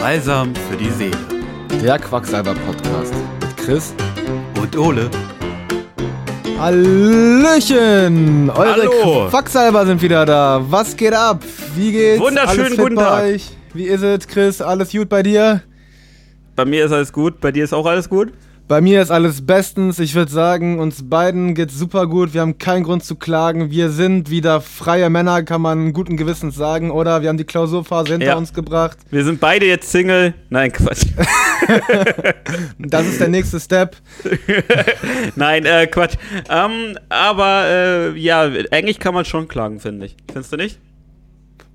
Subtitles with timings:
[0.00, 1.16] Balsam für die Seele.
[1.82, 3.94] Der Quacksalber-Podcast mit Chris
[4.58, 5.10] Und Ole.
[6.58, 8.48] Hallöchen!
[8.48, 9.28] Eure Hallo.
[9.28, 10.62] Quacksalber sind wieder da.
[10.68, 11.44] Was geht ab?
[11.76, 12.18] Wie geht's?
[12.18, 13.24] Wunderschönen Alles guten bei Tag.
[13.24, 13.50] Euch?
[13.74, 14.62] Wie ist es, Chris?
[14.62, 15.62] Alles gut bei dir?
[16.56, 18.32] Bei mir ist alles gut, bei dir ist auch alles gut?
[18.70, 19.98] Bei mir ist alles bestens.
[19.98, 22.34] Ich würde sagen, uns beiden geht's super gut.
[22.34, 23.72] Wir haben keinen Grund zu klagen.
[23.72, 27.20] Wir sind wieder freie Männer, kann man guten Gewissens sagen, oder?
[27.20, 28.36] Wir haben die Klausurphase hinter Ja.
[28.36, 28.96] uns gebracht.
[29.10, 30.34] Wir sind beide jetzt Single.
[30.50, 31.02] Nein, Quatsch.
[32.78, 33.96] Das ist der nächste Step.
[35.34, 36.14] Nein, äh, Quatsch.
[36.48, 40.16] Ähm, aber äh, ja, eigentlich kann man schon klagen, finde ich.
[40.28, 40.78] Findest du nicht?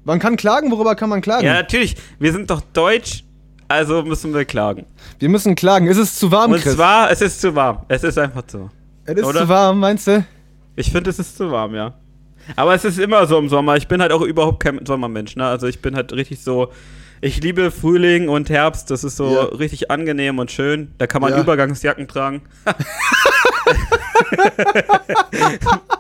[0.06, 1.46] Man kann klagen, worüber kann man klagen?
[1.46, 1.98] Ja, natürlich.
[2.20, 3.25] Wir sind doch deutsch,
[3.68, 4.86] also müssen wir klagen.
[5.20, 5.88] Wir müssen klagen.
[5.88, 6.76] Ist es zu warm, Und Chris?
[6.76, 7.80] zwar, es ist zu warm.
[7.88, 8.70] Es ist einfach so.
[9.06, 9.42] es ist oder?
[9.42, 10.26] zu warm, meinst du?
[10.76, 11.94] Ich finde, es ist zu warm, ja.
[12.56, 13.76] Aber es ist immer so im Sommer.
[13.78, 15.46] Ich bin halt auch überhaupt kein Sommermensch, ne?
[15.46, 16.72] Also ich bin halt richtig so.
[17.22, 19.44] Ich liebe Frühling und Herbst, das ist so Ja.
[19.58, 20.94] richtig angenehm und schön.
[20.98, 21.40] Da kann man Ja.
[21.42, 22.42] Übergangsjacken tragen.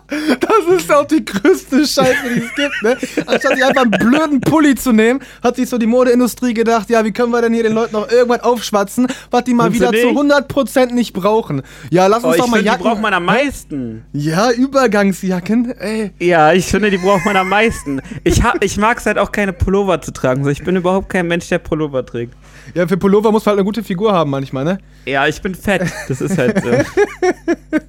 [0.08, 2.97] Das ist auch die größte Scheiße, die es gibt, ne?
[3.25, 7.03] Anstatt sich einfach einen blöden Pulli zu nehmen, hat sich so die Modeindustrie gedacht, ja,
[7.03, 9.97] wie können wir denn hier den Leuten noch irgendwas aufschwatzen, was die mal Findest du
[9.97, 10.33] wieder zu nicht?
[10.33, 11.63] 100% nicht brauchen.
[11.89, 12.83] Ja, lass Oh, uns ich doch mal finde, die Jacken...
[12.83, 14.05] braucht man am meisten.
[14.13, 16.11] ja, Übergangsjacken, ey.
[16.19, 18.02] Ja, ich finde, die braucht man am meisten.
[18.23, 20.43] Ich, ich mag es halt auch keine Pullover zu tragen.
[20.43, 22.33] So, ich bin überhaupt kein Mensch, der Pullover trägt.
[22.73, 24.77] Ja, für Pullover muss man halt eine gute Figur haben manchmal, ne?
[25.05, 25.83] Ja, ich bin fett.
[26.08, 26.69] Das ist halt so.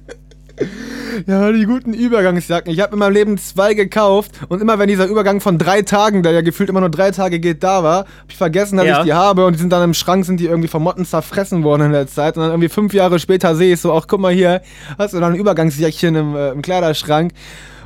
[1.25, 2.71] Ja, die guten Übergangsjacken.
[2.71, 6.21] Ich habe in meinem Leben zwei gekauft und immer wenn dieser Übergang von drei Tagen,
[6.23, 8.99] der ja gefühlt immer nur drei Tage geht, da war, habe ich vergessen, dass Ja.
[8.99, 11.63] ich die habe und die sind dann im Schrank, sind die irgendwie von Motten zerfressen
[11.63, 14.19] worden in der Zeit und dann irgendwie fünf Jahre später sehe ich so, ach guck
[14.19, 14.61] mal hier,
[14.97, 17.33] hast du noch ein Übergangsjäckchen im, äh, im Kleiderschrank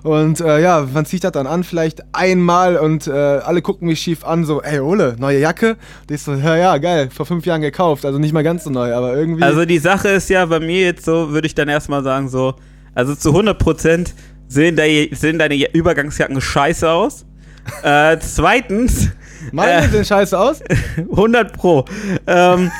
[0.03, 3.99] und äh, ja, man zieht das dann an, vielleicht einmal und äh, alle gucken mich
[3.99, 5.77] schief an, so, ey Ole, neue Jacke?
[6.01, 8.69] Und ich so, ja, ja, geil, vor fünf Jahren gekauft, also nicht mal ganz so
[8.69, 9.43] neu, aber irgendwie...
[9.43, 12.55] Also die Sache ist ja bei mir jetzt so, würde ich dann erstmal sagen, so,
[12.95, 14.11] also zu 100%
[14.47, 17.25] sehen, de sehen deine Übergangsjacken scheiße aus.
[17.83, 19.09] äh, zweitens,
[19.51, 20.61] meine äh, sehen scheiße aus.
[20.97, 21.85] 100 Pro.
[22.27, 22.71] Ähm,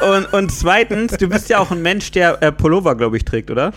[0.16, 3.50] und, und zweitens, du bist ja auch ein Mensch, der äh, Pullover, glaube ich, trägt,
[3.50, 3.72] oder?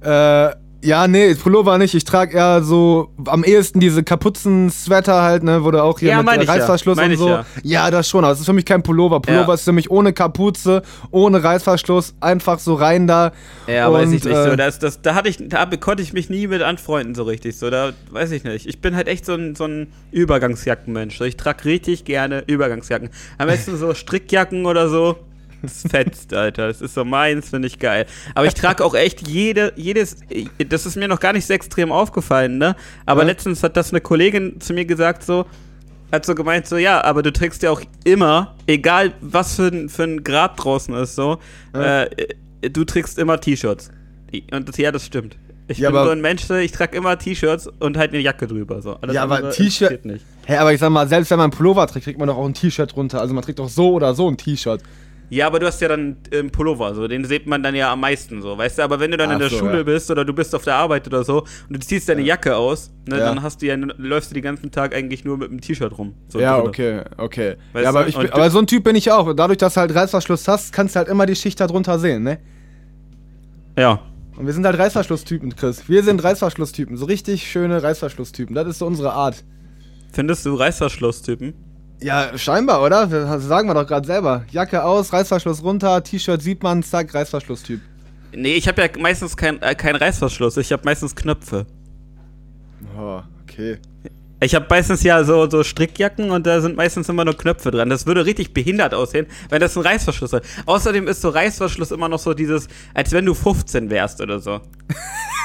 [0.00, 1.94] Äh, ja, nee, Pullover nicht.
[1.94, 6.22] Ich trage eher so am ehesten diese Kapuzen-Sweater halt, ne, wo du auch hier Ja,
[6.22, 6.52] mit äh, ja.
[6.52, 7.28] Reißverschluss Mein und so.
[7.28, 7.44] ja.
[7.62, 7.90] Ja.
[7.90, 8.24] das schon.
[8.24, 9.20] Aber es ist für mich kein Pullover.
[9.20, 9.54] Pullover Ja.
[9.54, 13.32] ist für mich ohne Kapuze, ohne Reißverschluss, einfach so rein da.
[13.66, 14.56] Ja, und, weiß ich nicht äh, so.
[14.56, 17.56] Das, das, da, hatte ich, da konnte ich mich nie mit anfreunden so richtig.
[17.58, 18.66] So, da weiß ich nicht.
[18.66, 21.18] Ich bin halt echt so ein, so ein Übergangsjackenmensch.
[21.18, 23.10] So, ich trage richtig gerne Übergangsjacken.
[23.38, 25.16] Am besten so Strickjacken oder so.
[25.62, 26.68] Das fetzt, Alter.
[26.68, 28.06] Das ist so meins, finde ich geil.
[28.34, 30.16] Aber ich trage auch echt jede, jedes.
[30.68, 32.76] Das ist mir noch gar nicht so extrem aufgefallen, ne?
[33.06, 33.26] Aber Ja.
[33.28, 35.46] letztens hat das eine Kollegin zu mir gesagt, so.
[36.12, 39.88] Hat so gemeint, so, ja, aber du trägst ja auch immer, egal was für ein,
[39.88, 41.38] für ein Grad draußen ist, so,
[41.72, 42.02] Ja.
[42.04, 42.10] äh,
[42.68, 43.90] du trägst immer T-Shirts.
[44.50, 45.36] Und das, ja, das stimmt.
[45.68, 48.82] Ich Ja, bin so ein Mensch, ich trage immer T-Shirts und halt eine Jacke drüber.
[48.82, 48.96] So.
[48.96, 50.00] Alles Ja, aber andere T-Shirt-.
[50.46, 52.46] Hä, aber ich sag mal, selbst wenn man einen Pullover trägt, kriegt man doch auch
[52.46, 53.20] ein T-Shirt drunter.
[53.20, 54.82] Also man trägt doch so oder so ein T-Shirt.
[55.30, 58.00] Ja, aber du hast ja dann ähm, Pullover, so, den sieht man dann ja am
[58.00, 58.82] meisten so, weißt du?
[58.82, 59.82] Aber wenn du dann in Ach der so, Schule ja.
[59.84, 62.92] bist oder du bist auf der Arbeit oder so und du ziehst deine Jacke aus,
[63.06, 63.26] ne, Ja.
[63.26, 66.14] dann hast du ja, läufst du den ganzen Tag eigentlich nur mit dem T-Shirt rum.
[66.28, 67.54] So ja, okay, okay.
[67.72, 69.32] Weißt ja, aber, ich bin, aber so ein Typ bin ich auch.
[69.34, 72.24] Dadurch, dass du halt Reißverschluss hast, kannst du halt immer die Schicht da drunter sehen,
[72.24, 72.38] ne?
[73.78, 74.00] Ja.
[74.36, 75.88] Und wir sind halt Reißverschlusstypen, Chris.
[75.88, 76.96] Wir sind Reißverschlusstypen.
[76.96, 78.54] So richtig schöne Reißverschlusstypen.
[78.54, 79.44] Das ist so unsere Art.
[80.12, 81.54] Findest du Reißverschlusstypen?
[82.02, 83.06] Ja, scheinbar, oder?
[83.06, 84.44] Das sagen wir doch gerade selber.
[84.50, 87.80] Jacke aus, Reißverschluss runter, T-Shirt sieht man, zack, Reißverschlusstyp.
[88.32, 91.66] Nee, ich habe ja meistens keinen äh, kein Reißverschluss, ich habe meistens Knöpfe.
[92.96, 93.78] Oh, okay.
[94.42, 97.90] Ich habe meistens ja so, so Strickjacken und da sind meistens immer nur Knöpfe dran.
[97.90, 100.46] Das würde richtig behindert aussehen, wenn das ein Reißverschluss ist.
[100.64, 104.60] Außerdem ist so Reißverschluss immer noch so dieses, als wenn du 15 wärst oder so.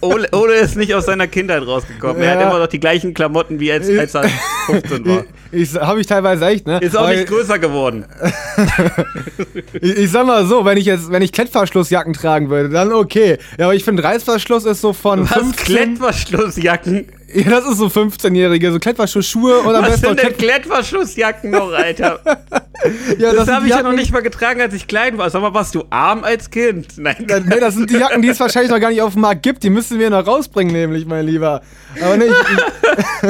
[0.00, 2.22] Ole, Ole ist nicht aus seiner Kindheit rausgekommen.
[2.22, 2.40] Er Ja.
[2.40, 4.28] hat immer noch die gleichen Klamotten wie als, als er
[4.66, 5.24] 15 war.
[5.52, 6.78] Ich habe ich teilweise echt, ne?
[6.80, 8.04] Ist auch Weil- nicht größer geworden.
[9.80, 13.38] Ich, ich sag mal so, wenn ich jetzt, wenn ich Klettverschlussjacken tragen würde, dann okay.
[13.58, 15.64] Ja, aber ich finde Reißverschluss ist so von Was 15.
[15.76, 17.06] Klettverschlussjacken?
[17.34, 22.20] Ja, das ist so 15-Jährige, so Klettverschlussschuhe am Was sind denn Klett Klettverschlussjacken noch, Alter?
[23.18, 25.28] ja, Das, sind habe ich ja noch nicht mal getragen, als ich klein war.
[25.30, 26.86] Sag mal, warst du arm als Kind?
[26.96, 27.26] Nein.
[27.28, 29.42] Ja, Nee, das sind die Jacken, die es wahrscheinlich noch gar nicht auf dem Markt
[29.42, 29.62] gibt.
[29.64, 31.60] Die müssen wir noch rausbringen, nämlich, mein Lieber.
[32.00, 32.30] Aber nicht.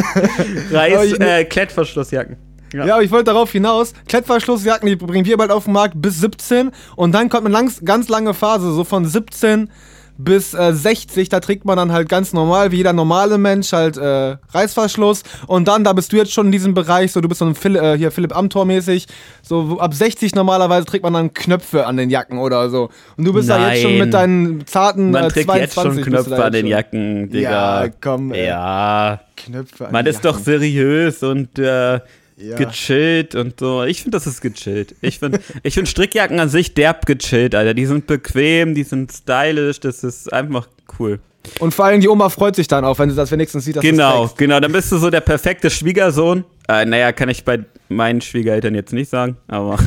[0.71, 2.37] Aber Reiß, ich- äh, Klettverschlussjacken.
[2.75, 2.85] Ja.
[2.87, 6.19] Ja, aber ich wollte darauf hinaus, Klettverschlussjacken, die bringen wir bald auf den Markt bis
[6.21, 9.71] 17 und dann kommt eine ganz lange Phase, so von 17
[10.17, 13.97] bis äh, 60, da trägt man dann halt ganz normal, wie jeder normale Mensch, halt
[13.97, 15.23] äh, Reißverschluss.
[15.47, 17.55] Und dann, da bist du jetzt schon in diesem Bereich, so du bist so ein
[17.55, 19.07] Phil, äh, hier Philipp Amthor mäßig.
[19.43, 22.91] So ab 60 normalerweise trägt man dann Knöpfe an den Jacken oder so.
[23.17, 24.01] Und du bist da jetzt schon Nein.
[24.01, 26.67] mit deinen zarten Man äh, trägt 22 jetzt schon Knöpfe an den.
[26.67, 27.85] Jacken, Digga.
[27.85, 28.47] Ja, komm, ey.
[28.47, 29.21] Ja.
[29.37, 30.45] Knöpfe an Man ist doch Jacken.
[30.45, 32.01] seriös und äh,
[32.37, 32.57] Ja.
[32.57, 33.85] gechillt und so.
[33.85, 34.97] Ich finde, das ist gechillt.
[35.01, 37.75] Ich finde ich find Strickjacken an sich derb gechillt, Alter.
[37.75, 40.67] Die sind bequem, die sind stylisch, das ist einfach
[40.99, 41.21] cool.
[41.61, 43.83] Und vor allem die Oma freut sich dann auch, wenn sie das wenigstens sieht, dass
[43.83, 44.61] Genau, genau.
[44.61, 46.45] Dann bist du so der perfekte Schwiegersohn.
[46.69, 49.79] Äh, naja, kann ich bei meinen Schwiegereltern jetzt nicht sagen, aber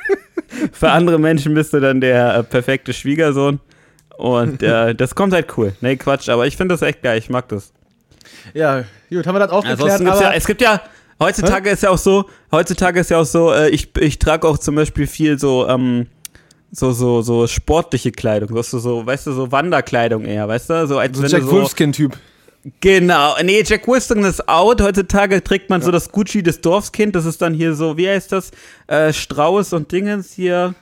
[0.72, 3.60] für andere Menschen bist du dann der äh, perfekte Schwiegersohn.
[4.16, 5.72] Und äh, das kommt halt cool.
[5.80, 7.18] Nee, Quatsch, aber ich finde das echt geil.
[7.18, 7.72] Ich mag das.
[8.54, 10.80] Ja, gut, haben wir das auch geklärt, ja, es gibt ja,
[11.20, 14.58] heutzutage ist ja auch so, heutzutage ist ja auch so, äh, ich, ich trage auch
[14.58, 16.06] zum Beispiel viel so, ähm,
[16.70, 20.86] so, so, so sportliche Kleidung, weißt du, so, weißt du, so Wanderkleidung eher, weißt du,
[20.86, 22.16] so als so ein wenn Jack so, Wolfskin-Typ.
[22.80, 24.80] Genau, nee, Jack Wolfskin ist out.
[24.80, 27.16] Heutzutage trägt man so das Gucci des Dorfskind.
[27.16, 28.52] Das ist dann hier so, wie heißt das?
[28.86, 30.74] Äh, Strauß und Dingens hier.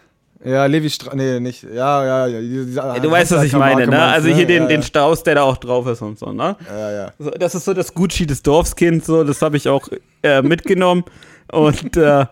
[0.43, 1.65] Ja, Levi Stra nee, nicht.
[1.65, 2.41] Ja, ja, ja.
[2.41, 4.03] Diese, diese du weißt, was ich meine, ne?
[4.03, 4.87] Also hier den, ja, den ja.
[4.87, 6.57] Strauß, der da auch drauf ist und so, ne?
[6.67, 7.13] Ja, ja.
[7.19, 9.89] So, das ist so das Gucci des Dorfskind, so, das habe ich auch
[10.23, 11.05] äh, mitgenommen.
[11.53, 12.27] Und äh,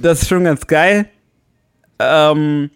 [0.00, 1.06] das ist schon ganz geil.
[1.98, 2.70] Ähm,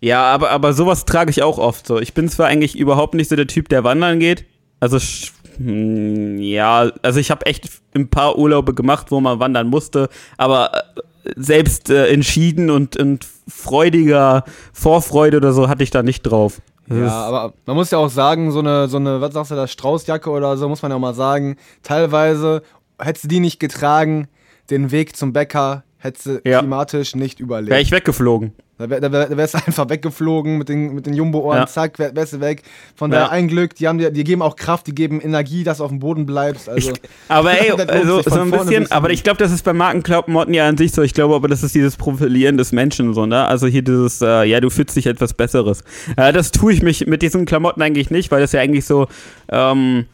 [0.00, 2.00] ja, aber, aber sowas trage ich auch oft so.
[2.00, 4.44] Ich bin zwar eigentlich überhaupt nicht so der Typ, der wandern geht.
[4.80, 9.68] Also, sch- hm, ja, also ich habe echt ein paar Urlaube gemacht, wo man wandern
[9.68, 11.00] musste, aber äh,
[11.36, 16.60] selbst äh, entschieden und, und freudiger Vorfreude oder so hatte ich da nicht drauf.
[16.86, 19.54] Das Ja, aber man muss ja auch sagen, so eine, so eine, was sagst du
[19.54, 22.62] da, Straußjacke oder so, muss man ja auch mal sagen, teilweise
[22.98, 24.28] hättest du die nicht getragen,
[24.70, 26.58] den Weg zum Bäcker hättest du Ja.
[26.58, 27.70] klimatisch nicht überlebt.
[27.70, 28.52] Wäre ich weggeflogen.
[28.76, 31.66] Da, wär, da, wär, da wärst du einfach weggeflogen mit den, mit den Jumbo-Ohren, Ja.
[31.66, 32.62] zack, wär, wärst du weg.
[32.96, 33.30] Von daher Ja.
[33.30, 35.90] ein Glück, die, haben dir, die geben auch Kraft, die geben Energie, dass du auf
[35.90, 36.68] dem Boden bleibst.
[36.68, 39.72] Also, Ich, aber ey, also, so ein bisschen, bis aber ich glaube, das ist bei
[39.72, 41.02] Markenklamotten ja an sich so.
[41.02, 43.46] Ich glaube aber, das ist dieses Profilieren des Menschen so, ne?
[43.46, 45.84] Also hier dieses, äh, ja, du fühlst dich etwas Besseres.
[46.16, 49.06] Äh, das tue ich mich mit diesen Klamotten eigentlich nicht, weil das ja eigentlich so
[49.50, 50.06] ähm,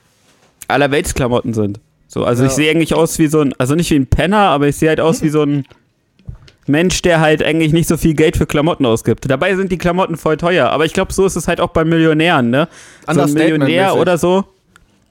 [0.68, 1.80] Allerweltsklamotten sind.
[2.08, 2.48] So, also Ja.
[2.48, 4.88] ich sehe eigentlich aus wie so ein, also nicht wie ein Penner, aber ich sehe
[4.88, 5.64] halt aus wie so ein
[6.70, 9.31] Mensch, der halt eigentlich nicht so viel Geld für Klamotten ausgibt.
[9.31, 11.84] Dabei sind die Klamotten voll teuer, aber ich glaube, so ist es halt auch bei
[11.84, 12.69] Millionären, ne?
[13.12, 14.44] So ein Millionär oder so.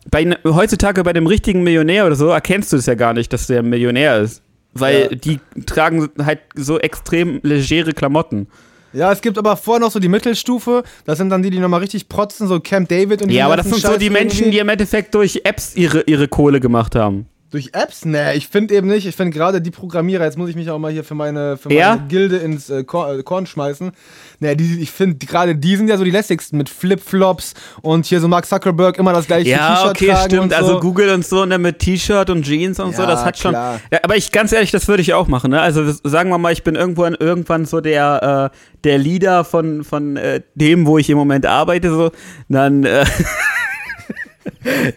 [0.09, 3.47] Bei, heutzutage bei dem richtigen Millionär oder so erkennst du es ja gar nicht, dass
[3.47, 4.41] der Millionär ist.
[4.73, 5.15] Weil Ja.
[5.15, 8.47] die tragen halt so extrem legere Klamotten.
[8.93, 11.81] ja, es gibt aber vorher noch so die Mittelstufe, das sind dann die, die nochmal
[11.81, 14.51] richtig protzen, so Camp David und Ja, den aber das sind so Scheiß die Menschen,
[14.51, 17.25] die im Endeffekt durch Apps ihre, ihre Kohle gemacht haben.
[17.51, 18.05] Durch Apps?
[18.05, 19.07] Nee, ich finde eben nicht.
[19.07, 21.73] Ich finde gerade die Programmierer, jetzt muss ich mich auch mal hier für meine, für
[21.73, 21.95] Ja?
[21.95, 23.91] meine Gilde ins äh, Korn, äh, Korn schmeißen.
[24.39, 28.19] Nee, die, ich finde gerade die sind ja so die lässigsten mit Flipflops und hier
[28.21, 30.43] so Mark Zuckerberg immer das gleiche Ja, T-Shirt okay, tragen stimmt.
[30.43, 30.55] und so.
[30.57, 33.51] Also Google und so, ne, mit T-Shirt und Jeans und so, Ja, das hat schon.
[33.51, 33.79] klar.
[33.91, 35.59] Ja, aber ich, ganz ehrlich, das würde ich auch machen, ne?
[35.59, 40.17] Also sagen wir mal, ich bin irgendwann, irgendwann so der, äh, der Leader von, von
[40.17, 42.11] äh, dem, wo ich im Moment arbeite, so,
[42.47, 43.05] dann, äh,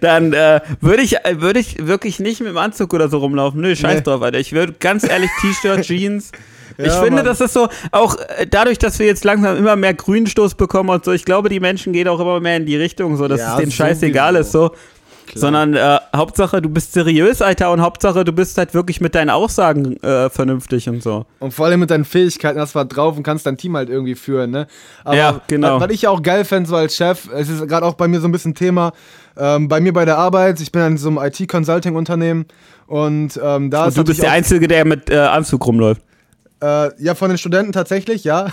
[0.01, 3.61] dann äh, würde ich, äh, würde ich wirklich nicht mit dem Anzug oder so rumlaufen.
[3.61, 4.03] Nö, scheiß Nee.
[4.03, 4.39] drauf, Alter.
[4.39, 6.33] Ich würde ganz ehrlich T-Shirt, Jeans.
[6.79, 7.25] ich Ja, finde, Mann.
[7.25, 11.05] das ist so, auch äh, dadurch, dass wir jetzt langsam immer mehr Grünstoß bekommen und
[11.05, 13.55] so, ich glaube, die Menschen gehen auch immer mehr in die Richtung, so dass Ja,
[13.55, 14.73] es denen scheißegal ist, so.
[15.35, 19.31] Sondern äh, Hauptsache, du bist seriös, Alter, und Hauptsache, du bist halt wirklich mit deinen
[19.31, 21.25] Aussagen äh, vernünftig und so.
[21.39, 23.89] Und vor allem mit deinen Fähigkeiten hast du was drauf und kannst dein Team halt
[23.89, 24.67] irgendwie führen, ne?
[25.05, 25.77] Aber Ja, genau.
[25.77, 28.09] Was, was ich ja auch geil fände, so als Chef, es ist gerade auch bei
[28.09, 28.93] mir so ein bisschen Thema,
[29.37, 32.47] ähm, bei mir bei der Arbeit, ich bin in so einem IT-Consulting-Unternehmen
[32.87, 36.03] und ähm, da Und ist du bist der Einzige, der mit äh, Anzug rumläuft.
[36.63, 38.47] Äh, ja, von den Studenten tatsächlich, ja.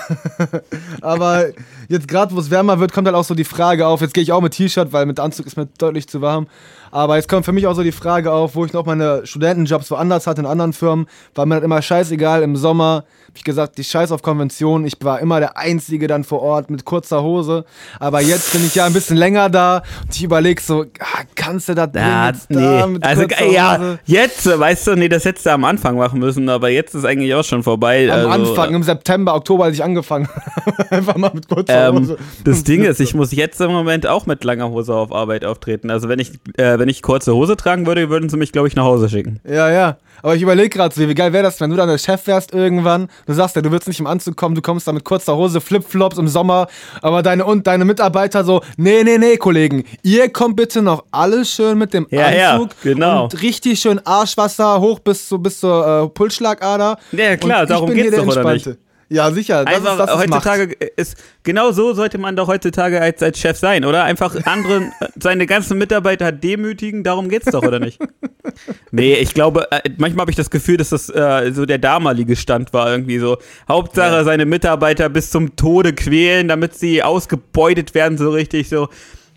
[1.01, 1.46] Aber
[1.89, 4.01] jetzt gerade, wo es wärmer wird, kommt halt auch so die Frage auf.
[4.01, 6.48] Jetzt gehe ich auch mit T-Shirt, weil mit Anzug ist mir deutlich zu warm.
[6.91, 9.91] Aber jetzt kommt für mich auch so die Frage auf, wo ich noch meine Studentenjobs
[9.91, 12.43] woanders hatte, in anderen Firmen, war mir das immer scheißegal.
[12.43, 14.86] Im Sommer habe ich gesagt, die Scheiß auf Konvention.
[14.86, 17.63] Ich war immer der Einzige dann vor Ort mit kurzer Hose.
[18.00, 21.69] Aber jetzt bin ich ja ein bisschen länger da und ich überlege so, ah, kannst
[21.69, 22.88] du das da nee.
[22.88, 24.00] mit Also, äh, ja, Hose?
[24.05, 27.05] jetzt, äh, weißt du, nee, das hättest du am Anfang machen müssen, aber jetzt ist
[27.05, 28.12] eigentlich auch schon vorbei.
[28.12, 30.89] Am also, Anfang, im September, Oktober, als ich angefangen habe.
[30.89, 32.17] Einfach mal mit kurzer Ähm, Hose.
[32.43, 35.91] das Ding ist, ich muss jetzt im Moment auch mit langer Hose auf Arbeit auftreten.
[35.91, 38.76] Also wenn ich, äh, wenn ich kurze Hose tragen würde, würden sie mich, glaube ich,
[38.76, 39.40] nach Hause schicken.
[39.48, 39.98] Ja, ja.
[40.22, 42.54] Aber ich überlege gerade so, wie geil wäre das, wenn du dann der Chef wärst
[42.54, 43.08] irgendwann.
[43.26, 45.62] Du sagst ja, du willst nicht im Anzug kommen, du kommst da mit kurzer Hose,
[45.62, 46.68] Flipflops im Sommer.
[47.02, 51.52] Aber deine und deine Mitarbeiter so, nee, nee, nee, Kollegen, ihr kommt bitte noch alles
[51.52, 52.72] schön mit dem Ja, ja, Anzug.
[52.84, 53.24] genau.
[53.26, 56.98] Und richtig schön Arschwasser hoch bis, zu, bis zur äh, Pulsschlagader.
[57.14, 58.78] Ja, klar, darum geht's doch, oder Entspannte.
[59.12, 59.66] Ja, sicher.
[59.66, 60.92] Das Einfach ist, das heutzutage macht.
[60.96, 64.04] ist genau so sollte man doch heutzutage als, als Chef sein, oder?
[64.04, 68.00] Einfach anderen seine ganzen Mitarbeiter demütigen, darum geht's doch, oder nicht?
[68.92, 72.36] nee, ich glaube, äh, manchmal habe ich das Gefühl, dass das äh, so der damalige
[72.36, 73.39] Stand war, irgendwie so.
[73.68, 74.24] Hauptsache ja.
[74.24, 78.89] seine Mitarbeiter bis zum Tode quälen, damit sie ausgebeutet werden, so richtig so.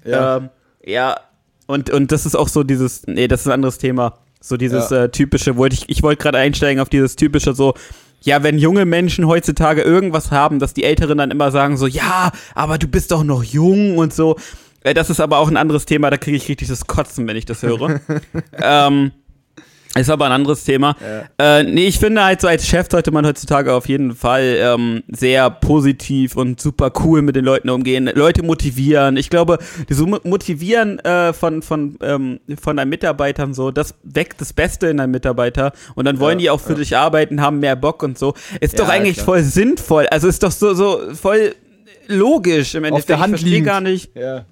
[0.04, 0.36] Ja.
[0.36, 0.50] Ähm,
[0.84, 1.18] ja.
[1.66, 4.18] Und, und das ist auch so dieses, nee, das ist ein anderes Thema.
[4.40, 5.04] So dieses ja.
[5.04, 7.74] äh, typische, wollte ich, ich wollte gerade einsteigen auf dieses typische so,
[8.22, 12.32] ja, wenn junge Menschen heutzutage irgendwas haben, dass die Älteren dann immer sagen so, ja,
[12.54, 14.36] aber du bist doch noch jung und so.
[14.84, 17.36] Äh, das ist aber auch ein anderes Thema, da kriege ich richtig das Kotzen, wenn
[17.36, 18.00] ich das höre.
[18.62, 19.12] ähm,
[19.94, 20.96] ist aber ein anderes Thema.
[21.38, 21.58] Ja.
[21.58, 25.02] Äh, nee, ich finde halt so als Chef sollte man heutzutage auf jeden Fall ähm,
[25.08, 29.16] sehr positiv und super cool mit den Leuten umgehen, Leute motivieren.
[29.16, 29.58] Ich glaube,
[29.90, 34.96] so Motivieren äh, von, von, ähm, von deinen Mitarbeitern so, das weckt das Beste in
[34.96, 36.78] deinen Mitarbeiter und dann wollen ja, die auch für ja.
[36.78, 38.34] dich arbeiten, haben mehr Bock und so.
[38.60, 39.26] Ist doch eigentlich klar.
[39.26, 40.06] voll sinnvoll.
[40.06, 41.54] Also ist doch so, so voll
[42.08, 43.10] logisch im Endeffekt.
[43.10, 44.16] Auf der Hand ich verstehe gar nicht.
[44.16, 44.46] Ja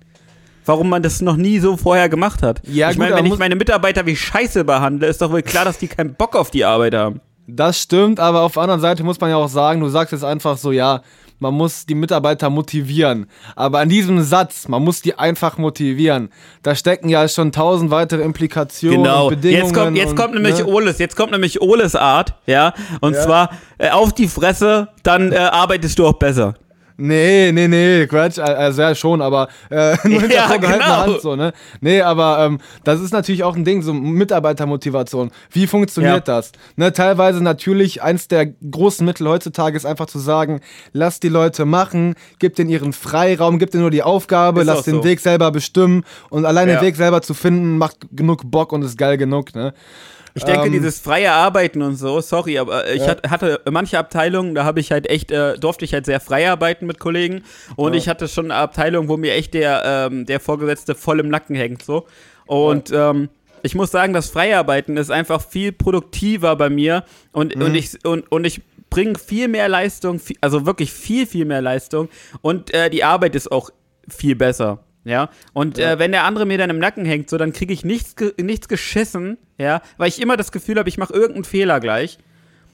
[0.65, 2.63] warum man das noch nie so vorher gemacht hat.
[2.67, 5.79] Ja, ich meine, wenn ich meine Mitarbeiter wie Scheiße behandle, ist doch wohl klar, dass
[5.79, 7.21] die keinen Bock auf die Arbeit haben.
[7.47, 10.25] Das stimmt, aber auf der anderen Seite muss man ja auch sagen, du sagst jetzt
[10.25, 11.03] einfach so, ja,
[11.41, 13.27] man muss die Mitarbeiter motivieren.
[13.57, 16.29] Aber an diesem Satz, man muss die einfach motivieren,
[16.63, 19.29] da stecken ja schon tausend weitere Implikationen genau.
[19.29, 19.65] und Bedingungen.
[19.65, 20.67] Jetzt kommt, jetzt und, kommt nämlich ne?
[20.67, 23.23] Oles, jetzt kommt nämlich Oles Art, ja, und ja.
[23.23, 26.55] zwar äh, auf die Fresse, dann äh, arbeitest du auch besser.
[27.01, 30.85] Nee, nee, nee, Quatsch, also ja schon, aber äh, nur hinter ja, genau.
[30.85, 31.55] Hand so, ne?
[31.81, 35.31] Nee, aber ähm, das ist natürlich auch ein Ding, so Mitarbeitermotivation.
[35.51, 36.35] Wie funktioniert ja.
[36.35, 36.53] das?
[36.77, 40.61] Ne, teilweise natürlich eins der großen Mittel heutzutage ist einfach zu sagen,
[40.93, 44.83] lass die Leute machen, gib denen ihren Freiraum, gib denen nur die Aufgabe, ist lass
[44.83, 45.05] den so.
[45.05, 46.77] Weg selber bestimmen und allein ja.
[46.77, 49.73] den Weg selber zu finden macht genug Bock und ist geil genug, ne?
[50.35, 53.17] Ich denke, ähm, dieses freie Arbeiten und so, sorry, aber ich ja.
[53.29, 56.87] hatte manche Abteilungen, da habe ich halt echt, äh, durfte ich halt sehr frei arbeiten
[56.87, 57.43] mit Kollegen
[57.77, 57.99] und ja.
[57.99, 61.57] ich hatte schon eine Abteilung, wo mir echt der, ähm, der Vorgesetzte voll im Nacken
[61.57, 62.07] hängt, so.
[62.47, 63.11] Und ja.
[63.11, 63.29] ähm,
[63.63, 67.63] ich muss sagen, das Freiarbeiten ist einfach viel produktiver bei mir und, mhm.
[67.63, 72.09] und ich, und, und ich bringe viel mehr Leistung, also wirklich viel, viel mehr Leistung
[72.43, 73.71] und äh, die Arbeit ist auch
[74.09, 74.81] viel besser.
[75.05, 75.93] Ja, und ja.
[75.93, 78.69] Äh, wenn der andere mir dann im Nacken hängt, so, dann kriege ich nichts, nichts
[78.69, 82.19] geschissen, ja, weil ich immer das Gefühl habe, ich mache irgendeinen Fehler gleich.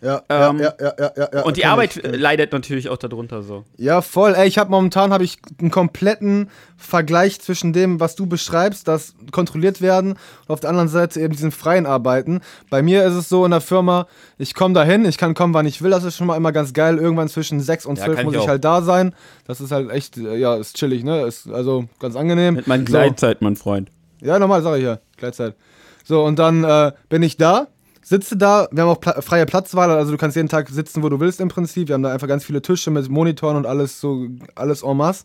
[0.07, 3.43] Ja, ähm, ja, ja, ja, ja, ja, Und die Arbeit ich, leidet natürlich auch darunter
[3.43, 3.65] so.
[3.77, 4.35] Ja, voll.
[4.37, 9.15] Ey, ich habe momentan habe ich einen kompletten Vergleich zwischen dem, was du beschreibst, das
[9.33, 12.41] kontrolliert werden, und auf der anderen Seite eben diesen freien Arbeiten.
[12.71, 14.07] Bei mir ist es so in der Firma,
[14.39, 15.91] ich komme dahin, ich kann kommen, wann ich will.
[15.91, 16.99] Das ist schon mal immer ganz geil.
[16.99, 19.13] Irgendwann zwischen sechs und zwölf ja, muss ich, ich halt da sein.
[19.49, 21.23] Das ist halt echt, ja, ist chillig, ne?
[21.23, 22.55] Ist also ganz angenehm.
[22.55, 23.45] Mit meiner Gleitzeit, so.
[23.45, 23.91] mein Freund.
[24.21, 25.01] Ja, normal, sag ich ja.
[25.17, 25.57] Gleitzeit.
[26.05, 27.67] So, und dann äh, bin ich da
[28.07, 31.09] sitze da, wir haben auch pla freie Platzwahl, also du kannst jeden Tag sitzen, wo
[31.09, 31.89] du willst im Prinzip.
[31.89, 35.25] Wir haben da einfach ganz viele Tische mit Monitoren und alles so, alles en masse.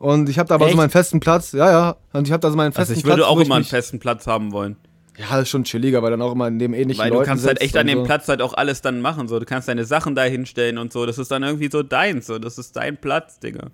[0.00, 0.72] Und ich habe da aber Echt?
[0.72, 1.96] so meinen festen Platz, ja, ja.
[2.12, 2.98] Und ich habe da so meinen festen Platz.
[2.98, 4.76] Also ich würde Platz, auch immer einen festen Platz haben wollen.
[5.16, 7.28] Ja, das ist schon chilliger, weil dann auch immer in dem ähnlichen Weil du Leuten
[7.28, 8.04] kannst halt echt an dem so.
[8.04, 9.38] Platz halt auch alles dann machen, so.
[9.38, 11.06] Du kannst deine Sachen da hinstellen und so.
[11.06, 12.38] Das ist dann irgendwie so deins, so.
[12.38, 13.68] Das ist dein Platz, Digga.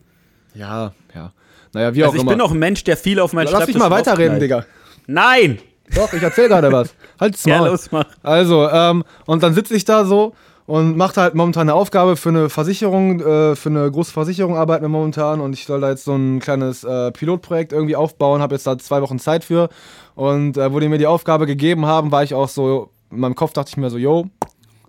[0.54, 1.32] Ja, ja.
[1.72, 2.32] Naja, wie also auch immer.
[2.32, 4.38] ich bin auch ein Mensch, der viel auf meinen Lass Schreibtisch Lass mich mal weiterreden,
[4.38, 4.66] Digga.
[5.06, 5.58] Nein!
[5.94, 6.94] Doch, ich erzähl gerade was.
[7.20, 7.52] Halt's mal.
[7.52, 8.04] Ja, los, mach.
[8.22, 10.34] Also, ähm, und dann sitze ich da so
[10.66, 14.84] und mache halt momentan eine Aufgabe für eine Versicherung, äh, für eine große Versicherung arbeiten
[14.84, 18.54] wir momentan und ich soll da jetzt so ein kleines äh, Pilotprojekt irgendwie aufbauen, habe
[18.54, 19.68] jetzt da zwei Wochen Zeit für
[20.14, 23.34] und äh, wo die mir die Aufgabe gegeben haben, war ich auch so, in meinem
[23.34, 24.26] Kopf dachte ich mir so, yo,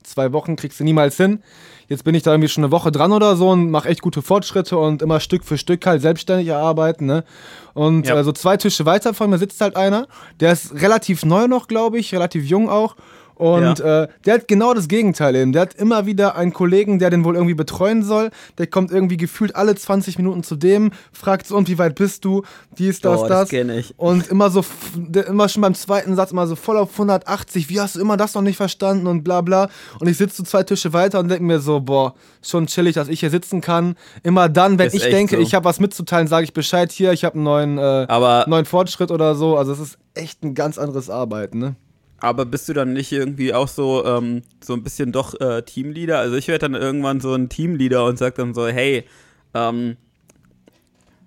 [0.04, 1.42] zwei Wochen kriegst du niemals hin.
[1.88, 4.22] Jetzt bin ich da irgendwie schon eine Woche dran oder so und mache echt gute
[4.22, 7.06] Fortschritte und immer Stück für Stück halt selbstständig erarbeiten.
[7.06, 7.24] Ne?
[7.74, 8.18] Und ja.
[8.18, 10.08] äh, so zwei Tische weiter von mir sitzt halt einer,
[10.40, 12.96] der ist relativ neu noch, glaube ich, relativ jung auch.
[13.36, 14.04] Und ja.
[14.04, 15.54] äh, der hat genau das Gegenteil eben.
[15.54, 18.32] Der hat immer wieder einen Kollegen, der den wohl irgendwie betreuen soll.
[18.58, 22.26] Der kommt irgendwie gefühlt alle 20 Minuten zu dem, fragt so, und wie weit bist
[22.26, 22.44] du?
[22.78, 23.50] Dies, das, oh, das.
[23.50, 23.94] das ich.
[23.98, 24.64] Und immer so,
[25.28, 27.70] immer schon beim zweiten Satz immer so voll auf 180.
[27.70, 29.08] Wie hast du immer das noch nicht verstanden?
[29.08, 29.70] Und bla bla.
[30.00, 33.08] Und ich sitze so zwei Tische weiter und denke mir so, boah, schon chillig, dass
[33.08, 33.96] ich hier sitzen kann.
[34.24, 35.42] Immer dann, wenn ist ich denke, so.
[35.42, 39.12] ich habe was mitzuteilen, sage ich Bescheid hier, ich habe einen neuen, äh, neuen Fortschritt
[39.12, 39.58] oder so.
[39.58, 41.76] Also es ist echt ein ganz anderes Arbeiten, ne?
[42.24, 46.20] Aber bist du dann nicht irgendwie auch so, ähm, so ein bisschen doch äh, Teamleader?
[46.20, 49.04] Also ich werde dann irgendwann so ein Teamleader und sag dann so, hey,
[49.54, 49.98] ähm,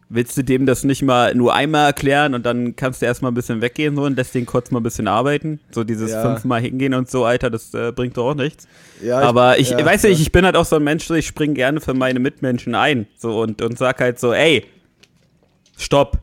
[0.09, 3.35] willst du dem das nicht mal nur einmal erklären und dann kannst du erstmal ein
[3.35, 5.61] bisschen weggehen so und lässt den kurz mal ein bisschen arbeiten?
[5.71, 6.23] So dieses ja.
[6.23, 8.67] fünfmal hingehen und so, Alter, das äh, bringt doch auch nichts.
[9.03, 11.27] Ja, Aber ich, ja, weiß nicht, ich bin halt auch so ein Mensch, so ich
[11.27, 13.07] springe gerne für meine Mitmenschen ein.
[13.19, 14.65] So und, und sag halt so, ey,
[15.77, 16.21] stopp.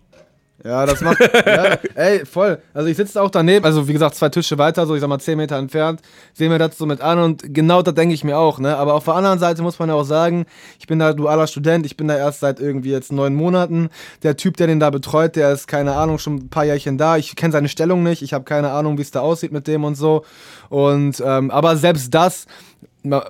[0.64, 1.20] Ja, das macht.
[1.46, 2.60] ja, ey, voll.
[2.74, 5.20] Also ich sitze auch daneben, also wie gesagt, zwei Tische weiter, so ich sag mal
[5.20, 6.02] zehn Meter entfernt,
[6.34, 8.78] sehen wir das so mit an und genau das denke ich mir auch, ne?
[8.78, 10.46] Aber auf der anderen Seite muss man ja auch sagen,
[10.80, 13.90] ich bin da dualer Student, ich bin da erst seit irgendwie jetzt neun Monaten.
[14.24, 17.18] Der Typ, der den da betreut, der ist, keine Ahnung, schon ein paar Jährchen da.
[17.18, 19.84] Ich kenne seine Stellung nicht, ich habe keine Ahnung, wie es da aussieht mit dem
[19.84, 20.24] und so.
[20.70, 22.46] Und ähm, aber selbst das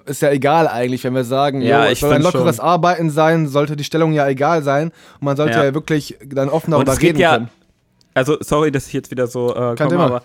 [0.05, 2.65] ist ja egal eigentlich, wenn wir sagen, Ja, jo, es soll ein lockeres schon.
[2.65, 4.89] Arbeiten sein, sollte die Stellung ja egal sein.
[5.19, 5.73] Und man sollte ja, Ja.
[5.73, 7.49] wirklich dann offen darüber reden ja, können.
[8.13, 10.23] also sorry, dass ich jetzt wieder so äh, komme, aber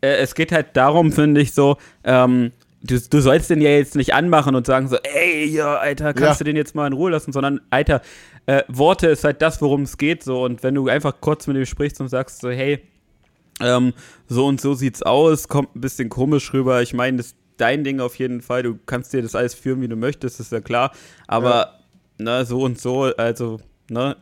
[0.00, 3.96] äh, es geht halt darum, finde ich so, ähm, du, du sollst den ja jetzt
[3.96, 6.44] nicht anmachen und sagen so, ey, ja, Alter, kannst Ja.
[6.44, 8.00] du den jetzt mal in Ruhe lassen, sondern, Alter,
[8.46, 11.56] äh, Worte ist halt das, worum es geht so und wenn du einfach kurz mit
[11.56, 12.80] ihm sprichst und sagst so, hey,
[13.60, 13.92] ähm,
[14.28, 18.00] so und so sieht's aus, kommt ein bisschen komisch rüber, ich meine, das dein Ding
[18.00, 20.92] auf jeden Fall, du kannst dir das alles führen, wie du möchtest, ist ja klar,
[21.26, 21.78] aber,
[22.18, 24.16] ne, so und so, also, ne,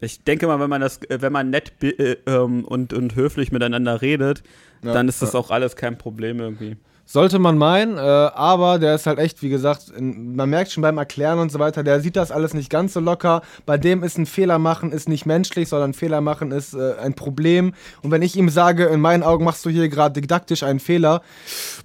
[0.00, 3.52] ich denke mal, wenn man das, äh, wenn man nett äh, ähm, und, und höflich
[3.52, 4.42] miteinander redet,
[4.82, 5.38] Ja, dann ist das ja.
[5.38, 6.76] auch alles kein Problem irgendwie.
[7.06, 10.82] Sollte man meinen, äh, aber der ist halt echt, wie gesagt, in, man merkt schon
[10.82, 13.42] beim Erklären und so weiter, der sieht das alles nicht ganz so locker.
[13.66, 17.14] Bei dem ist ein Fehler machen ist nicht menschlich, sondern Fehler machen ist äh, ein
[17.14, 17.74] Problem.
[18.02, 21.20] Und wenn ich ihm sage, in meinen Augen machst du hier gerade didaktisch einen Fehler,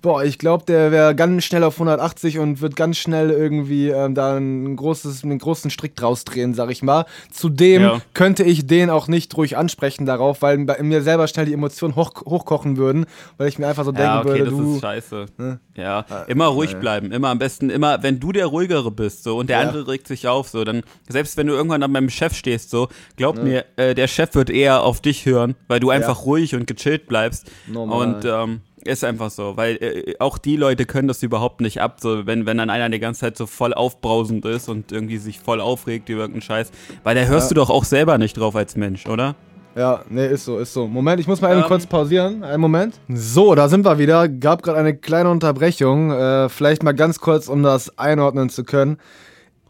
[0.02, 4.16] boah, ich glaube, der wäre ganz schnell auf 180 und wird ganz schnell irgendwie ähm,
[4.16, 7.06] da ein großes, einen großen Strick draus drehen, sag ich mal.
[7.32, 8.02] Zudem Ja.
[8.14, 11.96] könnte ich den auch nicht ruhig ansprechen darauf, weil bei mir selber schnell die Emotionen
[11.96, 13.06] hoch, hochkochen würden,
[13.38, 14.80] weil ich mir einfach so denken würde, du.
[14.80, 15.09] scheiße.
[15.38, 15.60] Ne?
[15.76, 16.80] Ja, immer ruhig ja.
[16.80, 19.68] bleiben, immer am besten, immer, wenn du der Ruhigere bist, so, und der Ja.
[19.68, 22.88] andere regt sich auf, so, dann, selbst wenn du irgendwann an meinem Chef stehst, so,
[23.16, 26.68] glaub mir, äh, der Chef wird eher auf dich hören, weil du einfach ruhig und
[26.68, 27.50] gechillt bleibst.
[27.68, 28.08] Normal.
[28.16, 31.98] Und, ähm, ist einfach so, weil äh, auch die Leute können das überhaupt nicht ab,
[32.02, 35.40] so wenn, wenn dann einer die ganze Zeit so voll aufbrausend ist und irgendwie sich
[35.42, 36.72] voll aufregt über irgendeinen Scheiß,
[37.04, 37.56] weil da hörst Ja.
[37.56, 39.36] du doch auch selber nicht drauf als Mensch, oder?
[39.80, 40.88] Ja, nee, ist so, ist so.
[40.88, 41.68] Moment, ich muss mal eben Ähm.
[41.68, 42.44] kurz pausieren.
[42.44, 43.00] Einen Moment.
[43.08, 44.28] So, da sind wir wieder.
[44.28, 46.12] Gab gerade eine kleine Unterbrechung.
[46.12, 48.98] Äh, vielleicht mal ganz kurz, um das einordnen zu können.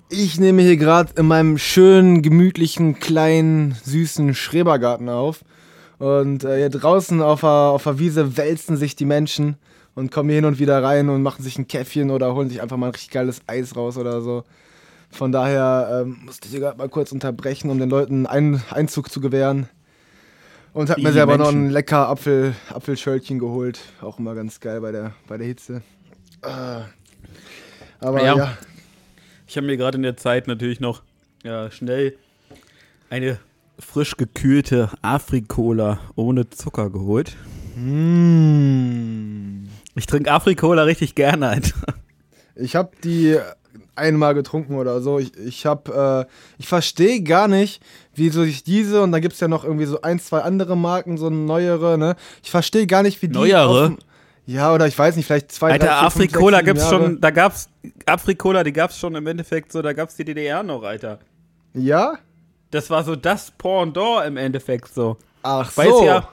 [0.10, 5.42] Ich nehme hier gerade in meinem schönen, gemütlichen, kleinen, süßen Schrebergarten auf.
[6.00, 9.58] Und äh, hier draußen auf der, auf der Wiese wälzen sich die Menschen
[9.94, 12.64] und kommen hier hin und wieder rein und machen sich ein Käffchen oder holen sich
[12.64, 14.44] einfach mal ein richtig geiles Eis raus oder so.
[15.12, 19.12] Von daher ähm, musste ich hier gerade mal kurz unterbrechen, um den Leuten einen Einzug
[19.12, 19.70] zu gewähren.
[20.74, 21.68] Und hab mir selber noch Menschen.
[21.68, 23.80] ein lecker Apfel, Apfelschölchen geholt.
[24.02, 25.82] Auch immer ganz geil bei der, bei der Hitze.
[26.42, 26.84] Ah.
[28.00, 28.38] Aber Ja.
[28.38, 28.58] ja.
[29.48, 31.02] Ich habe mir gerade in der Zeit natürlich noch
[31.44, 32.16] ja, schnell
[33.10, 33.40] eine
[33.80, 37.36] frisch gekühlte Afrikola ohne Zucker geholt.
[37.76, 39.68] Mm.
[39.96, 41.96] Ich trinke Afrikola richtig gerne, Alter.
[42.56, 43.38] Ich habe die
[43.96, 45.20] einmal getrunken oder so.
[45.20, 47.82] Ich, ich habe, äh, ich verstehe gar nicht,
[48.14, 50.76] wie so sich diese und da gibt es ja noch irgendwie so ein, zwei andere
[50.78, 52.16] Marken, so neuere, ne?
[52.44, 53.34] Ich verstehe gar nicht, wie die.
[53.34, 53.98] Neuere?
[54.46, 57.04] Ja, oder ich weiß nicht, vielleicht zwei, Alter, drei, vier, fünf, Afrikola sieben gibt's Jahre.
[57.04, 57.70] schon, da gab's
[58.08, 61.20] Afrikola, die gab's schon im Endeffekt so, da gab's die DDR noch, Alter.
[61.76, 62.18] Ja?
[62.72, 65.18] Das war so das Pendant im Endeffekt so.
[65.44, 66.06] Ach Weil es so.
[66.06, 66.28] ja,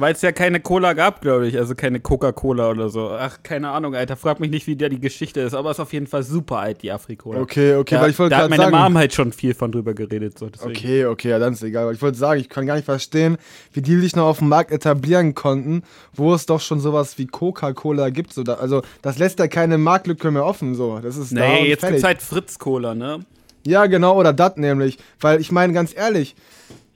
[0.00, 3.10] weil es ja keine Cola gab, glaube ich, also keine Coca-Cola oder so.
[3.10, 5.92] Ach, keine Ahnung, Alter, frag mich nicht, wie der die Geschichte ist, aber ist auf
[5.92, 7.40] jeden Fall super alt, die Afrikola.
[7.40, 8.84] Okay, okay, da, weil ich wollte da hat gerade meine sagen.
[8.84, 10.70] Mom halt schon viel von drüber geredet, so deswegen.
[10.70, 11.92] Okay, okay, ja, dann ist egal.
[11.94, 13.36] Ich wollte sagen, ich kann gar nicht verstehen,
[13.72, 15.82] wie die sich noch auf dem Markt etablieren konnten,
[16.14, 18.32] wo es doch schon sowas wie Coca-Cola gibt.
[18.32, 20.74] So da, also, das lässt ja keine Marktlücke mehr offen.
[20.74, 20.98] So.
[21.00, 23.24] Das ist Nee, jetzt gibt's halt Fritz-Cola, ne?
[23.66, 24.98] Ja, genau, oder das nämlich.
[25.20, 26.34] Weil ich meine, ganz ehrlich,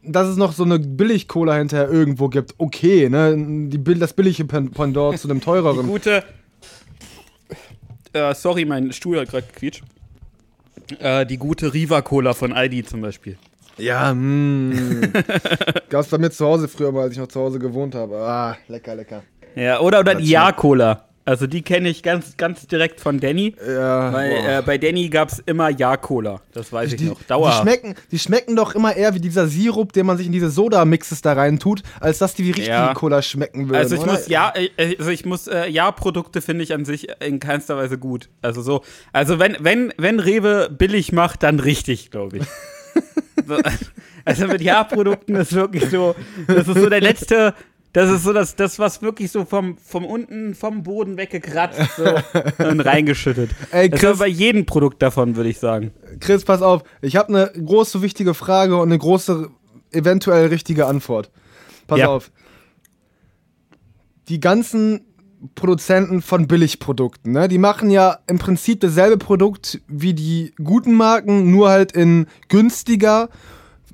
[0.06, 3.34] dass es noch so eine Billig-Cola hinterher irgendwo gibt, okay, ne?
[3.68, 5.86] Die, das billige Pen- Pendant zu dem Die teureren.
[5.86, 6.22] gute.
[8.12, 9.82] Äh, sorry, mein Stuhl hat gerade gequietscht.
[10.98, 13.36] Äh, die gute Riva-Cola von Aldi zum Beispiel.
[13.78, 15.02] Ja, hm.
[15.90, 18.16] Gab's bei mir zu Hause früher mal, als ich noch zu Hause gewohnt habe.
[18.18, 19.22] Ah, lecker, lecker.
[19.56, 21.08] Ja, oder, oder die Ja-Cola.
[21.26, 23.56] Also die kenne ich ganz, ganz direkt von Danny.
[23.66, 26.42] Ja, Weil äh, bei Danny gab's immer Ja-Cola.
[26.52, 27.18] Das weiß ich die, noch.
[27.18, 27.52] die, Dauer.
[27.52, 31.22] schmecken, die schmecken doch immer eher wie dieser Sirup, den man sich in diese Soda-Mixes
[31.22, 32.92] da rein tut, als dass die wie richtige Ja.
[32.94, 33.76] Cola schmecken würden.
[33.76, 34.12] Also ich oder?
[34.12, 37.96] muss ja, äh, also ich muss äh, Ja-Produkte finde ich an sich in keinster Weise
[37.96, 38.28] gut.
[38.42, 38.82] Also so,
[39.12, 42.44] also wenn wenn wenn Rewe billig macht, dann richtig, glaube ich.
[43.46, 43.56] so,
[44.26, 46.14] also mit Ja-Produkten ist wirklich so,
[46.46, 47.54] das ist so der letzte,
[47.94, 52.04] das ist so das, das was wirklich so vom vom unten vom Boden weggekratzt so,
[52.64, 53.50] und reingeschüttet.
[53.70, 55.92] Ey, das Chris- ist bei jedem Produkt davon, würde ich sagen.
[56.20, 56.82] Chris, pass auf.
[57.00, 59.48] Ich habe eine große, wichtige Frage und eine große,
[59.92, 61.30] eventuell richtige Antwort.
[61.86, 62.08] Pass Ja.
[62.08, 62.30] auf.
[64.28, 65.02] Die ganzen
[65.54, 67.48] Produzenten von Billigprodukten, ne?
[67.48, 73.28] die machen ja im Prinzip dasselbe Produkt wie die guten Marken, nur halt in günstiger,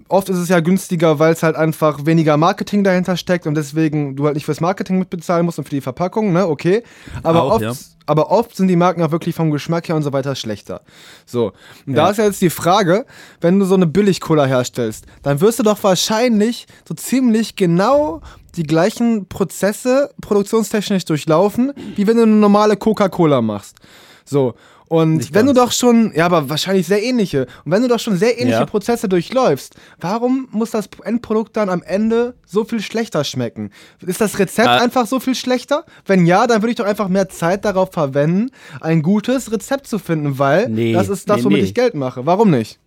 [0.08, 4.16] oft ist es ja günstiger, weil es halt einfach weniger Marketing dahinter steckt und deswegen
[4.16, 6.46] du halt nicht fürs Marketing mitbezahlen musst und für die Verpackung, ne?
[6.48, 6.82] Okay.
[7.22, 7.72] Aber Auch, oft, ja.
[8.06, 10.80] aber oft sind die Marken auch wirklich vom Geschmack her und so weiter schlechter.
[11.26, 11.52] So.
[11.86, 12.04] Und Ja.
[12.04, 13.06] da ist ja jetzt die Frage,
[13.40, 18.20] wenn du so eine Billig-Cola herstellst, dann wirst du doch wahrscheinlich so ziemlich genau
[18.56, 23.76] die gleichen Prozesse produktionstechnisch durchlaufen, wie wenn du eine normale Coca-Cola machst.
[24.24, 24.54] So.
[24.92, 25.68] Und Nicht wenn du ganz.
[25.68, 27.46] doch schon, ja, aber wahrscheinlich sehr ähnliche.
[27.64, 28.66] Und wenn du doch schon sehr ähnliche Ja.
[28.66, 33.70] Prozesse durchläufst, warum muss das Endprodukt dann am Ende so viel schlechter schmecken?
[34.05, 34.79] Ist das Rezept Ah.
[34.79, 35.85] einfach so viel schlechter?
[36.07, 38.50] Wenn ja, dann würde ich doch einfach mehr Zeit darauf verwenden,
[38.81, 41.64] ein gutes Rezept zu finden, weil Nee, das ist das, womit nee.
[41.66, 42.26] ich Geld mache.
[42.26, 42.81] Warum nicht?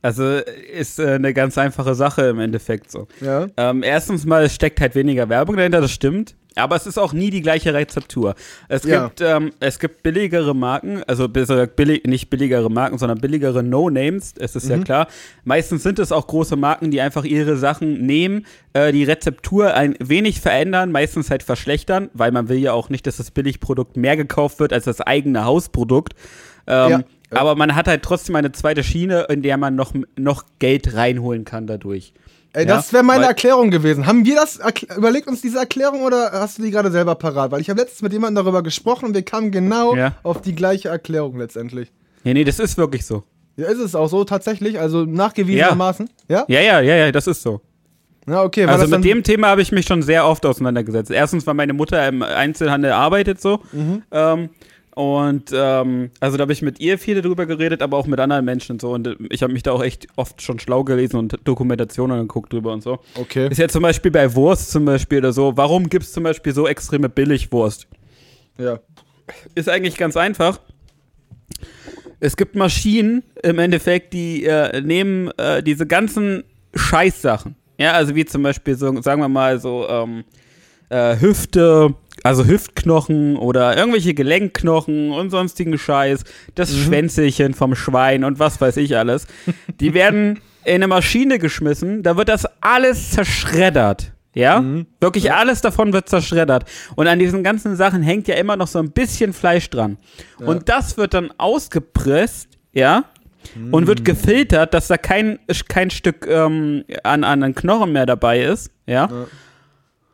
[0.00, 0.24] Also
[0.74, 3.08] ist äh, eine ganz einfache Sache im Endeffekt so.
[3.20, 3.46] Ja.
[3.58, 6.34] Ähm, erstens mal, es steckt halt weniger Werbung dahinter, das stimmt.
[6.56, 8.34] Aber es ist auch nie die gleiche Rezeptur.
[8.68, 9.04] Es Ja.
[9.06, 14.56] gibt, ähm, es gibt billigere Marken, also billig, nicht billigere Marken, sondern billigere No-Names, es
[14.56, 15.06] ist ja klar.
[15.44, 19.94] Meistens sind es auch große Marken, die einfach ihre Sachen nehmen, äh, die Rezeptur ein
[20.00, 24.16] wenig verändern, meistens halt verschlechtern, weil man will ja auch nicht, dass das Billigprodukt mehr
[24.16, 26.14] gekauft wird als das eigene Hausprodukt.
[26.66, 27.00] Ähm, Ja.
[27.32, 31.44] Aber man hat halt trotzdem eine zweite Schiene, in der man noch, noch Geld reinholen
[31.44, 32.12] kann dadurch.
[32.52, 34.06] Ey, Ja, das wäre meine Erklärung gewesen.
[34.06, 34.58] Haben wir das
[34.96, 37.50] überlegt uns diese Erklärung oder hast du die gerade selber parat?
[37.52, 40.12] Weil ich habe letztens mit jemandem darüber gesprochen und wir kamen genau Ja.
[40.22, 41.92] auf die gleiche Erklärung letztendlich.
[42.24, 43.22] Nee, nee, das ist wirklich so.
[43.56, 46.08] Ja, ist es auch so tatsächlich, also nachgewiesenermaßen.
[46.28, 46.44] Ja?
[46.48, 47.60] Ja, ja, ja, ja, das ist so.
[48.26, 48.64] Ja, okay.
[48.66, 51.10] Also mit dem Thema habe ich mich schon sehr oft auseinandergesetzt.
[51.10, 53.60] Erstens, weil meine Mutter im Einzelhandel arbeitet so.
[53.72, 54.02] Mhm.
[54.12, 54.50] Ähm,
[55.00, 58.44] und ähm, also da habe ich mit ihr viel drüber geredet, aber auch mit anderen
[58.44, 58.90] Menschen und so.
[58.90, 62.74] Und ich habe mich da auch echt oft schon schlau gelesen und Dokumentationen geguckt drüber
[62.74, 62.98] und so.
[63.14, 63.48] Okay.
[63.48, 65.56] Ist ja zum Beispiel bei Wurst zum Beispiel oder so.
[65.56, 67.88] Warum gibt es zum Beispiel so extreme Billigwurst?
[68.58, 68.78] Ja.
[69.54, 70.60] ist eigentlich ganz einfach.
[72.18, 77.56] Es gibt Maschinen im Endeffekt, die äh, nehmen äh, diese ganzen Scheißsachen.
[77.78, 80.24] Ja, also wie zum Beispiel so, sagen wir mal so, ähm,
[80.90, 86.24] äh, Hüfte, also Hüftknochen oder irgendwelche Gelenkknochen und sonstigen Scheiß,
[86.54, 89.26] das Schwänzelchen vom Schwein und was weiß ich alles.
[89.80, 94.12] Die werden in eine Maschine geschmissen, da wird das alles zerschreddert.
[94.34, 94.60] Ja?
[95.00, 96.64] Wirklich alles davon wird zerschreddert.
[96.94, 99.96] Und an diesen ganzen Sachen hängt ja immer noch so ein bisschen Fleisch dran.
[100.38, 103.04] Und das wird dann ausgepresst, ja?
[103.72, 108.70] Und wird gefiltert, dass da kein, kein Stück ähm, an, an Knochen mehr dabei ist,
[108.86, 109.08] ja?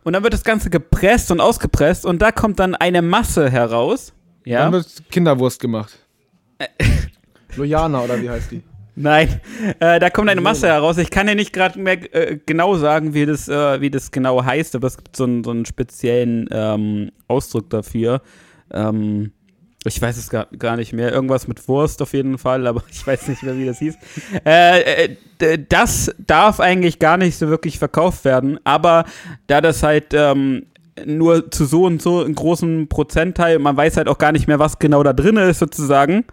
[0.07, 4.13] Und dann wird das Ganze gepresst und ausgepresst und da kommt dann eine Masse heraus,
[4.45, 4.61] ja?
[4.61, 5.99] Dann wird Kinderwurst gemacht.
[7.57, 8.63] Lojana oder wie heißt die?
[8.95, 9.41] Nein,
[9.81, 10.97] äh, da kommt eine Masse heraus.
[10.99, 14.45] Ich kann ja nicht gerade mehr äh, genau sagen, wie das, äh, wie das genau
[14.45, 18.23] heißt, aber es gibt so einen, so einen speziellen ähm, Ausdruck dafür.
[18.73, 19.33] Ähm,
[19.89, 21.13] ich weiß es gar, gar nicht mehr.
[21.13, 23.95] Irgendwas mit Wurst auf jeden Fall, aber ich weiß nicht mehr, wie das hieß.
[24.45, 25.05] Äh,
[25.41, 29.05] äh, das darf eigentlich gar nicht so wirklich verkauft werden, aber
[29.47, 30.67] da das halt ähm,
[31.05, 34.59] nur zu so und so einem großen Prozentteil, man weiß halt auch gar nicht mehr,
[34.59, 36.25] was genau da drin ist, sozusagen.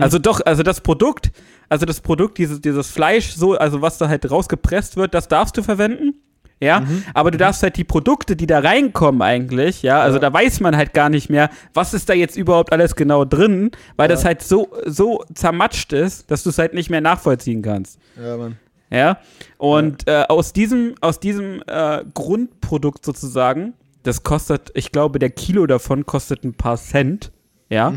[0.00, 1.32] Also doch, also das Produkt,
[1.68, 5.56] also das Produkt, dieses, dieses Fleisch, so, also was da halt rausgepresst wird, das darfst
[5.56, 6.14] du verwenden.
[6.62, 10.20] Ja, aber du darfst halt die Produkte, die da reinkommen eigentlich, ja, also Ja.
[10.20, 13.72] da weiß man halt gar nicht mehr, was ist da jetzt überhaupt alles genau drin,
[13.96, 17.98] weil das halt so, so zermatscht ist, dass du es halt nicht mehr nachvollziehen kannst.
[18.16, 18.56] Ja, Mann.
[18.90, 19.18] Ja,
[19.58, 25.66] und Äh, aus diesem, aus diesem äh, Grundprodukt sozusagen, das kostet, ich glaube, der Kilo
[25.66, 27.32] davon kostet ein paar Cent,
[27.70, 27.92] ja.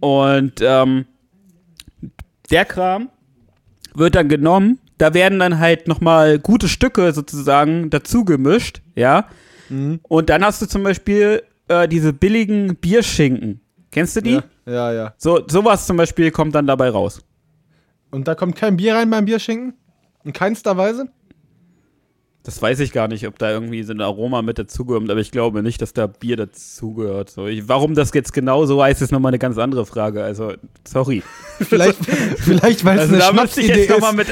[0.00, 1.06] Und ähm,
[2.50, 3.08] der Kram
[3.94, 9.26] wird dann genommen, da werden dann halt nochmal gute Stücke sozusagen dazu gemischt, ja.
[10.02, 13.60] Und dann hast du zum Beispiel äh, diese billigen Bierschinken.
[13.90, 14.32] Kennst du die?
[14.32, 15.14] Ja, ja, ja.
[15.16, 17.22] So, sowas zum Beispiel kommt dann dabei raus.
[18.10, 19.74] Und da kommt kein Bier rein beim Bierschinken?
[20.24, 21.08] In keinster Weise?
[22.44, 25.30] Das weiß ich gar nicht, ob da irgendwie so ein Aroma mit dazugehört, aber ich
[25.30, 27.30] glaube nicht, dass da Bier dazugehört.
[27.30, 30.24] So, ich, warum das jetzt genau so heißt, ist nochmal eine ganz andere Frage.
[30.24, 31.22] Also, sorry.
[31.60, 31.98] Vielleicht,
[32.38, 34.16] vielleicht weil es Also, eine da müsste ich Schnapsidee ist.
[34.16, 34.26] mit,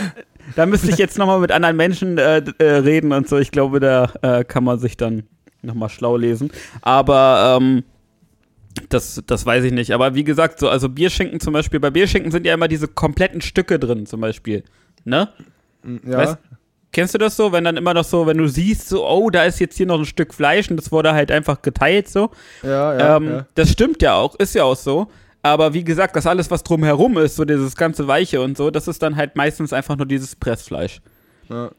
[0.57, 3.39] da müsste ich jetzt noch mal mit anderen Menschen äh, äh, reden und so.
[3.39, 5.25] Ich glaube, da äh, kann man sich dann
[5.63, 6.51] nochmal schlau lesen.
[6.83, 7.85] Aber, ähm,
[8.89, 9.93] das, das weiß ich nicht.
[9.93, 13.41] Aber wie gesagt, so, also Bierschinken zum Beispiel, bei Bierschinken sind ja immer diese kompletten
[13.41, 14.65] Stücke drin, zum Beispiel.
[15.05, 15.29] Ne?
[16.07, 16.19] Ja.
[16.19, 16.39] Weißt,
[16.93, 19.45] kennst du das so, wenn dann immer noch so, wenn du siehst, so, oh, da
[19.45, 22.31] ist jetzt hier noch ein Stück Fleisch und das wurde halt einfach geteilt so.
[22.63, 23.47] ja, ja, ähm, ja.
[23.55, 25.09] Das stimmt ja auch, ist ja auch so.
[25.43, 28.89] Aber wie gesagt, das alles, was drumherum ist, so dieses ganze Weiche und so, das
[28.89, 31.01] ist dann halt meistens einfach nur dieses Pressfleisch.
[31.49, 31.71] ja.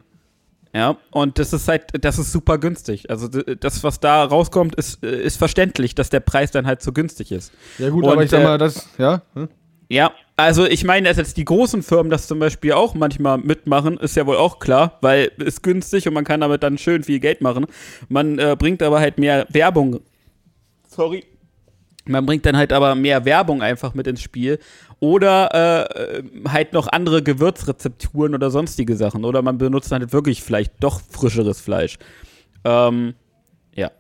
[0.74, 3.10] Ja, und das ist halt, das ist super günstig.
[3.10, 6.94] Also das, was da rauskommt, ist, äh, ist verständlich, dass der Preis dann halt so
[6.94, 7.52] günstig ist.
[7.78, 9.50] Ja gut, Und, aber ich sag äh, mal, das, ja, hm?
[9.90, 13.98] Ja, Also ich meine, dass jetzt die großen Firmen das zum Beispiel auch manchmal mitmachen,
[13.98, 17.20] ist ja wohl auch klar, weil es günstig und man kann damit dann schön viel
[17.20, 17.66] Geld machen.
[18.08, 20.00] Man äh, bringt aber halt mehr Werbung.
[20.88, 21.26] Sorry.
[22.06, 24.60] Man bringt dann halt aber mehr Werbung einfach mit ins Spiel.
[25.00, 29.26] Oder äh, halt noch andere Gewürzrezepturen oder sonstige Sachen.
[29.26, 31.98] Oder man benutzt dann halt wirklich vielleicht doch frischeres Fleisch.
[32.64, 33.14] Ähm,
[33.76, 33.92] ja.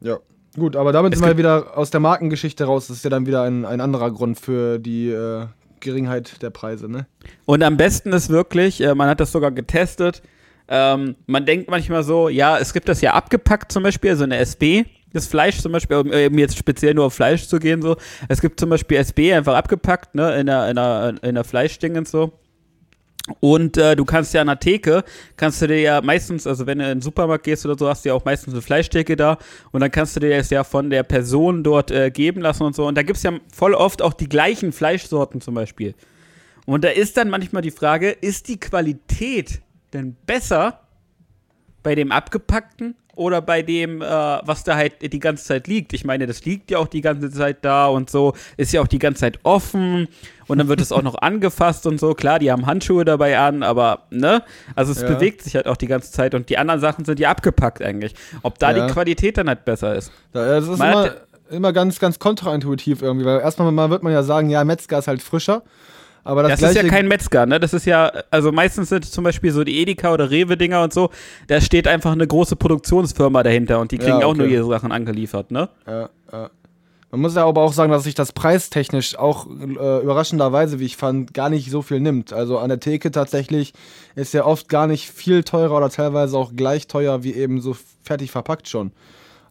[0.00, 0.18] Ja.
[0.56, 2.88] Gut, aber damit es sind wir wieder aus der Markengeschichte raus.
[2.88, 5.46] Das ist ja dann wieder ein, ein anderer Grund für die äh,
[5.80, 7.06] Geringheit der Preise, ne?
[7.46, 10.22] Und am besten ist wirklich, äh, man hat das sogar getestet,
[10.68, 14.38] ähm, man denkt manchmal so, ja, es gibt das ja abgepackt zum Beispiel, also eine
[14.38, 17.96] SB, das Fleisch zum Beispiel, um eben jetzt speziell nur auf Fleisch zu gehen, so.
[18.28, 21.96] Es gibt zum Beispiel SB einfach abgepackt, ne, in der, in der, in der Fleischding
[21.96, 22.32] und so.
[23.40, 25.04] Und äh, du kannst ja an der Theke,
[25.36, 28.04] kannst du dir ja meistens, also wenn du in den Supermarkt gehst oder so, hast
[28.04, 29.38] du ja auch meistens eine Fleischtheke da
[29.70, 32.74] und dann kannst du dir das ja von der Person dort äh, geben lassen und
[32.74, 32.86] so.
[32.86, 35.94] Und da gibt es ja voll oft auch die gleichen Fleischsorten zum Beispiel.
[36.66, 40.80] Und da ist dann manchmal die Frage, ist die Qualität denn besser
[41.82, 45.92] bei dem abgepackten oder bei dem, äh, was da halt die ganze Zeit liegt.
[45.92, 48.86] Ich meine, das liegt ja auch die ganze Zeit da und so, ist ja auch
[48.86, 50.08] die ganze Zeit offen
[50.46, 52.14] und dann wird es auch noch angefasst und so.
[52.14, 54.42] Klar, die haben Handschuhe dabei an, aber ne?
[54.74, 55.08] Also es ja.
[55.08, 58.14] bewegt sich halt auch die ganze Zeit und die anderen Sachen sind ja abgepackt eigentlich.
[58.42, 58.86] Ob da ja.
[58.86, 60.10] die Qualität dann halt besser ist.
[60.34, 61.10] Ja, das ist immer,
[61.50, 65.08] immer ganz, ganz kontraintuitiv irgendwie, weil erstmal mal wird man ja sagen, ja, Metzger ist
[65.08, 65.62] halt frischer.
[66.24, 67.58] Aber das, das ist ja kein Metzger, ne?
[67.58, 71.10] Das ist ja, also meistens sind zum Beispiel so die Edeka oder Rewe-Dinger und so,
[71.48, 74.24] da steht einfach eine große Produktionsfirma dahinter und die kriegen ja, okay.
[74.26, 75.68] auch nur ihre Sachen angeliefert, ne?
[75.86, 76.50] Ja, ja.
[77.10, 80.96] Man muss ja aber auch sagen, dass sich das preistechnisch auch äh, überraschenderweise, wie ich
[80.96, 82.32] fand, gar nicht so viel nimmt.
[82.32, 83.74] Also an der Theke tatsächlich
[84.14, 87.76] ist ja oft gar nicht viel teurer oder teilweise auch gleich teuer wie eben so
[88.02, 88.92] fertig verpackt schon.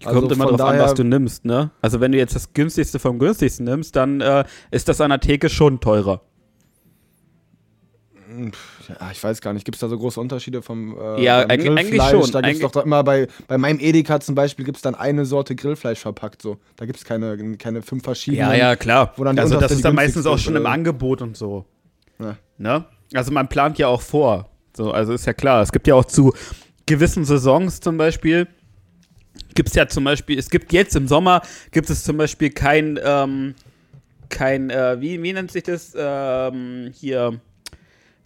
[0.04, 1.70] Also Kommt immer drauf an, was du nimmst, ne?
[1.84, 5.20] Also wenn du jetzt das günstigste vom günstigsten nimmst, dann äh, ist das an der
[5.20, 6.22] Theke schon teurer.
[8.88, 9.66] Ja, ich weiß gar nicht.
[9.66, 12.32] Gibt es da so große Unterschiede vom äh, Ja, eigentlich schon.
[12.32, 15.26] Da gibt es doch immer bei, bei meinem Edeka zum Beispiel gibt es dann eine
[15.26, 16.42] Sorte Grillfleisch verpackt.
[16.42, 16.58] So.
[16.76, 18.42] Da gibt es keine, keine fünf verschiedene.
[18.42, 19.14] Ja, ja, klar.
[19.18, 21.66] also das ist dann meistens auch schon im Angebot und so.
[22.20, 22.38] Ja.
[22.58, 22.86] Ne?
[23.14, 24.50] Also man plant ja auch vor.
[24.76, 25.62] So, also ist ja klar.
[25.62, 26.34] Es gibt ja auch zu
[26.86, 28.48] gewissen Saisons zum Beispiel,
[29.56, 31.42] gibt es ja zum Beispiel, es gibt jetzt im Sommer,
[31.72, 33.56] gibt es zum Beispiel kein, ähm,
[34.30, 35.94] kein, äh, wie, wie nennt sich das?
[35.96, 37.40] Ähm, hier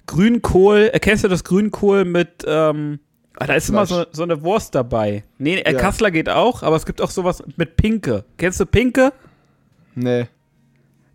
[0.07, 2.99] Grünkohl, erkennst du das Grünkohl mit, ähm,
[3.37, 5.23] ah, da ist immer so, so, eine Wurst dabei.
[5.37, 5.79] Nee, äh, ja.
[5.79, 8.25] Kassler geht auch, aber es gibt auch sowas mit Pinke.
[8.37, 9.13] Kennst du Pinke?
[9.95, 10.27] Nee.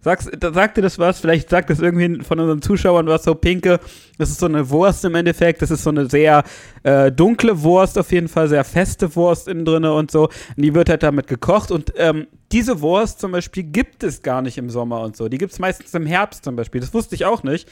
[0.02, 1.20] Sagst, da sagt dir das was?
[1.20, 3.80] Vielleicht sagt das irgendwie von unseren Zuschauern was so Pinke.
[4.16, 5.60] Das ist so eine Wurst im Endeffekt.
[5.60, 6.42] Das ist so eine sehr
[6.84, 10.24] äh, dunkle Wurst, auf jeden Fall sehr feste Wurst innen drin und so.
[10.24, 11.70] Und die wird halt damit gekocht.
[11.70, 15.28] Und ähm, diese Wurst zum Beispiel gibt es gar nicht im Sommer und so.
[15.28, 16.80] Die gibt es meistens im Herbst zum Beispiel.
[16.80, 17.68] Das wusste ich auch nicht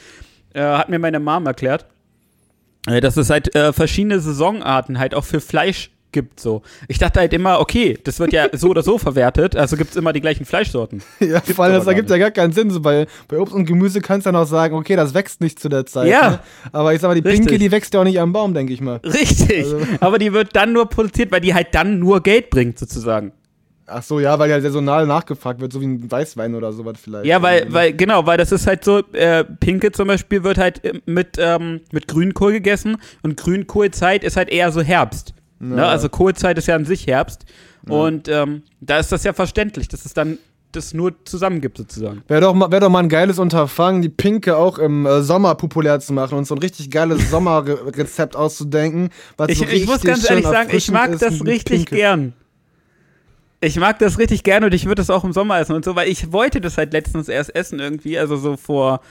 [0.53, 1.85] äh, hat mir meine Mom erklärt,
[2.87, 6.63] äh, dass es halt äh, verschiedene Saisonarten halt auch für Fleisch gibt so.
[6.87, 9.95] Ich dachte halt immer, okay, das wird ja so oder so verwertet, also gibt es
[9.95, 11.03] immer die gleichen Fleischsorten.
[11.19, 12.71] Ja, vor allem, das ergibt ja gar keinen Sinn.
[12.71, 15.59] So bei, bei Obst und Gemüse kannst du ja noch sagen, okay, das wächst nicht
[15.59, 16.07] zu der Zeit.
[16.07, 16.29] Ja.
[16.29, 16.39] Ne?
[16.71, 17.47] Aber ich sag mal, die Richtig.
[17.47, 18.99] Pinke, die wächst ja auch nicht am Baum, denke ich mal.
[19.03, 19.65] Richtig.
[19.65, 19.81] Also.
[19.99, 23.33] Aber die wird dann nur produziert, weil die halt dann nur Geld bringt, sozusagen.
[23.89, 27.25] Ach so, ja, weil ja saisonal nachgefragt wird, so wie ein Weißwein oder sowas vielleicht.
[27.25, 30.83] Ja, weil, weil genau, weil das ist halt so, äh, Pinke zum Beispiel wird halt
[30.83, 35.33] äh, mit, ähm, mit Grünkohl gegessen und Grünkohlzeit ist halt eher so Herbst.
[35.59, 35.67] Ja.
[35.67, 35.85] Ne?
[35.85, 37.45] Also Kohlzeit ist ja an sich Herbst.
[37.87, 37.93] Ja.
[37.93, 40.37] Und ähm, da ist das ja verständlich, dass es dann
[40.71, 42.23] das nur zusammen gibt, sozusagen.
[42.27, 45.55] Wäre doch, mal, wär doch mal ein geiles Unterfangen, die Pinke auch im äh, Sommer
[45.55, 49.09] populär zu machen und so ein richtig geiles Sommerrezept auszudenken.
[49.37, 51.95] Was ich, so ich muss ganz ehrlich sagen, ich mag das richtig Pinke.
[51.95, 52.33] gern.
[53.61, 55.95] Ich mag das richtig gerne und ich würde das auch im Sommer essen und so,
[55.95, 59.01] weil ich wollte das halt letztens erst essen irgendwie, also so vor,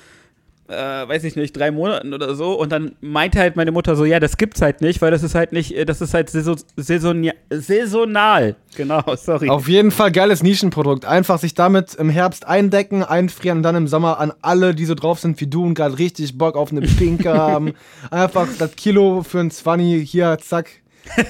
[0.68, 2.58] äh, weiß ich nicht, drei Monaten oder so.
[2.58, 5.34] Und dann meinte halt meine Mutter so, ja, das gibt's halt nicht, weil das ist
[5.34, 8.56] halt nicht, das ist halt saison, saison, saisonal.
[8.74, 9.50] Genau, sorry.
[9.50, 11.04] Auf jeden Fall geiles Nischenprodukt.
[11.04, 14.94] Einfach sich damit im Herbst eindecken, einfrieren und dann im Sommer an alle, die so
[14.94, 17.74] drauf sind wie du und gerade richtig Bock auf eine Pinke haben.
[18.11, 20.70] Einfach das Kilo für ein 20 hier, zack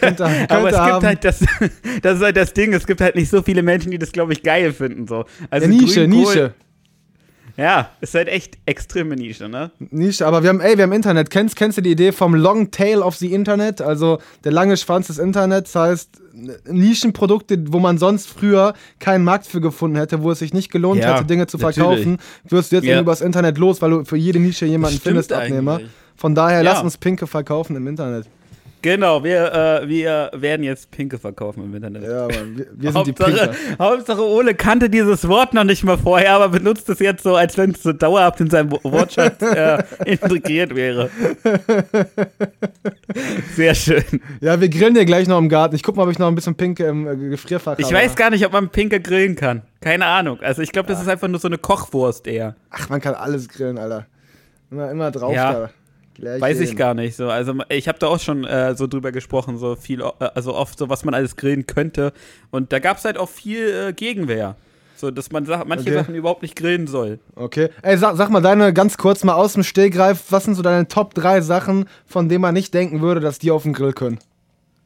[0.01, 0.93] könnte, könnte Aber es haben.
[0.93, 1.41] gibt halt das,
[2.03, 4.33] das ist halt das Ding, es gibt halt nicht so viele Menschen, die das, glaube
[4.33, 5.07] ich, geil finden.
[5.07, 5.25] So.
[5.51, 6.55] Also ja, Nische, Grünkohl, Nische.
[7.59, 9.73] Ja, ist halt echt extreme Nische, ne?
[9.91, 11.29] Nische, aber wir haben, ey, wir haben Internet.
[11.29, 13.81] Kennst, kennst du die Idee vom Long Tail of the Internet?
[13.81, 16.23] Also der lange Schwanz des Internets heißt
[16.69, 21.01] Nischenprodukte, wo man sonst früher keinen Markt für gefunden hätte, wo es sich nicht gelohnt
[21.01, 22.53] ja, hätte, Dinge zu verkaufen, natürlich.
[22.53, 23.01] wirst du jetzt ja.
[23.01, 25.81] übers Internet los, weil du für jede Nische jemanden findest, Abnehmer.
[26.15, 26.73] Von daher, ja.
[26.73, 28.29] lass uns Pinke verkaufen im Internet.
[28.81, 32.03] Genau, wir, äh, wir werden jetzt Pinke verkaufen im Internet.
[32.05, 33.51] Ja, Mann, wir, wir sind die Pinker.
[33.79, 37.57] Hauptsache, Ole kannte dieses Wort noch nicht mal vorher, aber benutzt es jetzt so, als
[37.59, 41.11] wenn es so dauerhaft in seinem Wo- Wortschatz äh, integriert wäre.
[43.55, 44.05] Sehr schön.
[44.41, 45.75] Ja, wir grillen hier gleich noch im Garten.
[45.75, 47.97] Ich guck mal, ob ich noch ein bisschen Pinke im äh, Gefrierfach Ich habe.
[47.97, 49.63] weiß gar nicht, ob man Pinke grillen kann.
[49.81, 50.39] Keine Ahnung.
[50.41, 52.55] Also ich glaube, das ist einfach nur so eine Kochwurst eher.
[52.71, 54.07] Ach, man kann alles grillen, Alter.
[54.71, 55.53] Immer, immer drauf Ja.
[55.53, 55.71] da.
[56.19, 57.15] Gleich Weiß ich gar nicht.
[57.15, 60.55] So, also ich habe da auch schon äh, so drüber gesprochen, so viel, äh, also
[60.55, 62.13] oft so, was man alles grillen könnte.
[62.51, 64.57] Und da gab es halt auch viel äh, Gegenwehr.
[64.97, 65.95] So, dass man sa manche Okay.
[65.95, 67.21] Sachen überhaupt nicht grillen soll.
[67.37, 67.69] Okay.
[67.83, 70.89] Ey, sag, sag mal deine ganz kurz mal aus dem Stehgreif, was sind so deine
[70.89, 74.19] Top 3 Sachen, von denen man nicht denken würde, dass die auf den Grill können?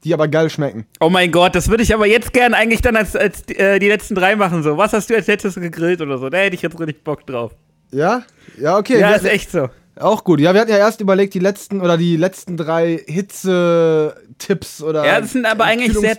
[0.04, 0.84] Die aber geil schmecken.
[1.00, 3.88] Oh mein Gott, das würde ich aber jetzt gern eigentlich dann als, als äh, die
[3.88, 4.62] letzten drei machen.
[4.62, 6.28] So, was hast du als letztes gegrillt oder so?
[6.28, 7.52] Da hätte ich jetzt richtig Bock drauf.
[7.90, 8.22] Ja?
[8.58, 9.00] Ja, okay.
[9.00, 9.70] ja, ist echt so.
[9.96, 10.40] Auch gut.
[10.40, 15.04] Ja, wir hatten ja erst überlegt, die letzten oder die letzten drei Hitze-Tipps oder.
[15.04, 16.16] Ja, das sind aber eigentlich sehr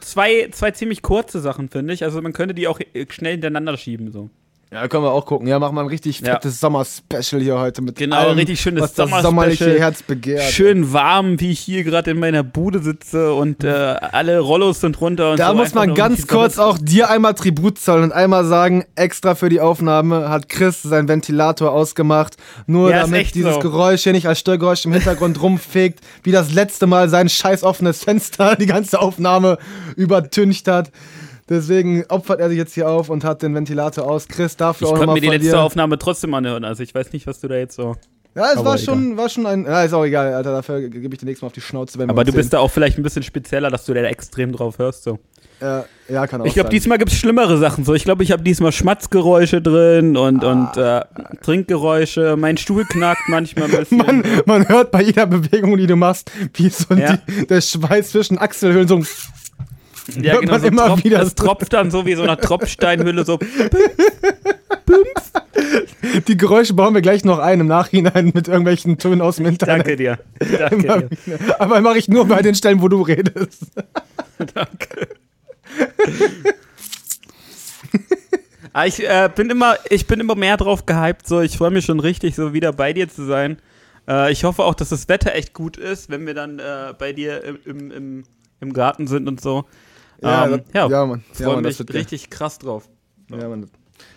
[0.00, 2.04] zwei, zwei ziemlich kurze Sachen, finde ich.
[2.04, 4.12] Also man könnte die auch schnell hintereinander schieben.
[4.12, 4.30] So.
[4.72, 5.48] Ja, können wir auch gucken.
[5.48, 6.34] Ja, machen wir ein richtig Ja.
[6.34, 10.44] fettes Sommer-Special hier heute mit Genau, allem, richtig schönes was das sommerliche Herz begehrt.
[10.44, 15.00] Schön warm, wie ich hier gerade in meiner Bude sitze und äh, alle Rollos sind
[15.00, 15.32] runter.
[15.32, 18.84] Und Da so muss man ganz kurz auch dir einmal Tribut zollen und einmal sagen,
[18.94, 22.36] extra für die Aufnahme hat Chris seinen Ventilator ausgemacht,
[22.68, 23.58] nur Ja, damit dieses so.
[23.60, 28.04] Geräusch hier nicht als Störgeräusch im Hintergrund rumfegt, wie das letzte Mal sein scheiß offenes
[28.04, 29.58] Fenster die ganze Aufnahme
[29.96, 30.92] übertüncht hat.
[31.50, 34.28] Deswegen opfert er sich jetzt hier auf und hat den Ventilator aus.
[34.28, 35.60] Chris, dafür Ich auch konnte nochmal mir die letzte dir.
[35.60, 36.64] Aufnahme trotzdem anhören.
[36.64, 37.96] Also ich weiß nicht, was du da jetzt so.
[38.36, 39.64] Ja, es Aber war schon, war schon ein.
[39.64, 40.52] Ja, ist auch egal, Alter.
[40.52, 42.58] Dafür gebe ich dir nächstes Mal auf die Schnauze, wenn wir Aber du bist sehen.
[42.58, 45.02] da auch vielleicht ein bisschen spezieller, dass du da extrem drauf hörst.
[45.02, 45.18] So.
[45.60, 47.84] Ja, ja, kann auch Ich glaube, diesmal gibt es schlimmere Sachen.
[47.84, 51.00] So, ich glaube, ich habe diesmal Schmatzgeräusche drin und, und äh,
[51.42, 52.36] Trinkgeräusche.
[52.38, 53.98] Mein Stuhl knackt manchmal ein bisschen.
[53.98, 57.16] Man, man hört bei jeder Bewegung, die du machst, wie so Ja.
[57.16, 59.02] die, der Schweiß zwischen Achselhöhlen so.
[60.20, 63.24] Ja, genau, so immer tropft, wieder das tropft dann so wie so eine Tropfsteinhülle.
[63.24, 63.38] So.
[66.28, 69.86] Die Geräusche bauen wir gleich noch ein im Nachhinein mit irgendwelchen Tönen aus dem Internet.
[69.86, 70.18] Danke dir.
[70.58, 71.38] Danke dir.
[71.58, 73.66] Aber mache ich nur bei den Stellen, wo du redest.
[74.38, 75.08] Danke.
[78.72, 81.26] Ah, ich, äh, bin immer, ich bin immer mehr drauf gehypt.
[81.26, 81.40] So.
[81.40, 83.58] Ich freue mich schon richtig, so wieder bei dir zu sein.
[84.08, 87.12] Äh, ich hoffe auch, dass das Wetter echt gut ist, wenn wir dann äh, bei
[87.12, 88.24] dir im, im,
[88.60, 89.64] im Garten sind und so.
[90.22, 91.24] Ja, ähm, das- ja, ja, Mann.
[91.38, 91.98] Ja, freue Mann, das mich wird geil.
[92.00, 92.88] richtig krass drauf.
[93.30, 93.70] Ja, Mann.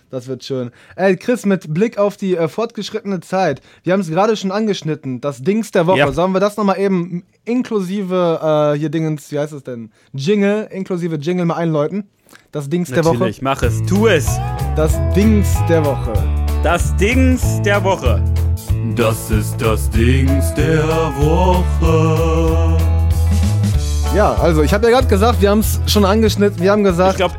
[0.09, 0.69] Das wird schön.
[0.95, 5.21] Ey, Chris, mit Blick auf die äh, fortgeschrittene Zeit, wir haben es gerade schon angeschnitten,
[5.21, 5.97] das Dings der Woche.
[5.97, 6.11] Ja.
[6.11, 9.89] Sollen wir das nochmal eben inklusive, äh, hier Dingens, wie heißt es denn?
[10.13, 12.09] Jingle, inklusive Jingle mal einläuten?
[12.51, 13.13] Das Dings der Woche.
[13.15, 13.81] Natürlich, mach es.
[13.83, 14.27] Tu es.
[14.75, 16.13] Das Dings der Woche.
[16.61, 18.23] Das Dings der Woche.
[18.95, 20.83] Das ist das Dings der
[21.17, 22.77] Woche.
[24.15, 26.61] Ja, also ich habe ja gerade gesagt, wir haben es schon angeschnitten.
[26.61, 27.35] Wir haben gesagt, Ich glaube,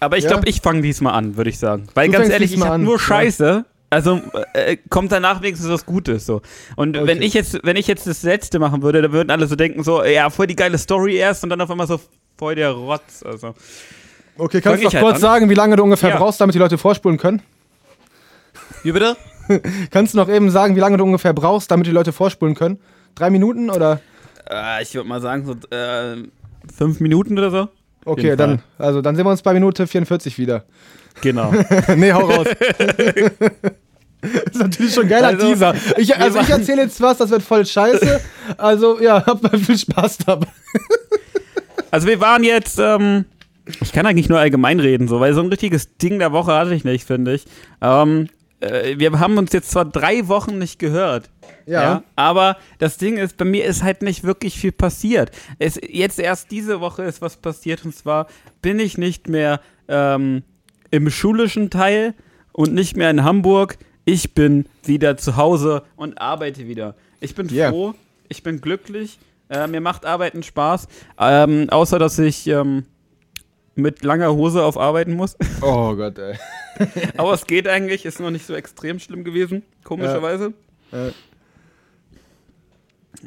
[0.00, 0.30] aber ich Ja?
[0.30, 1.86] glaube, ich fange diesmal an, würde ich sagen.
[1.94, 2.98] Weil Du ganz ehrlich, ich habe nur ja.
[2.98, 3.64] Scheiße.
[3.90, 4.20] Also
[4.52, 6.42] äh, kommt danach wenigstens was Gutes so.
[6.76, 7.06] Und Okay.
[7.06, 9.82] wenn ich jetzt, wenn ich jetzt das letzte machen würde, dann würden alle so denken
[9.82, 11.98] so, ja, voll die geile Story erst und dann auf einmal so
[12.36, 13.22] voll der Rotz.
[13.24, 13.54] Also
[14.36, 15.20] okay, kannst du noch halt kurz an?
[15.22, 16.16] sagen, wie lange du ungefähr Ja.
[16.18, 17.40] brauchst, damit die Leute vorspulen können?
[18.82, 19.16] wie bitte?
[19.90, 22.78] Kannst du noch eben sagen, wie lange du ungefähr brauchst, damit die Leute vorspulen können?
[23.14, 24.00] Drei Minuten oder?
[24.50, 26.16] Äh, ich würde mal sagen so äh,
[26.76, 27.68] fünf Minuten oder so.
[28.04, 30.64] Okay, dann, also dann sehen wir uns bei Minute 44 wieder.
[31.20, 31.52] Genau.
[31.96, 32.46] nee, hau raus.
[34.20, 35.74] das ist natürlich schon ein geiler Also, Teaser.
[35.96, 38.20] Ich, also ich erzähle jetzt was, das wird voll scheiße.
[38.56, 40.46] Also ja, habt mal viel Spaß dabei.
[41.90, 43.24] Also wir waren jetzt, ähm,
[43.80, 46.74] ich kann eigentlich nur allgemein reden, so, weil so ein richtiges Ding der Woche hatte
[46.74, 47.44] ich nicht, finde ich.
[47.80, 48.28] Ähm,
[48.60, 51.30] äh, wir haben uns jetzt zwar drei Wochen nicht gehört.
[51.66, 52.02] Ja.
[52.16, 55.30] aber das Ding ist, bei mir ist halt nicht wirklich viel passiert.
[55.58, 58.26] Es, jetzt erst diese Woche ist was passiert und zwar
[58.62, 60.44] bin ich nicht mehr ähm,
[60.90, 62.14] im schulischen Teil
[62.52, 63.76] und nicht mehr in Hamburg.
[64.06, 66.94] Ich bin wieder zu Hause und arbeite wieder.
[67.20, 67.70] Ich bin Yeah.
[67.70, 67.94] froh,
[68.30, 69.18] ich bin glücklich.
[69.50, 70.88] Äh, mir macht Arbeiten Spaß.
[71.18, 72.86] Ähm, außer, dass ich ähm,
[73.78, 75.36] mit langer Hose auf Arbeiten muss.
[75.62, 76.34] Oh Gott, ey.
[77.16, 80.52] Aber es geht eigentlich, ist noch nicht so extrem schlimm gewesen, komischerweise.
[80.92, 81.10] Äh,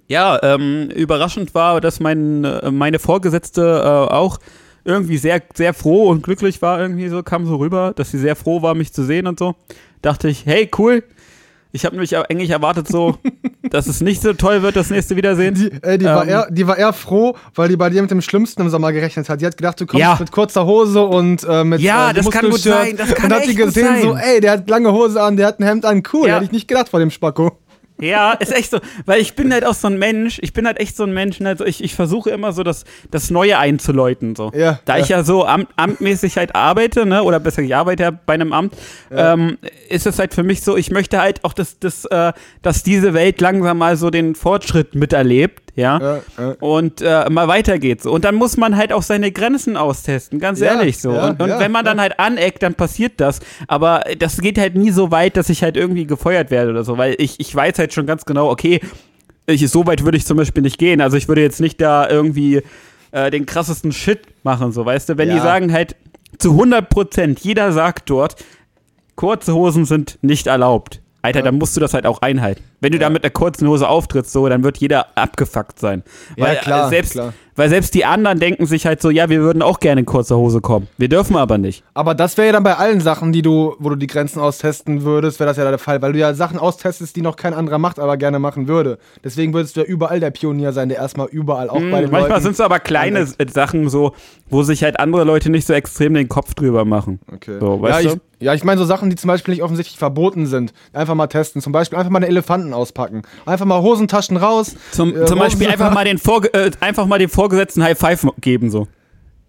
[0.08, 4.40] Ja, ähm, überraschend war, dass mein, äh, meine Vorgesetzte äh, auch
[4.84, 8.36] irgendwie sehr, sehr froh und glücklich war, irgendwie so, kam so rüber, dass sie sehr
[8.36, 9.56] froh war, mich zu sehen und so.
[10.02, 11.04] Dachte ich, hey, cool.
[11.74, 13.16] Ich habe nämlich eigentlich erwartet so,
[13.70, 15.54] dass es nicht so toll wird, das nächste Wiedersehen.
[15.56, 18.12] die, ey, die, war Ähm, eher, die war eher froh, weil die bei dir mit
[18.12, 19.40] dem Schlimmsten im Sommer gerechnet hat.
[19.40, 20.18] Die hat gedacht, du kommst Ja.
[20.20, 23.38] mit kurzer Hose und äh, mit Ja, äh, das kann gut sein, das kann Und
[23.38, 26.04] hat die gesehen, so, ey, der hat lange Hose an, der hat ein Hemd an.
[26.12, 26.36] Cool, Ja.
[26.36, 27.54] hätte ich nicht gedacht vor dem Spacko.
[28.02, 30.80] Ja, ist echt so, weil ich bin halt auch so ein Mensch, ich bin halt
[30.80, 34.36] echt so ein Mensch, ne, also ich, ich versuche immer so das, das Neue einzuläuten,
[34.36, 34.52] so.
[34.54, 35.04] Ja, da ja.
[35.04, 38.54] ich ja so amt, amtmäßig halt arbeite, ne, oder besser, ich arbeite ja bei einem
[38.54, 38.76] Amt,
[39.12, 39.58] ähm,
[39.90, 43.14] ist es halt für mich so, ich möchte halt auch, dass, dass, äh, dass diese
[43.14, 46.56] Welt langsam mal so den Fortschritt miterlebt, ja, Ja, ja.
[46.60, 48.12] und äh, mal weitergeht so.
[48.12, 51.14] Und dann muss man halt auch seine Grenzen austesten, ganz Ja, ehrlich so.
[51.14, 53.40] ja, und und ja, wenn man dann halt aneckt, dann passiert das.
[53.68, 56.98] Aber das geht halt nie so weit, dass ich halt irgendwie gefeuert werde oder so,
[56.98, 58.80] weil ich, ich weiß halt schon ganz genau, okay,
[59.48, 61.02] ich, so weit würde ich zum Beispiel nicht gehen.
[61.02, 62.62] Also ich würde jetzt nicht da irgendwie
[63.12, 65.18] äh, den krassesten Shit machen, so, weißt du?
[65.18, 65.96] Wenn die sagen halt
[66.38, 68.36] zu 100 Prozent, jeder sagt dort,
[69.16, 71.01] kurze Hosen sind nicht erlaubt.
[71.22, 72.64] Alter, dann musst du das halt auch einhalten.
[72.80, 76.04] Wenn du da mit einer kurzen Hose auftrittst, so, dann wird jeder abgefuckt sein.
[76.36, 77.34] Ja, weil, klar, äh, selbst, klar.
[77.56, 80.38] Weil selbst die anderen denken sich halt so, ja, wir würden auch gerne in kurzer
[80.38, 80.88] Hose kommen.
[80.98, 81.84] Wir dürfen aber nicht.
[81.94, 85.04] Aber das wäre ja dann bei allen Sachen, die du, wo du die Grenzen austesten
[85.04, 87.78] würdest, wäre das ja der Fall, weil du ja Sachen austestest, die noch kein anderer
[87.78, 88.98] macht, aber gerne machen würde.
[89.24, 92.12] Deswegen würdest du ja überall der Pionier sein, der erstmal überall auch bei den Hm,
[92.12, 94.14] Manchmal sind es aber kleine äh, Sachen so,
[94.50, 97.20] wo sich halt andere Leute nicht so extrem den Kopf drüber machen.
[97.32, 97.58] Okay.
[97.60, 98.20] So, ja, weißt ich, du?
[98.40, 100.74] ja, ich meine so Sachen, die zum Beispiel nicht offensichtlich verboten sind.
[100.94, 101.62] Einfach mal testen.
[101.62, 103.22] Zum Beispiel einfach mal einen Elefanten auspacken.
[103.46, 104.76] Einfach mal Hosentaschen raus.
[104.92, 108.28] Zum, äh, zum Beispiel einfach mal, den Vorge äh, einfach mal dem Vorgesetzten High Five
[108.40, 108.88] geben, so.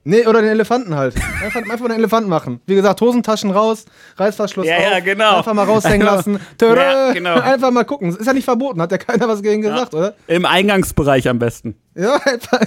[0.04, 1.14] Nee, oder den Elefanten halt.
[1.44, 2.60] Einfach, einfach den Elefanten machen.
[2.66, 3.84] Wie gesagt, Hosentaschen raus,
[4.16, 4.82] Reißverschluss Ja, auf.
[4.90, 5.36] ja, genau.
[5.36, 6.40] Einfach mal raushängen Einfach- lassen.
[6.60, 7.38] Ja, genau.
[7.38, 8.08] Einfach mal gucken.
[8.16, 8.80] Ist ja nicht verboten.
[8.80, 10.14] Hat ja keiner was gegen gesagt, oder?
[10.26, 11.76] Im Eingangsbereich am besten.
[11.94, 12.60] Ja, einfach,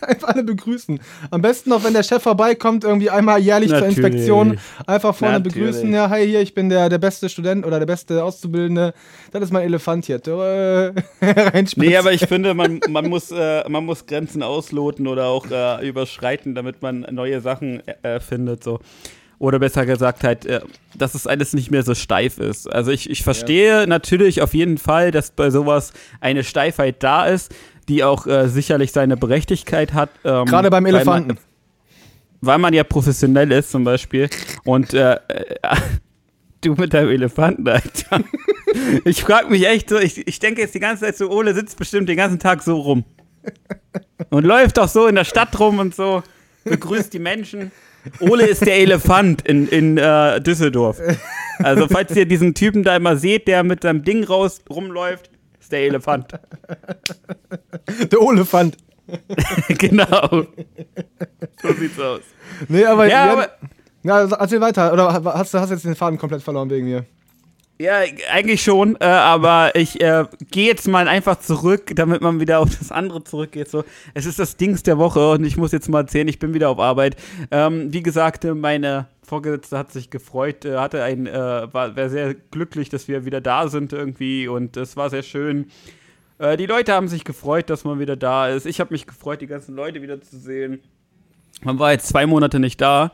[0.00, 0.98] einfach alle begrüßen.
[1.30, 3.96] Am besten noch, wenn der Chef vorbeikommt, irgendwie einmal jährlich Natürlich.
[3.96, 5.54] zur Inspektion, einfach vorne Natürlich.
[5.54, 5.92] begrüßen.
[5.92, 8.92] Ja, hi, hier, ich bin der, der beste Student oder der beste Auszubildende.
[9.30, 10.20] Das ist mein Elefant hier.
[10.26, 10.92] Äh.
[11.76, 15.86] Nee, aber ich finde, man, man, muss, äh, man muss Grenzen ausloten oder auch äh,
[15.86, 18.64] überschreiten, damit man neue Sachen äh, findet.
[18.64, 18.80] So.
[19.42, 20.60] Oder besser gesagt, halt, äh,
[20.96, 22.72] dass es alles nicht mehr so steif ist.
[22.72, 27.52] Also ich, ich verstehe natürlich auf jeden Fall, dass bei sowas eine Steifheit da ist,
[27.88, 30.10] die auch äh, sicherlich seine Berechtigkeit hat.
[30.24, 31.38] ähm, Gerade beim weil man- Elefanten.
[32.40, 34.28] weil man ja professionell ist zum Beispiel.
[34.64, 35.18] Und äh, äh,
[36.62, 38.20] du mit deinem Elefanten, Alter.
[39.04, 41.76] Ich frage mich echt so, ich, ich denke jetzt die ganze Zeit so, Ole sitzt
[41.76, 43.04] bestimmt den ganzen Tag so rum.
[44.30, 46.22] Und läuft auch so in der Stadt rum und so,
[46.64, 47.70] begrüßt die Menschen.
[48.20, 51.02] Ole ist der Elefant in, in äh, Düsseldorf.
[51.58, 55.28] Also falls ihr diesen Typen da immer seht, der mit seinem Ding raus rumläuft,
[55.72, 56.32] der Elefant.
[58.12, 58.76] Der Olefant.
[59.68, 60.46] genau.
[61.62, 62.20] So sieht's aus.
[62.68, 63.06] Nee, aber.
[63.06, 63.48] Ja, ja, aber
[64.04, 64.92] ja, also erzähl weiter.
[64.92, 67.04] Oder hast du hast jetzt den Faden komplett verloren wegen mir?
[67.82, 67.98] Ja,
[68.30, 72.68] eigentlich schon, äh, aber ich äh, gehe jetzt mal einfach zurück, damit man wieder auf
[72.78, 73.68] das andere zurückgeht.
[73.68, 73.82] So,
[74.14, 76.68] es ist das Dings der Woche und ich muss jetzt mal erzählen, ich bin wieder
[76.68, 77.16] auf Arbeit.
[77.50, 82.34] Ähm, wie gesagt, meine Vorgesetzte hat sich gefreut, äh, hatte ein, äh, war, war sehr
[82.34, 85.66] glücklich, dass wir wieder da sind irgendwie und es war sehr schön.
[86.38, 88.64] Äh, die Leute haben sich gefreut, dass man wieder da ist.
[88.64, 90.78] Ich habe mich gefreut, die ganzen Leute wieder zu sehen.
[91.64, 93.10] Man war jetzt zwei Monate nicht da.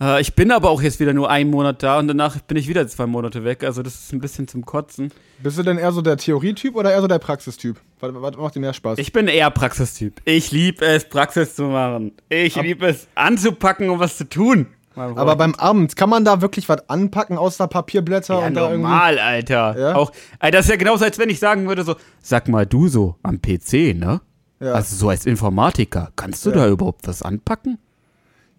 [0.00, 2.68] Äh, ich bin aber auch jetzt wieder nur einen Monat da und danach bin ich
[2.68, 3.64] wieder zwei Monate weg.
[3.64, 5.12] Also das ist ein bisschen zum Kotzen.
[5.42, 7.76] Bist du denn eher so der Theorietyp oder eher so der Praxistyp?
[8.00, 8.98] Was, was macht dir mehr Spaß?
[8.98, 10.20] Ich bin eher Praxistyp.
[10.24, 12.12] Ich liebe es, Praxis zu machen.
[12.28, 14.66] Ich liebe es, anzupacken und was zu tun.
[14.94, 18.82] aber beim Amt, kann man da wirklich was anpacken außer Papierblätter ja, und da irgendwie.
[18.82, 19.78] normal, Alter.
[19.78, 19.94] Ja?
[19.96, 22.88] Auch, Alter, das ist ja genauso, als wenn ich sagen würde so, sag mal du
[22.88, 24.20] so, am PC, ne?
[24.60, 24.72] Ja.
[24.72, 26.56] Also so als Informatiker, kannst du Ja.
[26.56, 27.78] da überhaupt was anpacken?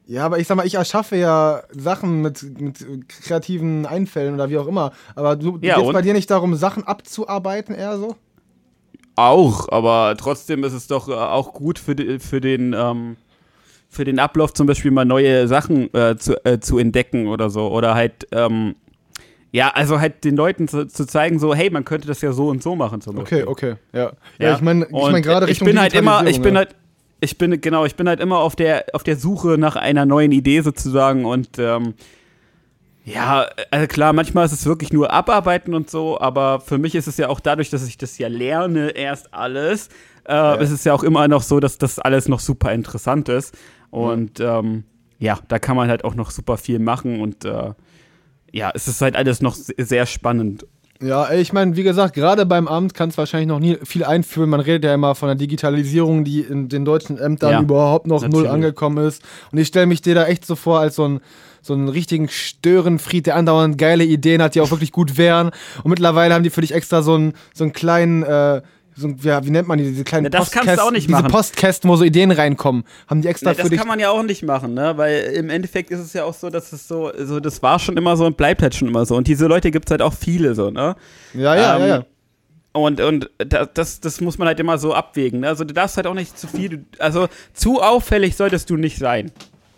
[0.10, 4.57] Ja, aber ich sag mal, ich erschaffe ja Sachen mit, mit kreativen Einfällen oder wie
[4.57, 4.91] auch immer.
[5.14, 5.93] Aber du Ja, geht's und?
[5.93, 8.16] bei dir nicht darum, Sachen abzuarbeiten, eher so?
[9.16, 13.18] Auch, aber trotzdem ist es doch äh, auch gut für, die, für den ähm,
[13.88, 17.68] für den Ablauf zum Beispiel mal neue Sachen äh, zu, äh, zu entdecken oder so
[17.68, 18.76] oder halt ähm,
[19.51, 22.47] ja also halt den Leuten zu, zu zeigen so hey man könnte das ja so
[22.47, 23.43] und so machen zum Beispiel.
[23.43, 24.14] Okay, okay, ja.
[24.39, 26.60] Ja, ich meine, ich mein, gerade ich Richtung bin halt immer ich bin ja.
[26.60, 26.76] halt
[27.22, 30.32] ich bin genau ich bin halt immer auf der auf der Suche nach einer neuen
[30.32, 31.93] Idee sozusagen und ähm,
[33.05, 37.07] ja, also klar, manchmal ist es wirklich nur abarbeiten und so, aber für mich ist
[37.07, 39.89] es ja auch dadurch, dass ich das ja lerne, erst alles,
[40.28, 43.57] äh, ist es ja auch immer noch so, dass das alles noch super interessant ist.
[43.89, 44.84] Und ähm,
[45.17, 47.74] ja, da kann man halt auch noch super viel machen und äh,
[48.51, 50.67] ja, es ist halt alles noch se- sehr spannend.
[51.02, 54.50] Ja, ich meine, wie gesagt, gerade beim Amt kann es wahrscheinlich noch nie viel einführen.
[54.50, 58.22] Man redet ja immer von der Digitalisierung, die in den deutschen Ämtern Ja, überhaupt noch
[58.22, 58.52] null natürlich.
[58.52, 59.24] angekommen ist.
[59.52, 61.22] Und ich stelle mich dir da echt so vor als so ein
[61.62, 65.52] so einen richtigen Störenfried, der andauernd geile Ideen hat, die auch wirklich gut wären.
[65.84, 68.62] Und mittlerweile haben die für dich extra so einen, so einen kleinen, äh,
[69.00, 71.08] so ja, wie nennt man die, diese kleinen Ja, das kannst du Postkästen- auch nicht
[71.08, 71.32] diese machen.
[71.32, 72.84] Postkästen, wo so Ideen reinkommen.
[73.08, 73.80] Haben die extra Nee, für das dich.
[73.80, 74.93] kann man ja auch nicht machen, ne?
[74.97, 77.95] Weil im Endeffekt ist es ja auch so, dass es so, so das war schon
[77.97, 79.16] immer so und bleibt halt schon immer so.
[79.16, 80.95] Und diese Leute gibt es halt auch viele so, ne?
[81.34, 82.04] ja, ja, ähm, ja, ja.
[82.72, 85.39] Und, und da- das, das muss man halt immer so abwägen.
[85.39, 85.47] ne?
[85.47, 89.32] Also du darfst halt auch nicht zu viel, also zu auffällig solltest du nicht sein.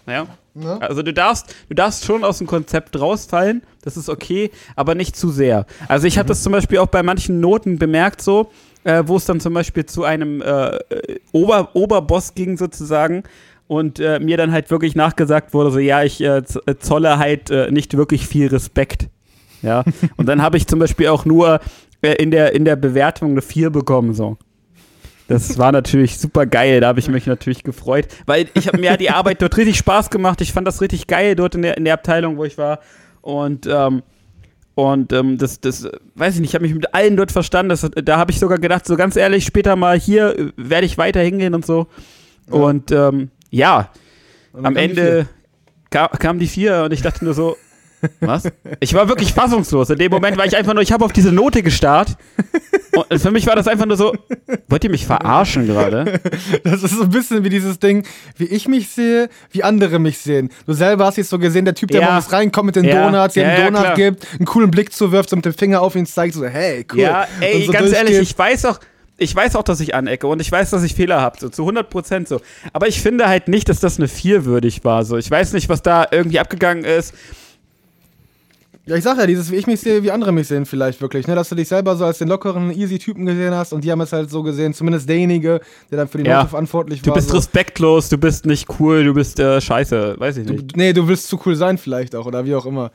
[0.08, 0.26] Ja?
[0.54, 0.82] Ne?
[0.82, 5.16] Also du darfst, du darfst schon aus dem Konzept rausfallen, das ist okay, aber nicht
[5.16, 5.66] zu sehr.
[5.88, 8.52] Also ich habe das zum Beispiel auch bei manchen Noten bemerkt so,
[8.84, 13.24] äh, wo es dann zum Beispiel zu einem äh, äh, Ober Oberboss ging sozusagen
[13.68, 17.52] und äh, mir dann halt wirklich nachgesagt wurde, so ja, ich äh, äh, zolle halt
[17.72, 19.08] nicht wirklich viel Respekt.
[19.62, 19.84] Ja,
[20.18, 21.60] und dann habe ich zum Beispiel auch nur
[22.02, 24.38] in, der, in der Bewertung eine 4 bekommen, so.
[25.28, 28.98] Das war natürlich super geil, da habe ich mich natürlich gefreut, weil ich habe mir
[28.98, 30.42] die Arbeit dort richtig Spaß gemacht.
[30.42, 32.80] Ich fand das richtig geil dort in der, in der Abteilung, wo ich war.
[33.22, 34.02] Und, ähm,
[34.76, 37.70] und ähm, das, das, weiß ich nicht, ich habe mich mit allen dort verstanden.
[37.70, 40.98] Das, da habe ich sogar gedacht, so ganz ehrlich, später mal hier äh, werde ich
[40.98, 41.88] weiter hingehen und so.
[42.50, 43.90] Und ähm, ja,
[44.54, 45.28] Und am Ende
[45.90, 47.58] kam, kam die vier und ich dachte nur so,
[48.20, 48.44] was?
[48.80, 49.90] Ich war wirklich fassungslos.
[49.90, 52.16] In dem Moment war ich einfach nur, ich habe auf diese Note gestarrt.
[53.10, 54.14] Und für mich war das einfach nur so,
[54.68, 56.20] wollt ihr mich verarschen gerade?
[56.64, 58.06] Das ist so ein bisschen wie dieses Ding,
[58.38, 60.50] wie ich mich sehe, wie andere mich sehen.
[60.66, 62.08] Du selber hast jetzt so gesehen, der Typ, der Ja.
[62.08, 63.10] morgens reinkommt mit den Ja.
[63.10, 63.96] Donuts, dir Ja, einen Donut klar.
[63.96, 67.00] gibt, einen coolen Blick zuwirft und mit dem Finger auf ihn zeigt, so, hey, cool.
[67.00, 68.80] Ja, ey, so ganz ehrlich, ich weiß auch,
[69.18, 71.62] ich weiß auch, dass ich anecke und ich weiß, dass ich Fehler habe, so zu
[71.62, 72.42] 100 Prozent so.
[72.74, 75.06] Aber ich finde halt nicht, dass das eine 4 würdig war.
[75.06, 75.16] So.
[75.18, 77.14] Ich weiß nicht, was da irgendwie abgegangen ist.
[78.88, 81.28] Ja, ich sag ja, dieses, wie ich mich sehe, wie andere mich sehen, vielleicht wirklich,
[81.28, 81.36] ne?
[81.36, 84.02] Dass du dich selber so als den lockeren, easy Typen gesehen hast und die haben
[84.02, 85.60] es halt so gesehen, zumindest derjenige,
[85.92, 86.38] der dann für die Ja.
[86.40, 87.16] Note verantwortlich Du war.
[87.16, 87.36] bist so.
[87.36, 90.72] respektlos, du bist nicht cool, du bist äh, scheiße, weiß ich nicht.
[90.74, 92.92] Du, nee, du willst zu cool sein, vielleicht auch, oder wie auch immer.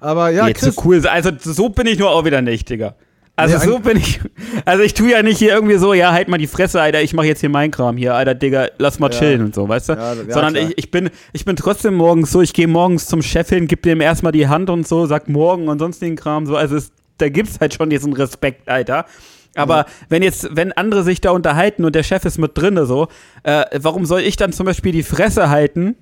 [0.00, 1.06] Aber ja, nee, Chris, zu cool.
[1.06, 2.94] Also so bin ich nur auch wieder nicht, Digga.
[3.38, 4.20] Also Nee, so bin ich.
[4.64, 7.14] Also ich tue ja nicht hier irgendwie so, ja, halt mal die Fresse, Alter, ich
[7.14, 9.18] mache jetzt hier meinen Kram hier, Alter, Digga, lass mal Ja.
[9.18, 9.92] chillen und so, weißt du?
[9.92, 13.22] Ja, ja, Sondern ich, ich, bin, ich bin trotzdem morgens so, ich gehe morgens zum
[13.22, 16.46] Chef hin, gib dem erstmal die Hand und so, sag morgen und sonst den Kram
[16.46, 16.56] so.
[16.56, 19.06] Also es, da gibt's halt schon diesen Respekt, Alter.
[19.54, 23.08] Aber wenn jetzt, wenn andere sich da unterhalten und der Chef ist mit drinne so,
[23.44, 25.96] äh, warum soll ich dann zum Beispiel die Fresse halten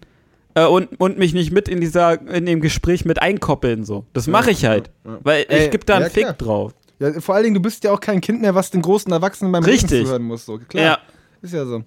[0.55, 4.05] äh, und, und mich nicht mit in dieser, in dem Gespräch mit einkoppeln so?
[4.13, 4.91] Das mache ich halt.
[5.05, 6.33] Weil Ey, ich gebe da einen Fick klar.
[6.35, 6.73] drauf.
[6.99, 9.53] Ja, vor allen Dingen, du bist ja auch kein Kind mehr, was den großen Erwachsenen
[9.53, 10.05] beim Reden Richtig.
[10.05, 10.45] zuhören muss.
[10.47, 10.59] So.
[10.59, 10.99] Klar, Ja.
[11.43, 11.83] ist ja so.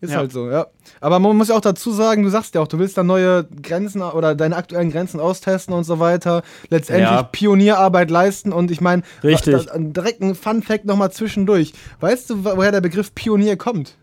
[0.00, 0.16] Ist Ja.
[0.16, 0.66] halt so, ja.
[1.00, 3.44] Aber man muss ja auch dazu sagen, du sagst ja auch, du willst da neue
[3.62, 6.42] Grenzen oder deine aktuellen Grenzen austesten und so weiter.
[6.70, 7.22] Letztendlich Ja.
[7.22, 9.68] Pionierarbeit leisten und ich meine, Richtig.
[9.76, 11.72] direkt ein Fun Fact nochmal zwischendurch.
[12.00, 13.96] Weißt du, wo- woher der Begriff Pionier kommt?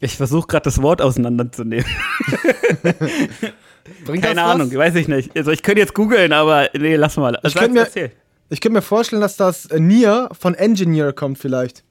[0.00, 1.84] Ich versuche gerade das Wort auseinanderzunehmen.
[4.08, 4.54] Bringt Keine das was?
[4.54, 5.36] Ahnung, weiß ich nicht.
[5.36, 7.36] Also ich könnte jetzt googeln, aber nee, lass mal.
[7.36, 8.12] Also, Ich könnte mir- erzähl.
[8.50, 11.84] Ich könnte mir vorstellen, dass das äh, Nier von Engineer kommt vielleicht.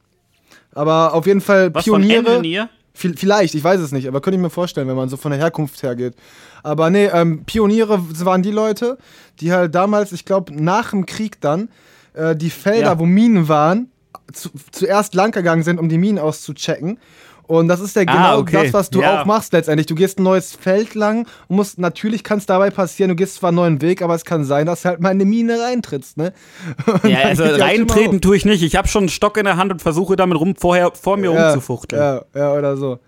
[0.74, 2.36] Aber auf jeden Fall Was von Pioniere.
[2.38, 2.70] Engineer?
[3.00, 5.32] Vi- Vielleicht, ich weiß es nicht, aber könnte ich mir vorstellen, wenn man so von
[5.32, 6.16] der Herkunft her geht.
[6.64, 8.98] Aber nee, ähm, Pioniere waren die Leute,
[9.40, 11.70] die halt damals, ich glaube, nach dem Krieg dann,
[12.14, 13.00] äh, die Felder, Ja.
[13.00, 13.92] wo Minen waren,
[14.34, 17.00] zu, zuerst langgegangen sind, um die Minen auszuchecken.
[17.48, 18.64] Und das ist ja Ah, genau okay.
[18.66, 19.22] das, was du Ja.
[19.22, 19.86] auch machst letztendlich.
[19.88, 23.36] Du gehst ein neues Feld lang und musst, natürlich kann es dabei passieren, du gehst
[23.36, 25.58] zwar einen neuen Weg, aber es kann sein, dass du halt mal in eine Mine
[25.60, 26.34] reintrittst, ne?
[26.86, 28.64] Und Ja, also reintreten tue ich nicht.
[28.64, 31.32] Ich habe schon einen Stock in der Hand und versuche damit rum vorher vor mir
[31.34, 32.02] ja, umzufuchteln.
[32.02, 33.00] Ja, ja, oder so.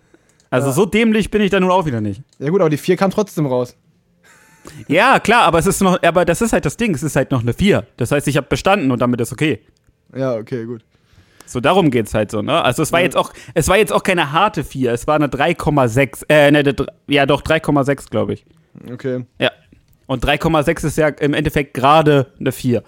[0.50, 2.22] Also so dämlich bin ich da nun auch wieder nicht.
[2.40, 3.76] Ja gut, aber die vier kam trotzdem raus.
[4.88, 7.32] Ja, klar, aber es ist noch, aber das ist halt das Ding, es ist halt
[7.32, 7.86] noch eine 4.
[7.98, 9.60] Das heißt, ich habe bestanden und damit ist okay.
[10.16, 10.84] Ja, okay, gut.
[11.50, 12.64] So, darum geht's halt so, ne?
[12.64, 15.28] Also es war jetzt auch, es war jetzt auch keine harte 4, es war eine
[15.28, 16.76] 3,6, äh, ne,
[17.08, 18.46] ja doch, 3,6, glaube ich.
[18.92, 19.26] Okay.
[19.40, 19.52] Ja.
[20.06, 22.84] Und 3,6 ist ja im Endeffekt gerade eine 4.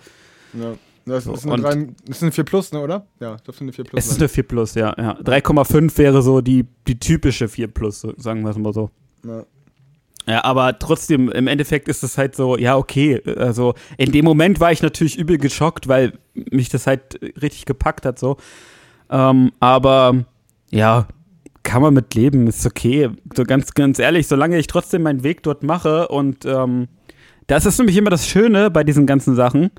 [0.54, 0.74] Ja.
[1.06, 3.08] Das ist, eine 3, das ist eine 4 Plus, ne, oder?
[3.20, 4.06] Ja, das ist eine 4 Plus.
[4.06, 4.94] Es ist eine 4 Plus, ja.
[4.98, 5.20] ja.
[5.20, 8.92] 3,5 wäre so die, die typische 4 Plus, sagen wir es mal so.
[9.26, 9.44] ja.
[10.28, 13.22] Ja, aber trotzdem, im Endeffekt ist es halt so, ja, okay.
[13.38, 18.06] Also in dem Moment war ich natürlich übel geschockt, weil mich das halt richtig gepackt
[18.06, 18.38] hat, so.
[19.10, 20.26] Ähm, aber
[20.70, 21.08] ja,
[21.64, 23.10] kann man mit leben, ist okay.
[23.36, 26.88] So ganz, ganz ehrlich, solange ich trotzdem meinen Weg dort mache und ähm,
[27.48, 29.72] das ist nämlich immer das Schöne bei diesen ganzen Sachen.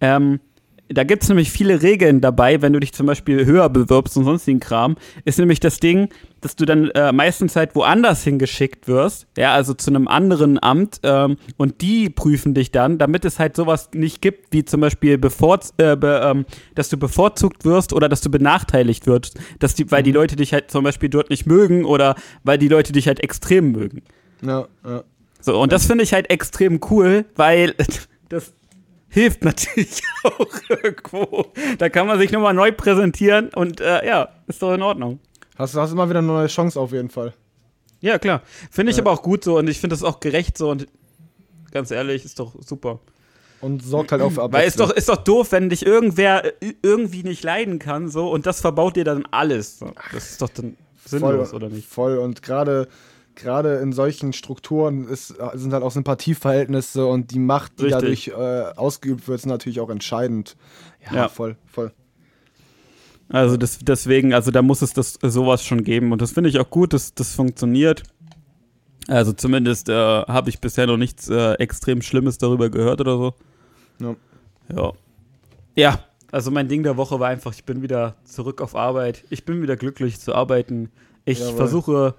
[0.00, 0.40] Ähm,
[0.88, 4.24] da gibt es nämlich viele Regeln dabei, wenn du dich zum Beispiel höher bewirbst und
[4.24, 6.08] sonstigen Kram, ist nämlich das Ding,
[6.42, 11.00] dass du dann äh, meistens halt woanders hingeschickt wirst, ja, also zu einem anderen Amt
[11.02, 15.16] ähm, und die prüfen dich dann, damit es halt sowas nicht gibt, wie zum Beispiel
[15.16, 19.90] bevorz äh, be, ähm, dass du bevorzugt wirst oder dass du benachteiligt wirst, dass die,
[19.90, 23.06] weil die Leute dich halt zum Beispiel dort nicht mögen oder weil die Leute dich
[23.06, 24.02] halt extrem mögen.
[24.42, 25.02] Ja, ja.
[25.40, 27.74] So, und das finde ich halt extrem cool, weil
[28.28, 28.52] das
[29.14, 31.46] hilft natürlich auch irgendwo.
[31.78, 35.20] Da kann man sich nochmal neu präsentieren und äh, ja, ist doch in Ordnung.
[35.56, 37.32] Hast, hast immer wieder eine neue Chance auf jeden Fall.
[38.00, 38.42] Ja, klar.
[38.70, 39.02] Finde ich Ja.
[39.04, 40.86] aber auch gut so und ich finde das auch gerecht so und
[41.70, 42.98] ganz ehrlich, ist doch super.
[43.60, 46.74] und sorgt halt auch für Weil ist doch, ist doch doof, wenn dich irgendwer äh,
[46.82, 49.78] irgendwie nicht leiden kann, so, und das verbaut dir dann alles.
[49.78, 49.90] So.
[50.12, 51.88] Das ist doch dann sinnlos, voll, oder nicht?
[51.88, 52.18] Voll.
[52.18, 52.88] Und gerade
[53.36, 58.32] gerade in solchen Strukturen ist, sind halt auch Sympathieverhältnisse und die Macht, die Richtig.
[58.34, 60.56] dadurch äh, ausgeübt wird, ist natürlich auch entscheidend.
[61.10, 61.28] Ja, Ja.
[61.28, 61.92] voll, voll.
[63.28, 66.12] Also das, deswegen, also da muss es das sowas schon geben.
[66.12, 68.02] Und das finde ich auch gut, dass das funktioniert.
[69.08, 73.34] Also zumindest äh, habe ich bisher noch nichts äh, extrem Schlimmes darüber gehört oder so.
[74.00, 74.16] Ja.
[74.74, 74.92] Ja.
[75.76, 75.98] Ja,
[76.30, 79.24] also mein Ding der Woche war einfach, ich bin wieder zurück auf Arbeit.
[79.30, 80.90] Ich bin wieder glücklich zu arbeiten.
[81.24, 81.56] Ich Jawohl.
[81.56, 82.14] versuche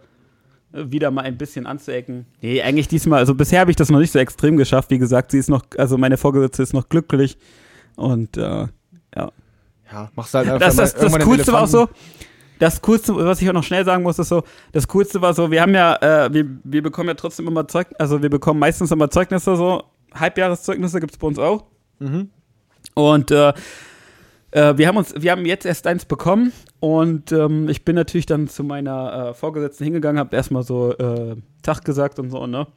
[0.76, 2.26] wieder mal ein bisschen anzuecken.
[2.42, 4.92] Nee, eigentlich diesmal, also bisher habe ich das noch nicht so extrem geschafft.
[4.92, 7.38] Wie gesagt, sie ist noch, also meine Vorgesetzte ist noch glücklich.
[7.96, 8.68] Und äh,
[9.16, 9.32] ja.
[9.92, 11.88] Ja, machst halt einfach Das, mal das, das Coolste war auch so,
[12.60, 15.52] das Coolste, was ich auch noch schnell sagen muss, ist so, das Coolste war so,
[15.52, 15.96] wir haben ja,
[16.26, 19.84] äh, wir, wir bekommen ja trotzdem immer Zeug, also wir bekommen meistens immer Zeugnisse so,
[20.14, 21.66] Halbjahreszeugnisse gibt es bei uns auch.
[22.00, 22.30] Mhm.
[22.94, 23.54] Und äh,
[24.56, 28.26] äh, wir haben uns, wir haben jetzt erst eins bekommen und ähm, ich bin natürlich
[28.26, 32.68] dann zu meiner äh, Vorgesetzten hingegangen, habe erstmal so äh, Tag gesagt und so, ne?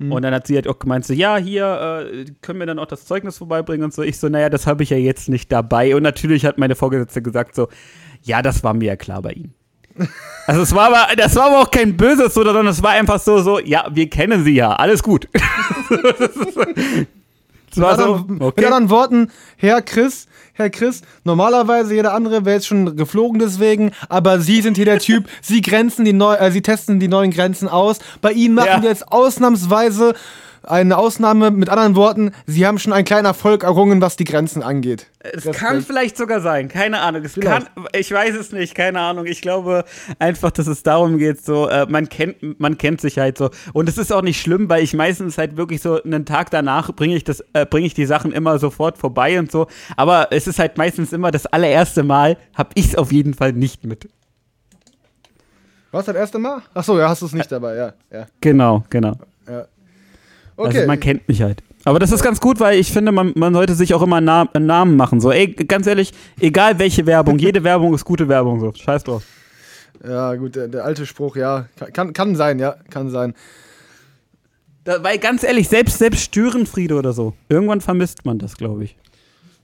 [0.00, 2.86] Und dann hat sie halt auch gemeint, so, ja, hier äh, können wir dann auch
[2.86, 4.02] das Zeugnis vorbeibringen und so.
[4.02, 5.94] Ich so, naja, das habe ich ja jetzt nicht dabei.
[5.94, 7.68] Und natürlich hat meine Vorgesetzte gesagt, so,
[8.20, 9.54] ja, das war mir ja klar bei Ihnen.
[10.46, 13.18] Also es war aber, das war aber auch kein Böses, oder, sondern es war einfach
[13.18, 15.28] so, so, ja, wir kennen Sie ja, alles gut.
[17.76, 18.60] Es war Mit so, anderen, okay.
[18.60, 23.90] mit anderen Worten, Herr Chris, Herr Chris, normalerweise jeder andere wäre jetzt schon geflogen deswegen,
[24.08, 27.32] aber Sie sind hier der Typ, Sie grenzen die neu, äh, Sie testen die neuen
[27.32, 27.98] Grenzen aus.
[28.20, 28.82] Bei Ihnen machen Ja.
[28.82, 30.14] wir jetzt ausnahmsweise
[30.64, 31.50] eine Ausnahme.
[31.50, 35.06] Mit anderen Worten, Sie haben schon einen kleinen Erfolg errungen, was die Grenzen angeht.
[35.20, 37.22] Es Das- kann vielleicht sogar sein, keine Ahnung.
[37.24, 37.74] Es Vielleicht.
[37.74, 39.26] kann, ich weiß es nicht, keine Ahnung.
[39.26, 39.84] Ich glaube
[40.18, 43.50] einfach, dass es darum geht, so, äh, man kennt, man kennt sich halt so.
[43.72, 46.92] Und es ist auch nicht schlimm, weil ich meistens halt wirklich so einen Tag danach
[46.94, 49.66] bringe ich das, äh, bringe ich die Sachen immer sofort vorbei und so.
[49.96, 53.52] Aber es ist halt meistens immer das allererste Mal, habe ich es auf jeden Fall
[53.52, 54.08] nicht mit.
[55.90, 56.60] Was, das erste Mal?
[56.74, 57.92] Achso, ja, hast du es nicht dabei, ja.
[58.12, 59.14] ja, Genau, genau.
[60.56, 60.64] Ja.
[60.64, 60.76] Okay.
[60.78, 61.62] Also man kennt mich halt.
[61.86, 64.26] Aber das ist ganz gut, weil ich finde, man, man sollte sich auch immer einen
[64.26, 65.20] Nam- einen Namen machen.
[65.20, 68.58] So, ey, ganz ehrlich, egal welche Werbung, jede Werbung ist gute Werbung.
[68.60, 69.22] So, scheiß drauf.
[70.06, 71.66] ja, gut, der, der alte Spruch, ja.
[71.92, 73.34] Kann- Kann, sein, ja, kann sein.
[74.84, 78.96] Da, weil ganz ehrlich, selbst, selbst Störenfriede oder so, irgendwann vermisst man das, glaube ich.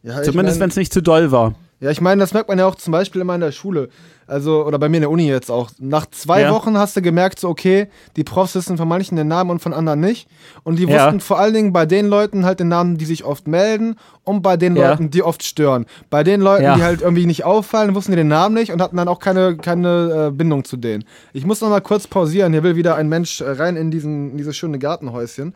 [0.02, 1.54] Ja, ich Zumindest wenn es nicht zu doll war.
[1.80, 3.88] Ja, ich meine, das merkt man ja auch zum Beispiel immer in der Schule.
[4.26, 5.70] Also, oder bei mir in der Uni jetzt auch.
[5.80, 6.50] Nach zwei Ja.
[6.52, 9.72] Wochen hast du gemerkt, so, okay, die Profs wissen von manchen den Namen und von
[9.72, 10.28] anderen nicht.
[10.62, 11.06] Und die Ja.
[11.06, 14.42] wussten vor allen Dingen bei den Leuten halt den Namen, die sich oft melden und
[14.42, 14.90] bei den Ja.
[14.90, 15.86] Leuten, die oft stören.
[16.10, 18.96] Bei den Leuten, die halt irgendwie nicht auffallen, wussten die den Namen nicht und hatten
[18.98, 21.04] dann auch keine, keine äh, Bindung zu denen.
[21.32, 22.52] Ich muss noch mal kurz pausieren.
[22.52, 25.54] Hier will wieder ein Mensch äh, rein in, diesen, in dieses schöne Gartenhäuschen.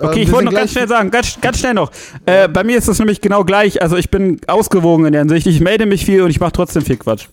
[0.00, 1.90] Ähm, Okay, ich wir wollte noch ganz schnell sagen, ganz, ganz schnell noch.
[2.26, 3.80] Äh, bei mir ist es nämlich genau gleich.
[3.80, 5.46] Also ich bin ausgewogen in der Hinsicht.
[5.46, 7.26] Ich melde mich viel und ich mache trotzdem viel Quatsch.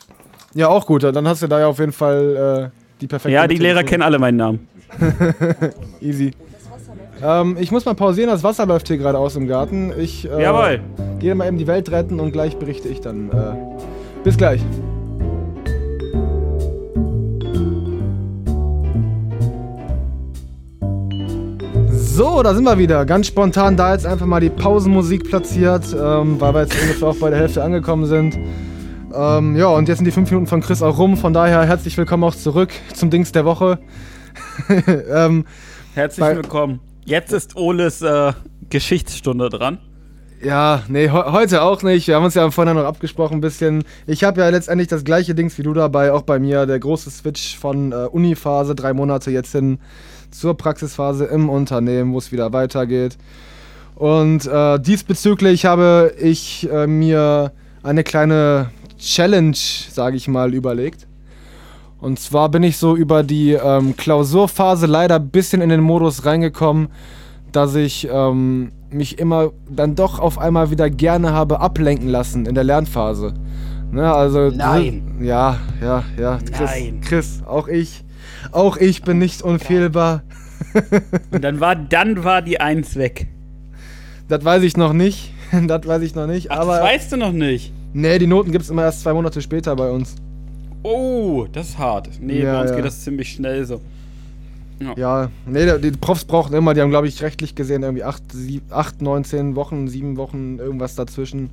[0.53, 1.03] Ja, auch gut.
[1.03, 4.03] Dann hast du da ja auf jeden Fall äh, die perfekte Ja, die Lehrer kennen
[4.03, 4.67] alle meinen Namen.
[6.01, 6.33] Easy.
[7.23, 9.93] Ähm, ich muss mal pausieren, das Wasser läuft hier gerade aus im Garten.
[9.97, 10.81] Ich äh, Jawohl.
[11.19, 13.29] gehe mal eben die Welt retten und gleich berichte ich dann.
[13.29, 14.61] Äh, bis gleich.
[22.23, 23.03] So, da sind wir wieder.
[23.07, 27.15] Ganz spontan da jetzt einfach mal die Pausenmusik platziert, ähm, weil wir jetzt ungefähr auch
[27.15, 28.37] bei der Hälfte angekommen sind.
[29.11, 31.17] Ähm, ja, und jetzt sind die fünf Minuten von Chris auch rum.
[31.17, 33.79] Von daher herzlich willkommen auch zurück zum Dings der Woche.
[35.11, 35.45] ähm,
[35.95, 36.79] Herzlich willkommen.
[37.05, 38.33] Jetzt ist Oles äh,
[38.69, 39.79] Geschichtsstunde dran.
[40.43, 42.07] Ja, nee, he heute auch nicht.
[42.07, 43.83] Wir haben uns ja vorhin noch abgesprochen ein bisschen.
[44.05, 46.67] Ich habe ja letztendlich das gleiche Dings wie du dabei, auch bei mir.
[46.67, 49.79] Der große Switch von äh, Uniphase, drei Monate jetzt hin
[50.31, 53.17] zur Praxisphase im Unternehmen, wo es wieder weitergeht.
[53.95, 57.51] Und äh, diesbezüglich habe ich äh, mir
[57.83, 61.07] eine kleine Challenge, sage ich mal, überlegt.
[61.99, 66.25] Und zwar bin ich so über die ähm, Klausurphase leider ein bisschen in den Modus
[66.25, 66.87] reingekommen,
[67.51, 72.55] dass ich ähm, mich immer dann doch auf einmal wieder gerne habe ablenken lassen in
[72.55, 73.33] der Lernphase.
[73.91, 75.17] Ne, also Nein.
[75.21, 76.39] Ja, ja, ja.
[76.51, 77.01] Chris, Nein.
[77.01, 78.03] Chris, auch ich,
[78.51, 80.23] auch ich bin nicht unfehlbar.
[81.31, 83.27] Und dann war, dann war die Eins weg.
[84.27, 85.33] Das weiß ich noch nicht.
[85.67, 86.49] Das weiß ich noch nicht.
[86.49, 87.73] Ach, aber das weißt du noch nicht.
[87.91, 90.15] nee, die Noten gibt es immer erst zwei Monate später bei uns.
[90.81, 92.09] Oh, das ist hart.
[92.21, 92.75] Nee, Ja, bei uns ja.
[92.77, 93.81] geht das ziemlich schnell so.
[94.95, 98.23] Ja, nee, die die Profs brauchen immer, die haben, glaube ich, rechtlich gesehen irgendwie 8,
[98.71, 101.49] 8, 19 Wochen, 7 Wochen, irgendwas dazwischen.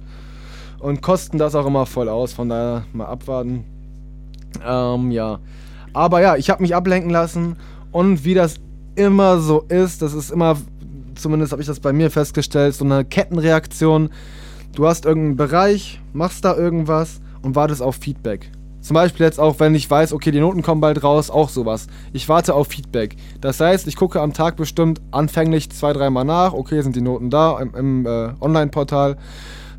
[0.79, 3.65] Und kosten das auch immer voll aus, von daher mal abwarten.
[4.65, 5.41] Ähm, ja.
[5.93, 7.57] Aber ja, ich habe mich ablenken lassen
[7.93, 8.57] und wie das
[8.95, 10.57] immer so ist, das ist immer
[11.19, 14.11] zumindest habe ich das bei mir festgestellt, so eine Kettenreaktion.
[14.75, 18.51] Du hast irgendeinen Bereich, machst da irgendwas und wartest auf Feedback.
[18.81, 21.89] Zum Beispiel jetzt auch, wenn ich weiß, okay, die Noten kommen bald raus, auch sowas.
[22.13, 23.17] Ich warte auf Feedback.
[23.41, 27.29] Das heißt, ich gucke am Tag bestimmt anfänglich zwei, dreimal nach, okay, sind die Noten
[27.29, 29.17] da im, im äh, Online-Portal.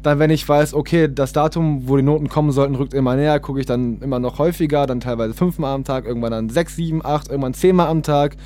[0.01, 3.39] Dann, wenn ich weiß, okay, das Datum, wo die Noten kommen sollten, rückt immer näher,
[3.39, 7.03] gucke ich dann immer noch häufiger, dann teilweise fünfmal am Tag, irgendwann dann sechs, sieben,
[7.03, 8.37] acht, irgendwann zehnmal am Tag.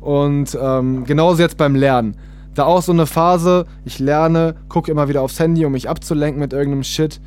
[0.00, 2.16] Und ähm, genauso jetzt beim Lernen.
[2.54, 6.38] Da auch so eine Phase, ich lerne, gucke immer wieder aufs Handy, um mich abzulenken
[6.38, 7.20] mit irgendeinem Shit.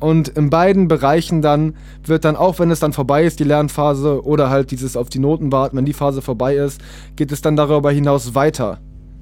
[0.00, 1.74] Und in beiden Bereichen dann
[2.04, 5.18] wird dann, auch wenn es dann vorbei ist, die Lernphase, oder halt dieses auf die
[5.18, 6.80] Noten warten, wenn die Phase vorbei ist,
[7.14, 8.78] geht es dann darüber hinaus weiter.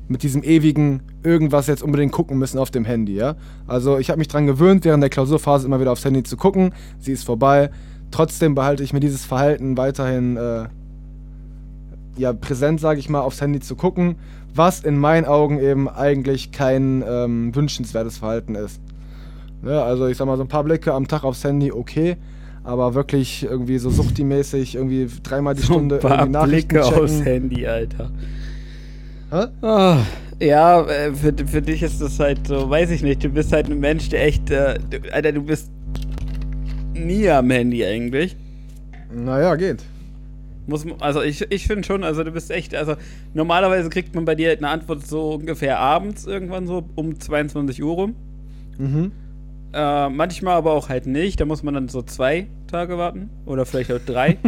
[0.09, 3.34] Mit diesem ewigen irgendwas jetzt unbedingt gucken müssen auf dem Handy, ja.
[3.66, 6.72] Also ich habe mich dran gewöhnt, während der Klausurphase immer wieder aufs Handy zu gucken.
[6.98, 7.70] Sie ist vorbei.
[8.12, 10.66] Trotzdem behalte ich mir dieses Verhalten weiterhin äh,
[12.16, 14.16] ja, präsent, sage ich mal, aufs Handy zu gucken,
[14.54, 18.80] was in meinen Augen eben eigentlich kein ähm, wünschenswertes Verhalten ist.
[19.64, 22.16] Ja, also ich sag mal, so ein paar Blicke am Tag aufs Handy, okay.
[22.62, 27.04] Aber wirklich irgendwie so suchtimäßig, irgendwie dreimal die So Stunde ein paar Nachrichten Blicke checken.
[27.04, 28.11] aufs Handy, Alter.
[29.30, 29.98] Ah,
[30.38, 33.68] ja, äh, für, für dich ist das halt so, weiß ich nicht, du bist halt
[33.70, 35.70] ein Mensch, der echt, äh, du, Alter, du bist
[36.94, 38.36] nie am Handy eigentlich.
[39.12, 39.82] Naja, geht.
[40.66, 42.96] Muss, also ich, ich finde schon, also du bist echt, also
[43.34, 47.82] normalerweise kriegt man bei dir halt eine Antwort so ungefähr abends irgendwann so um 22
[47.82, 48.14] Uhr rum.
[48.78, 49.12] Mhm.
[49.72, 53.66] Äh, manchmal aber auch halt nicht, da muss man dann so zwei Tage warten oder
[53.66, 54.38] vielleicht auch drei.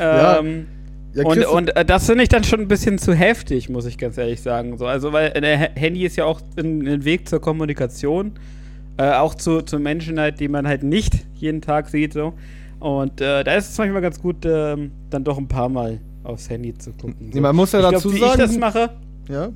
[0.00, 0.77] Ähm, Ja,
[1.14, 3.86] und, kriegst du- und äh, das finde ich dann schon ein bisschen zu heftig, muss
[3.86, 4.76] ich ganz ehrlich sagen.
[4.78, 8.32] So, also, weil äh, Handy ist ja auch ein, ein Weg zur Kommunikation.
[8.98, 12.12] Äh, auch zu, zu Menschen halt, die man halt nicht jeden Tag sieht.
[12.12, 12.34] So.
[12.80, 16.50] Und äh, da ist es manchmal ganz gut, ähm, dann doch ein paar Mal aufs
[16.50, 17.30] Handy zu gucken.
[17.32, 18.90] Nee, man muss ja ich dazu glaub, wie sagen- ich das mache,
[19.28, 19.48] ja.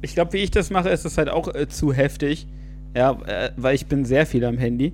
[0.00, 2.46] ich glaube, wie ich das mache, ist es halt auch äh, zu heftig.
[2.96, 4.92] Ja, äh, weil ich bin sehr viel am Handy.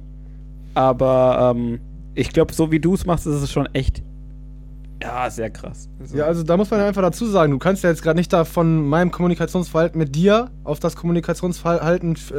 [0.74, 1.78] Aber ähm,
[2.14, 4.02] ich glaube, so wie du es machst, ist es schon echt.
[5.04, 5.88] Ja, sehr krass.
[6.00, 8.16] Also, Ja, also da muss man ja einfach dazu sagen, du kannst ja jetzt gerade
[8.18, 12.32] nicht da von meinem Kommunikationsverhalten mit dir auf das Kommunikationsverhalten f-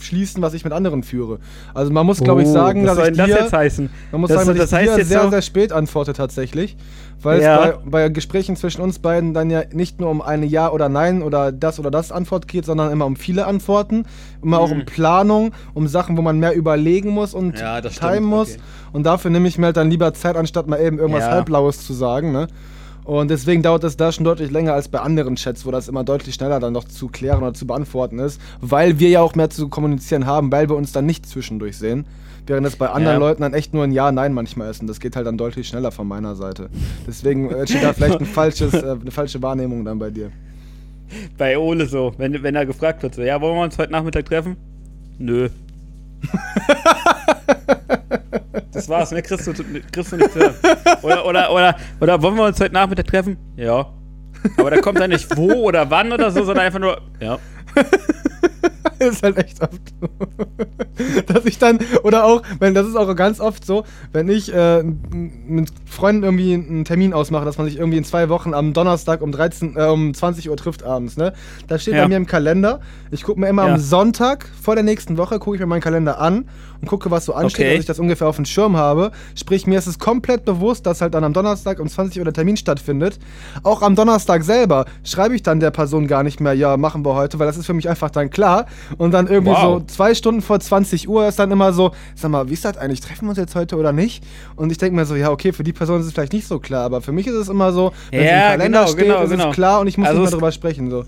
[0.00, 1.38] schließen, was ich mit anderen führe.
[1.72, 3.90] Also man muss, glaube ich, Oh, sagen, was dass ich dir, das jetzt heißen?
[4.12, 6.76] man muss Das- sagen, dass das ich heißt dir sehr, sehr spät antworte tatsächlich,
[7.24, 7.64] weil Ja.
[7.64, 10.88] es bei, bei Gesprächen zwischen uns beiden dann ja nicht nur um eine Ja oder
[10.88, 14.04] Nein oder das oder das Antwort geht, sondern immer um viele Antworten,
[14.42, 14.84] immer auch um Mhm.
[14.86, 18.50] Planung, um Sachen, wo man mehr überlegen muss und Ja, timen stimmt, muss.
[18.52, 18.60] okay.
[18.92, 21.30] Und dafür nehme ich mir halt dann lieber Zeit, anstatt mal eben irgendwas Ja.
[21.32, 22.46] halblaues zu sagen, ne?
[23.04, 26.04] Und deswegen dauert das da schon deutlich länger als bei anderen Chats, wo das immer
[26.04, 29.50] deutlich schneller dann noch zu klären oder zu beantworten ist, weil wir ja auch mehr
[29.50, 32.06] zu kommunizieren haben, weil wir uns dann nicht zwischendurch sehen.
[32.46, 33.26] Während das bei anderen Ja.
[33.26, 34.80] Leuten dann echt nur ein Ja, Nein manchmal ist.
[34.80, 36.68] Und das geht halt dann deutlich schneller von meiner Seite.
[37.06, 40.30] Deswegen äh, steht da vielleicht ein falsches, äh, eine falsche Wahrnehmung dann bei dir.
[41.38, 44.26] Bei Ole so, wenn, wenn er gefragt wird, so, ja, wollen wir uns heute Nachmittag
[44.26, 44.56] treffen?
[45.18, 45.48] Nö.
[48.72, 49.22] das war's, ne?
[49.22, 49.52] Kriegst du,
[49.92, 50.54] kriegst du nicht zu hören.
[51.02, 53.36] Oder, oder, oder, oder wollen wir uns heute Nachmittag treffen?
[53.56, 53.86] Ja.
[54.58, 57.38] Aber da kommt dann nicht wo oder wann oder so, sondern einfach nur, ja.
[58.98, 60.08] ist halt echt oft so.
[61.26, 64.82] Dass ich dann, oder auch, wenn das ist auch ganz oft so, wenn ich äh,
[64.82, 69.20] mit Freunden irgendwie einen Termin ausmache, dass man sich irgendwie in zwei Wochen am Donnerstag
[69.20, 71.32] um 13, äh, um 20 Uhr trifft abends, ne?
[71.66, 72.02] Das steht Ja.
[72.02, 72.80] bei mir im Kalender.
[73.10, 73.74] Ich gucke mir immer Ja.
[73.74, 76.46] am Sonntag vor der nächsten Woche, gucke ich mir meinen Kalender an
[76.84, 77.74] und gucke, was so ansteht, Okay.
[77.74, 79.10] dass ich das ungefähr auf dem Schirm habe.
[79.34, 82.34] Sprich, mir ist es komplett bewusst, dass halt dann am Donnerstag um 20 Uhr der
[82.34, 83.18] Termin stattfindet.
[83.62, 87.14] Auch am Donnerstag selber schreibe ich dann der Person gar nicht mehr, ja, machen wir
[87.14, 88.66] heute, weil das ist für mich einfach dann klar.
[88.98, 89.80] Und dann irgendwie Wow.
[89.80, 92.76] so zwei Stunden vor 20 Uhr ist dann immer so, sag mal, wie ist das
[92.76, 93.00] eigentlich?
[93.00, 94.22] Treffen wir uns jetzt heute oder nicht?
[94.56, 96.58] Und ich denke mir so, ja, okay, für die Person ist es vielleicht nicht so
[96.58, 98.98] klar, aber für mich ist es immer so, wenn es Ja, im Kalender genau, steht,
[99.06, 99.48] genau, ist genau.
[99.48, 100.90] es klar und ich muss Also nicht es- mehr drüber sprechen.
[100.90, 101.04] So.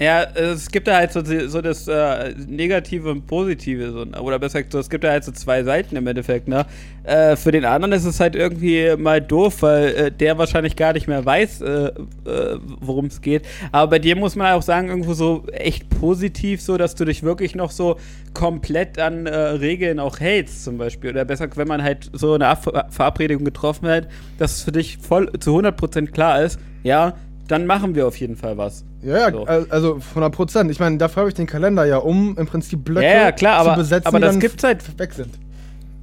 [0.00, 4.60] Ja, es gibt da halt so, so das äh, Negative und Positive, so, oder besser
[4.60, 6.64] gesagt, so, es gibt da halt so zwei Seiten im Endeffekt, ne?
[7.02, 10.94] Äh, für den anderen ist es halt irgendwie mal doof, weil äh, der wahrscheinlich gar
[10.94, 11.92] nicht mehr weiß, äh, äh,
[12.80, 13.42] worum es geht.
[13.72, 17.22] Aber bei dir muss man auch sagen, irgendwo so echt positiv, so, dass du dich
[17.22, 17.98] wirklich noch so
[18.32, 21.10] komplett an äh, Regeln auch hältst, zum Beispiel.
[21.10, 24.96] Oder besser, wenn man halt so eine Ab Verabredung getroffen hat, dass es für dich
[24.96, 27.12] voll zu 100% klar ist, ja,
[27.50, 28.84] dann machen wir auf jeden Fall was.
[29.02, 29.44] Ja, ja, So.
[29.44, 30.70] al- also 100 Prozent.
[30.70, 33.58] Ich meine, dafür habe ich den Kalender ja, um im Prinzip Blöcke Ja, ja, klar,
[33.58, 35.30] aber- zu besetzen, aber die das dann gibt's halt- weg sind.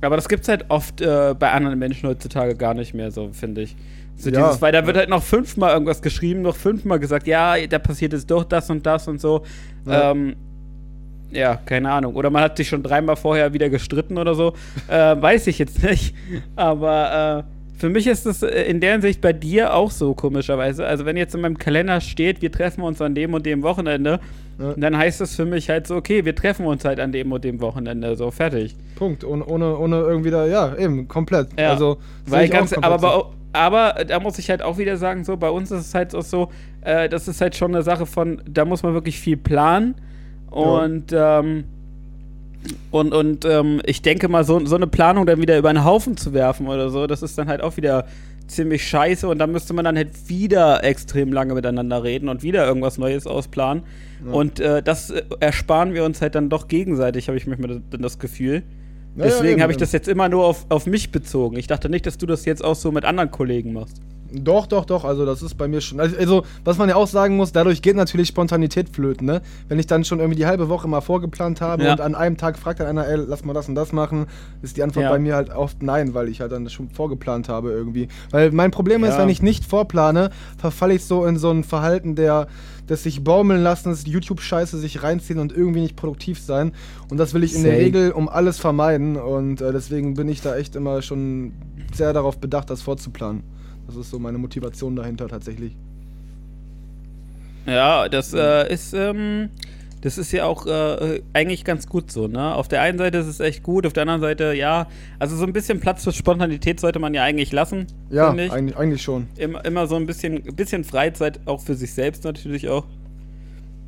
[0.02, 3.62] Aber das gibt's halt oft äh, bei anderen Menschen heutzutage gar nicht mehr, so finde
[3.62, 3.76] ich.
[4.16, 4.48] So Ja.
[4.48, 8.14] dieses, weil da wird halt noch fünfmal irgendwas geschrieben, noch fünfmal gesagt, ja, da passiert
[8.14, 9.43] jetzt doch das und das und so.
[9.86, 10.12] Ja.
[10.12, 10.36] Ähm,
[11.32, 12.16] ja, keine Ahnung.
[12.16, 14.54] Oder man hat sich schon dreimal vorher wieder gestritten oder so.
[14.88, 16.16] äh, weiß ich jetzt nicht.
[16.56, 20.86] Aber äh, für mich ist es äh, in der Hinsicht bei dir auch so, komischerweise.
[20.86, 24.19] Also, wenn jetzt in meinem Kalender steht, wir treffen uns an dem und dem Wochenende,
[24.59, 24.73] Ja.
[24.75, 27.43] dann heißt das für mich halt so, okay, wir treffen uns halt an dem und
[27.43, 28.75] dem Wochenende, so fertig.
[28.95, 29.23] Punkt.
[29.23, 31.49] Ohne, ohne, ohne irgendwie da, ja, eben, komplett.
[31.59, 33.32] Ja, Also, Weil ich auch ganz, komplett aber, so.
[33.53, 36.15] bei, aber da muss ich halt auch wieder sagen, so bei uns ist es halt
[36.15, 36.49] auch so,
[36.82, 39.95] äh, das ist halt schon eine Sache von, da muss man wirklich viel planen
[40.49, 41.65] und ähm,
[42.91, 46.18] und, und ähm, ich denke mal, so, so eine Planung dann wieder über einen Haufen
[46.18, 48.05] zu werfen oder so, das ist dann halt auch wieder
[48.47, 52.65] ziemlich scheiße und dann müsste man dann halt wieder extrem lange miteinander reden und wieder
[52.65, 53.84] irgendwas Neues ausplanen.
[54.32, 57.82] Und äh, das äh, ersparen wir uns halt dann doch gegenseitig, habe ich manchmal das,
[57.91, 58.63] dann das Gefühl.
[59.15, 61.57] Ja, ja, Deswegen eben, habe ich das jetzt immer nur auf, auf mich bezogen.
[61.57, 64.01] Ich dachte nicht, dass du das jetzt auch so mit anderen Kollegen machst.
[64.44, 65.04] Doch, doch, doch.
[65.06, 66.00] Also das ist bei mir schon.
[66.00, 69.42] Also, also, was man ja auch sagen muss, dadurch geht natürlich Spontanität flöten, ne?
[69.68, 71.92] Wenn ich dann schon irgendwie die halbe Woche mal vorgeplant habe Ja.
[71.94, 74.28] und an einem Tag fragt dann einer, ey, lass mal das und das machen,
[74.62, 75.10] ist die Antwort Ja.
[75.12, 78.08] bei mir halt oft nein, weil ich halt dann schon vorgeplant habe irgendwie.
[78.32, 79.20] Weil mein Problem ist, Ja.
[79.20, 82.48] wenn ich nicht vorplane, verfalle ich so in so ein Verhalten der
[82.90, 86.72] des sich baumeln lassen, des YouTube-Scheiße sich reinziehen und irgendwie nicht produktiv sein.
[87.10, 87.84] Und das will ich in der Same.
[87.84, 89.18] Regel um alles vermeiden.
[89.18, 91.52] Und äh, deswegen bin ich da echt immer schon
[91.94, 93.44] sehr darauf bedacht, das vorzuplanen.
[93.88, 95.76] Das ist so meine Motivation dahinter tatsächlich.
[97.66, 99.50] Ja, das äh, ist, ähm,
[100.02, 102.56] das ist ja auch äh, eigentlich ganz gut so, ne?
[102.56, 104.88] Auf der einen Seite ist es echt gut, auf der anderen Seite, ja,
[105.20, 107.88] also so ein bisschen Platz für Spontanität sollte man ja eigentlich lassen.
[108.10, 109.28] Ja, eigentlich, eigentlich schon.
[109.38, 112.86] Immer, immer so ein bisschen, bisschen Freizeit, auch für sich selbst natürlich auch.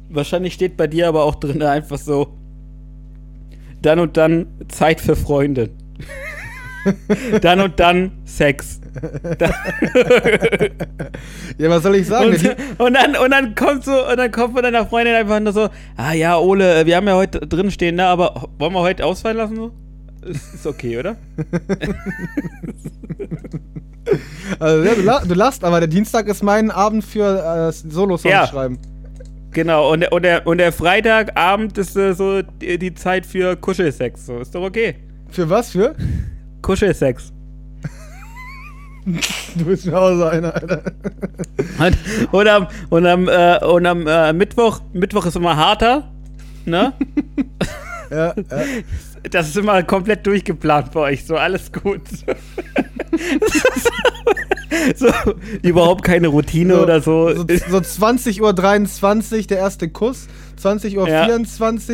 [0.09, 2.33] Wahrscheinlich steht bei dir aber auch drin einfach so,
[3.81, 5.69] dann und dann Zeit für Freunde.
[7.41, 8.79] dann und dann Sex.
[11.57, 12.31] Ja, was soll ich sagen?
[12.31, 15.53] Und, und, dann, und dann kommt so, und dann kommt von deiner Freundin einfach nur
[15.53, 19.05] so, ah ja, Ole, wir haben ja heute drin stehen, ne, aber wollen wir heute
[19.05, 19.71] ausfallen lassen so?
[20.21, 21.15] Ist, okay, oder?
[24.59, 28.31] also, ja, du, la du lachst, aber der Dienstag ist mein Abend für äh, Solo-Songs
[28.31, 28.47] Ja.
[28.47, 28.79] schreiben.
[29.51, 33.55] Genau, und der, und der, und der Freitagabend ist äh, so die, die Zeit für
[33.55, 34.95] Kuschelsex, so, ist doch okay.
[35.29, 35.71] Für was?
[35.71, 35.95] Für?
[36.61, 37.31] Kuschelsex.
[39.55, 40.83] Du bist mir auch so einer, Alter.
[41.79, 41.97] Und,
[42.31, 46.11] und am, und am, äh, und am äh, Mittwoch, Mittwoch ist immer harter,
[46.65, 46.93] ne?
[48.11, 48.63] Ja, ja.
[49.29, 52.01] Das ist immer komplett durchgeplant bei euch, so alles gut.
[54.95, 55.07] so,
[55.61, 57.35] überhaupt keine Routine oder so.
[57.35, 60.27] So, so 20.23 Uhr der erste Kuss,
[60.59, 61.27] 20.24 Uhr Ja.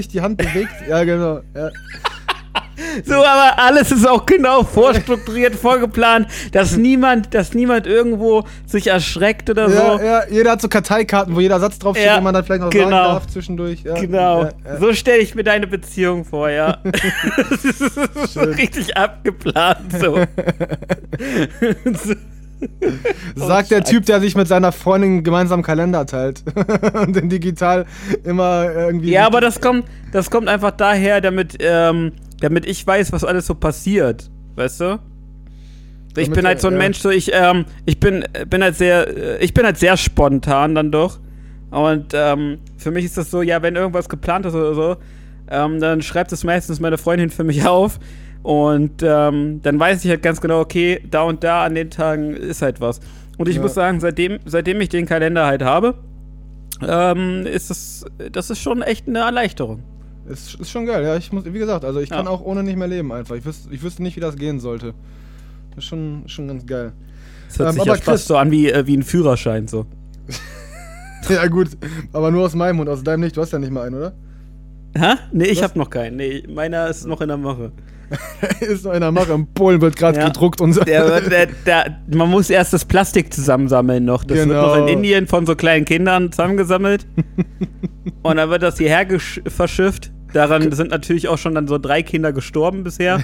[0.07, 0.71] die Hand bewegt.
[0.87, 1.41] Ja, genau.
[1.53, 1.69] Ja.
[3.05, 9.49] So, aber alles ist auch genau vorstrukturiert, vorgeplant, dass niemand, dass niemand irgendwo sich erschreckt
[9.49, 10.03] oder Ja, so.
[10.03, 12.69] ja, jeder hat so Karteikarten, wo jeder Satz draufsteht, Ja, den man dann vielleicht noch
[12.69, 12.89] genau.
[12.89, 13.83] sagen darf zwischendurch.
[13.83, 16.77] Ja, Genau, Ja, so stelle ich mir deine Beziehung vor, ja.
[17.49, 20.19] das ist so richtig abgeplant, so.
[21.93, 22.13] so.
[23.35, 26.43] Sagt der Typ, der sich mit seiner Freundin gemeinsam Kalender teilt
[26.93, 27.85] und den digital
[28.23, 29.11] immer irgendwie.
[29.11, 33.45] Ja, aber das kommt, das kommt einfach daher, damit, ähm, damit ich weiß, was alles
[33.45, 34.29] so passiert.
[34.55, 34.99] Weißt du?
[36.17, 36.79] Ich Damit, bin halt so ein ja.
[36.79, 40.91] Mensch, so ich, ähm, ich bin, bin halt sehr, ich bin halt sehr spontan dann
[40.91, 41.19] doch.
[41.71, 44.95] Und ähm, für mich ist das so, ja, wenn irgendwas geplant ist oder so,
[45.49, 47.99] ähm, dann schreibt es meistens meine Freundin für mich auf.
[48.45, 52.35] Und ähm, dann weiß ich halt ganz genau, okay, da und da an den Tagen
[52.35, 52.99] ist halt was.
[53.39, 53.63] Und ich Ja.
[53.63, 55.95] muss sagen, seitdem, seitdem ich den Kalender halt habe,
[56.87, 59.81] ähm, ist das, das ist schon echt eine Erleichterung.
[60.29, 61.15] Ist, ist schon geil, ja.
[61.17, 62.17] Ich muss, wie gesagt, also ich Ja.
[62.17, 63.35] kann auch ohne nicht mehr leben einfach.
[63.35, 64.93] Ich, wüs, ich wüsste nicht, wie das gehen sollte.
[65.69, 66.93] Das ist schon, schon ganz geil.
[67.47, 69.87] Das hört Ähm, sich aber ja fast so an wie, äh, wie ein Führerschein so.
[71.29, 71.69] Ja, gut.
[72.13, 73.35] Aber nur aus meinem Mund, aus deinem nicht.
[73.35, 74.13] Du hast ja nicht mal einen, oder?
[74.95, 75.15] Hä?
[75.31, 75.69] Nee, ich Was?
[75.71, 76.17] hab noch keinen.
[76.17, 77.71] Nee, meiner ist noch in der Mache.
[78.59, 79.33] ist noch in der Mache.
[79.33, 80.27] In Polen wird gerade Ja.
[80.27, 80.81] gedruckt und so.
[80.83, 84.23] Der, der, der, man muss erst das Plastik zusammensammeln noch.
[84.23, 84.67] Das wird Genau.
[84.75, 87.05] noch in Indien von so kleinen Kindern zusammengesammelt.
[88.23, 89.05] und dann wird das hierher
[89.47, 90.11] verschifft.
[90.33, 93.23] Daran sind natürlich auch schon dann so drei Kinder gestorben bisher.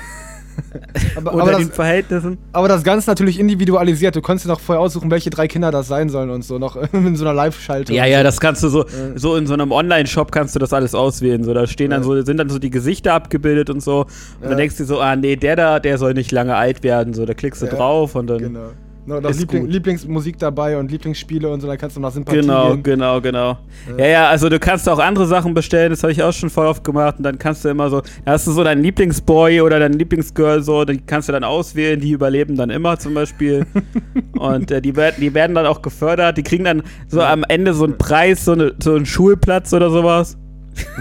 [1.15, 2.37] aber, unter aber, den das, Verhältnissen.
[2.51, 4.15] aber das Ganze natürlich individualisiert.
[4.15, 6.59] Du konntest dir noch vorher aussuchen, welche drei Kinder das sein sollen und so.
[6.59, 7.95] Noch in so einer Live-Schaltung.
[7.95, 8.85] Ja, ja, das kannst du so,
[9.15, 11.43] so in so einem Online-Shop kannst du das alles auswählen.
[11.43, 12.05] So, da stehen dann Ja.
[12.05, 14.01] so, sind dann so die Gesichter abgebildet und so.
[14.01, 14.07] Und
[14.43, 14.49] Ja.
[14.49, 17.13] dann denkst du so, ah nee, der da, der soll nicht lange alt werden.
[17.13, 18.39] So, da klickst du Ja, drauf und dann.
[18.39, 18.69] Genau.
[19.03, 19.67] No, noch Ist Liebling.
[19.67, 22.83] Lieblingsmusik dabei und Lieblingsspiele und so, dann kannst du nach Sympathie Genau, gehen.
[22.83, 23.57] genau, genau.
[23.97, 26.67] Ja, ja, also du kannst auch andere Sachen bestellen, das habe ich auch schon voll
[26.67, 29.79] oft gemacht und dann kannst du immer so, da hast du so deinen Lieblingsboy oder
[29.79, 33.65] deinen Lieblingsgirl so, die kannst du dann auswählen, die überleben dann immer zum Beispiel
[34.37, 37.73] und äh, die, werden, die werden dann auch gefördert, die kriegen dann so am Ende
[37.73, 40.37] so einen Preis, so, eine, so einen Schulplatz oder sowas.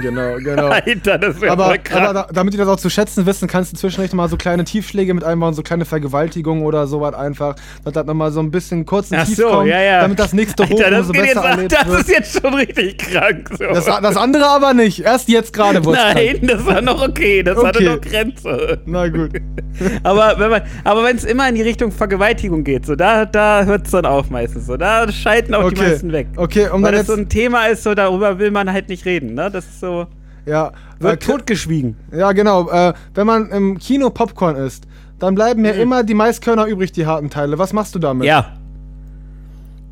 [0.00, 0.68] Genau, genau.
[0.68, 1.98] Alter, das wäre aber, krass.
[2.00, 4.64] aber da, damit die das auch zu schätzen wissen, kannst du zwischendurch mal so kleine
[4.64, 7.56] Tiefschläge mit einbauen, so kleine Vergewaltigungen oder sowas einfach.
[7.84, 10.00] Dass das nochmal so ein bisschen kurz Ach Tief so, kommt, ja, ja.
[10.02, 12.00] damit das nächste hoch Alter, das, umso besser jetzt, das wird.
[12.00, 13.48] ist jetzt schon richtig krank.
[13.58, 13.64] So.
[13.64, 15.00] Das, das andere aber nicht.
[15.00, 17.42] Erst jetzt gerade wurde Nein, das war noch okay.
[17.42, 17.88] Das hatte Okay.
[17.88, 18.80] noch Grenze.
[18.86, 19.30] Na gut.
[20.02, 23.64] Aber wenn man, aber wenn es immer in die Richtung Vergewaltigung geht, so da, da
[23.64, 24.66] hört es dann auf meistens.
[24.66, 25.90] So da schalten auch die Okay.
[25.90, 26.26] meisten weg.
[26.36, 27.20] Okay, um Weil das so jetzt.
[27.22, 29.34] ein Thema ist, so darüber will man halt nicht reden.
[29.34, 30.06] Ne, das ist so
[30.46, 31.96] Ja, wird äh, totgeschwiegen.
[32.12, 32.68] ja, genau.
[32.70, 34.86] Äh, wenn man im Kino Popcorn isst,
[35.18, 37.58] dann bleiben ja immer die Maiskörner übrig, die harten Teile.
[37.58, 38.26] Was machst du damit?
[38.26, 38.56] Ja.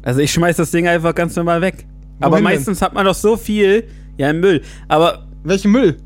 [0.03, 1.87] Also ich schmeiß das Ding einfach ganz normal weg.
[2.21, 2.55] Aber Wohin denn?
[2.55, 3.85] meistens hat man doch so viel,
[4.17, 4.63] ja im Müll.
[4.89, 5.97] Aber Welchen Müll?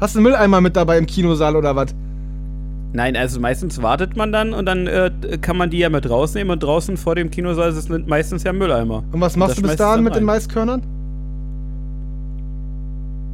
[0.00, 1.94] Hast du einen Mülleimer mit dabei im Kinosaal oder was?
[2.94, 5.10] nein, also meistens wartet man dann und dann äh,
[5.40, 8.52] kann man die ja mit rausnehmen und draußen vor dem Kinosaal ist es meistens ja
[8.52, 9.02] Mülleimer.
[9.12, 10.26] Und was machst Da du bis dahin dann mit den rein.
[10.26, 10.82] Maiskörnern?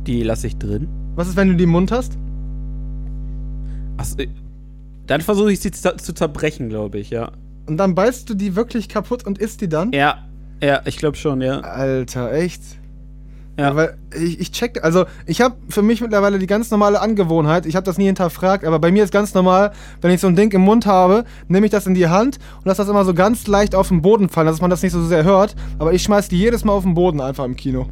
[0.09, 0.89] Die lasse ich drin.
[1.17, 2.17] Was ist, wenn du die im Mund hast?
[3.99, 4.17] Achso,
[5.07, 7.33] dann versuche ich sie zu, zu zerbrechen, glaube ich, ja.
[7.67, 9.93] Und dann beißt du die wirklich kaputt und isst die dann?
[9.93, 10.25] Ja,
[10.63, 11.61] ja, ich glaube schon, ja.
[11.61, 12.63] Alter, echt?
[13.59, 13.77] Ja.
[13.77, 17.77] Weil ich, ich check, also ich habe für mich mittlerweile die ganz normale Angewohnheit, ich
[17.77, 20.51] habe das nie hinterfragt, aber bei mir ist ganz normal, wenn ich so ein Ding
[20.53, 23.47] im Mund habe, nehme ich das in die Hand und lasse das immer so ganz
[23.47, 26.29] leicht auf den Boden fallen, dass man das nicht so sehr hört, aber ich schmeiß
[26.29, 27.89] die jedes Mal auf den Boden einfach im Kino.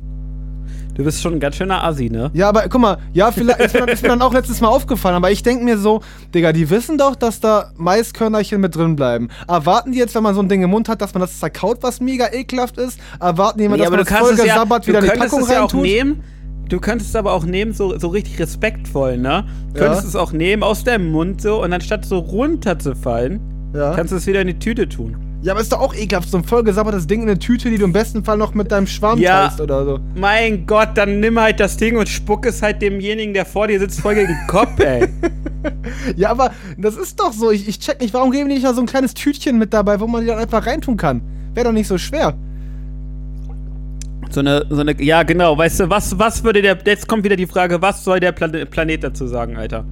[0.97, 2.31] Du bist schon ein ganz schöner Assi, ne?
[2.33, 4.69] Ja, aber guck mal, ja, vielleicht ist mir, dann- ist mir dann auch letztes Mal
[4.69, 6.01] aufgefallen, aber ich denke mir so,
[6.35, 9.29] Digga, die wissen doch, dass da Maiskörnerchen mit drin bleiben.
[9.47, 11.79] Erwarten die jetzt, wenn man so ein Ding im Mund hat, dass man das zerkaut,
[11.83, 12.99] was mega ekelhaft ist?
[13.21, 15.49] Erwarten die immer, Nee, dass man das voll gesabbert du wieder in die Packung es
[15.51, 15.83] ja auch reintut?
[15.83, 16.23] nehmen.
[16.69, 19.45] Du könntest es aber auch nehmen, so, so richtig respektvoll, ne?
[19.75, 19.87] Du Ja.
[19.87, 23.41] könntest es auch nehmen aus deinem Mund so und anstatt so runterzufallen,
[23.75, 23.93] Ja.
[23.95, 25.17] kannst du es wieder in die Tüte tun.
[25.47, 27.85] Ja, aber ist doch auch ekelhaft, so ein vollgesabbertes Ding in eine Tüte, die du
[27.85, 29.43] im besten Fall noch mit deinem Schwarm Ja.
[29.47, 30.01] teilst oder so.
[30.17, 33.79] Mein Gott, dann nimm halt das Ding und spuck es halt demjenigen, der vor dir
[33.79, 35.07] sitzt, voll gegen den Kopf, ey.
[36.17, 37.53] Ja, aber das ist doch so.
[37.53, 40.01] Ich, ich check nicht, warum geben die nicht noch so ein kleines Tütchen mit dabei,
[40.01, 41.23] wo man die dann einfach reintun kann?
[41.55, 42.35] Wäre doch nicht so schwer.
[44.31, 47.37] So eine, so eine, ja genau, weißt du, was, was würde der, jetzt kommt wieder
[47.37, 49.85] die Frage, was soll der Plan Planet dazu sagen, Alter?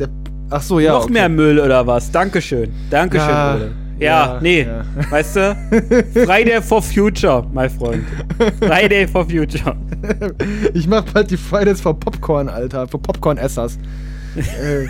[0.00, 0.08] Der,
[0.48, 0.94] ach so, ja.
[0.94, 1.12] Noch okay.
[1.12, 2.10] mehr Müll oder was?
[2.10, 2.72] Dankeschön.
[2.88, 3.83] Dankeschön, Ja, Ole.
[3.98, 4.62] Ja, ja, nee.
[4.62, 4.84] ja.
[5.10, 5.56] Weißt du?
[6.12, 8.04] Friday for Future, mein Freund.
[8.60, 9.76] Friday for Future.
[10.74, 12.88] Ich mach bald die Fridays for Popcorn, Alter.
[12.88, 13.78] Für Popcorn-Essers.
[14.36, 14.86] äh,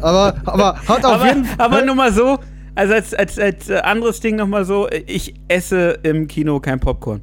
[0.00, 1.86] aber, aber hat auf Aber, jeden aber Fall.
[1.86, 2.38] nur mal so,
[2.74, 7.20] also als, als, als äh, anderes Ding nochmal so, ich esse im Kino kein Popcorn.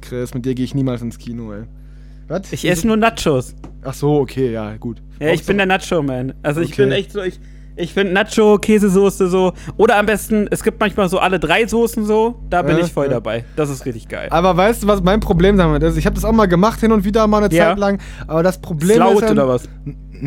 [0.00, 1.62] Chris, mit dir gehe ich niemals ins Kino, ey.
[2.28, 2.52] Was?
[2.52, 3.54] Ich esse nur Nachos.
[3.84, 5.00] Ach so, okay, ja, gut.
[5.20, 6.34] Ja, ich bin der Nacho-Man.
[6.42, 6.82] Also ich Okay.
[6.82, 7.38] bin echt so, ich,
[7.76, 9.52] ich finde Nacho, Käsesoße so.
[9.76, 12.34] Oder am besten, es gibt manchmal so alle drei Soßen so.
[12.50, 13.12] Da bin Ja, ich voll ja.
[13.12, 13.44] dabei.
[13.56, 14.28] Das ist richtig geil.
[14.30, 15.96] Aber weißt du, was mein Problem damit ist?
[15.96, 17.68] Ich habe das auch mal gemacht, hin und wieder mal eine Ja.
[17.70, 17.98] Zeit lang.
[18.26, 19.22] Aber das Problem Ist laut ist.
[19.22, 19.68] ja- oder was?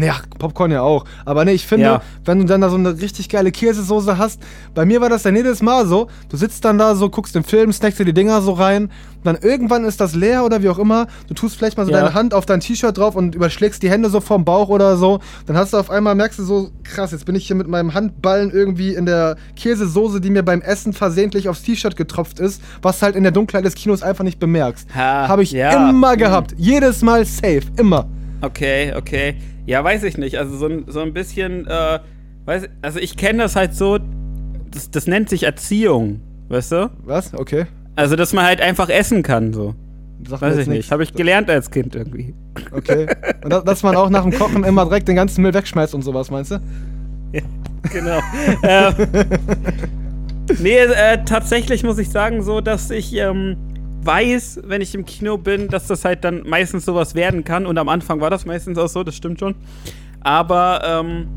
[0.10, 1.06] Ach, Popcorn ja auch.
[1.24, 2.02] Aber nee, ich finde, Ja.
[2.26, 4.42] wenn du dann da so eine richtig geile Käsesoße hast,
[4.74, 7.44] bei mir war das dann jedes Mal so, du sitzt dann da so, guckst den
[7.44, 8.92] Film, snackst dir die Dinger so rein,
[9.24, 12.02] dann irgendwann ist das leer oder wie auch immer, du tust vielleicht mal so Ja.
[12.02, 15.20] deine Hand auf dein T-Shirt drauf und überschlägst die Hände so vorm Bauch oder so,
[15.46, 17.94] dann hast du auf einmal, merkst du so, krass, jetzt bin ich hier mit meinem
[17.94, 23.02] Handballen irgendwie in der Käsesoße, die mir beim Essen versehentlich aufs T-Shirt getropft ist, was
[23.02, 24.88] halt in der Dunkelheit des Kinos einfach nicht bemerkst.
[24.94, 25.90] Ha, Habe ich ja.
[25.90, 26.20] immer Hm.
[26.20, 26.54] gehabt.
[26.58, 27.62] Jedes Mal safe.
[27.78, 28.08] Immer.
[28.42, 29.36] Okay, okay.
[29.66, 30.38] Ja, weiß ich nicht.
[30.38, 32.00] Also so ein, so ein bisschen, äh,
[32.46, 34.00] weiß, also ich kenne das halt so,
[34.72, 36.92] das, das nennt sich Erziehung, weißt du?
[37.04, 37.34] Was?
[37.34, 37.66] Okay.
[37.96, 39.74] Also, dass man halt einfach essen kann, so.
[40.20, 40.92] Mir Weiß ich nicht.
[40.92, 42.34] Habe ich gelernt als Kind irgendwie.
[42.72, 43.08] Okay.
[43.44, 46.02] Und dass, dass man auch nach dem Kochen immer direkt den ganzen Müll wegschmeißt und
[46.02, 46.60] sowas, meinst du?
[47.92, 48.20] genau.
[48.64, 48.94] ähm,
[50.60, 53.58] nee, äh, tatsächlich muss ich sagen, so, dass ich ähm,
[54.06, 57.66] weiß, wenn ich im Kino bin, dass das halt dann meistens sowas werden kann.
[57.66, 59.56] Und am Anfang war das meistens auch so, das stimmt schon.
[60.22, 61.28] Aber ähm,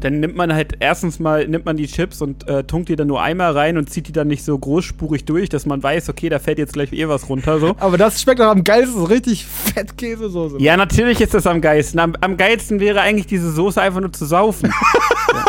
[0.00, 3.08] dann nimmt man halt erstens mal nimmt man die Chips und äh, tunkt die dann
[3.08, 6.28] nur einmal rein und zieht die dann nicht so großspurig durch, dass man weiß, okay,
[6.28, 7.74] da fällt jetzt gleich eh was runter so.
[7.80, 10.58] Aber das schmeckt doch am geilsten, so richtig fett Käsesoße.
[10.60, 11.98] Ja, natürlich ist das am geilsten.
[11.98, 14.70] Am, am geilsten wäre eigentlich diese Soße einfach nur zu saufen.
[15.32, 15.44] ja.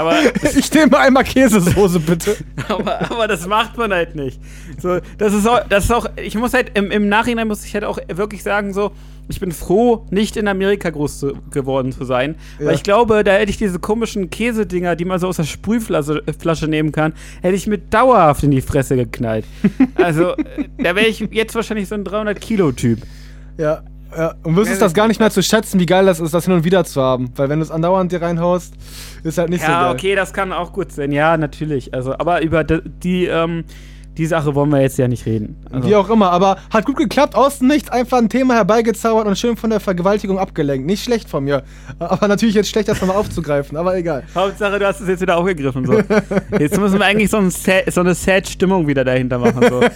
[0.00, 0.16] Aber
[0.56, 2.36] Ich nehme einmal Käsesoße, bitte.
[2.68, 4.40] aber, aber das macht man halt nicht.
[4.80, 7.74] So, das ist auch, das ist auch, ich muss halt, im, im Nachhinein muss ich
[7.74, 8.92] halt auch wirklich sagen, so,
[9.28, 12.36] ich bin froh, nicht in Amerika groß zu, geworden zu sein.
[12.58, 12.66] Ja.
[12.66, 16.22] Weil ich glaube, da hätte ich diese komischen Käsedinger, die man so aus der Sprühflasche
[16.26, 19.44] äh, Flasche nehmen kann, hätte ich mir dauerhaft in die Fresse geknallt.
[19.96, 23.00] also, äh, da wäre ich jetzt wahrscheinlich so ein 300-Kilo-Typ.
[23.58, 23.82] Ja.
[24.16, 26.54] Ja, und wüsstest das gar nicht mehr zu schätzen, wie geil das ist, das hin
[26.54, 27.30] und wieder zu haben.
[27.36, 28.74] Weil wenn du es andauernd dir reinhaust,
[29.22, 29.92] ist halt nicht so Ja, geil.
[29.94, 31.12] okay, das kann auch gut sein.
[31.12, 31.94] Ja, natürlich.
[31.94, 33.64] Also, aber über die, die, ähm,
[34.20, 35.56] die Sache wollen wir jetzt ja nicht reden.
[35.72, 39.26] Also, Wie auch immer, aber hat gut geklappt, aus dem nichts einfach ein Thema herbeigezaubert
[39.26, 40.84] und schön von der Vergewaltigung abgelenkt.
[40.86, 41.62] Nicht schlecht von mir.
[41.98, 44.24] Aber natürlich jetzt schlecht, das nochmal aufzugreifen, aber egal.
[44.34, 45.86] Hauptsache, du hast es jetzt wieder aufgegriffen.
[45.86, 46.02] So.
[46.58, 49.66] Jetzt müssen wir eigentlich so, ein Sa- so eine Sad-Stimmung wieder dahinter machen.
[49.70, 49.80] So.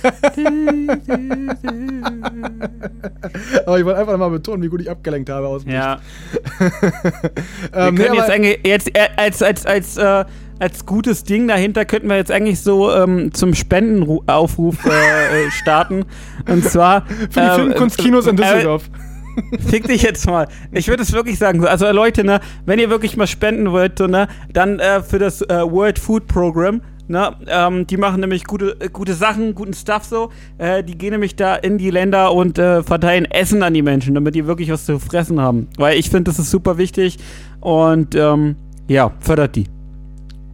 [3.66, 5.98] Aber ich wollte einfach mal betonen, wie gut ich abgelenkt habe aus dem ja.
[6.60, 6.80] Nichts.
[7.72, 10.24] Wir ähm, nee, können jetzt eigentlich jetzt äh, als, als, als, äh,
[10.64, 16.06] als gutes Ding dahinter könnten wir jetzt eigentlich so ähm, zum Spendenaufruf äh, äh, starten.
[16.50, 18.88] Und zwar für die äh, Filmkunstkinos in äh, Düsseldorf.
[19.68, 20.48] Fick dich jetzt mal.
[20.72, 21.60] Ich würde es wirklich sagen.
[21.60, 25.18] so, Also Leute, ne, wenn ihr wirklich mal spenden wollt, so, ne, dann äh, für
[25.18, 26.80] das äh, World Food Program.
[27.08, 30.30] Ne, ähm, die machen nämlich gute, äh, gute Sachen, guten Stuff so.
[30.56, 34.34] Äh, die gehen nämlich da in die Länder und verteilen Essen an die Menschen, damit
[34.34, 35.68] die wirklich was zu fressen haben.
[35.76, 37.18] Weil ich finde, das ist super wichtig.
[37.60, 38.56] Und ähm,
[38.88, 39.73] ja, fördert die.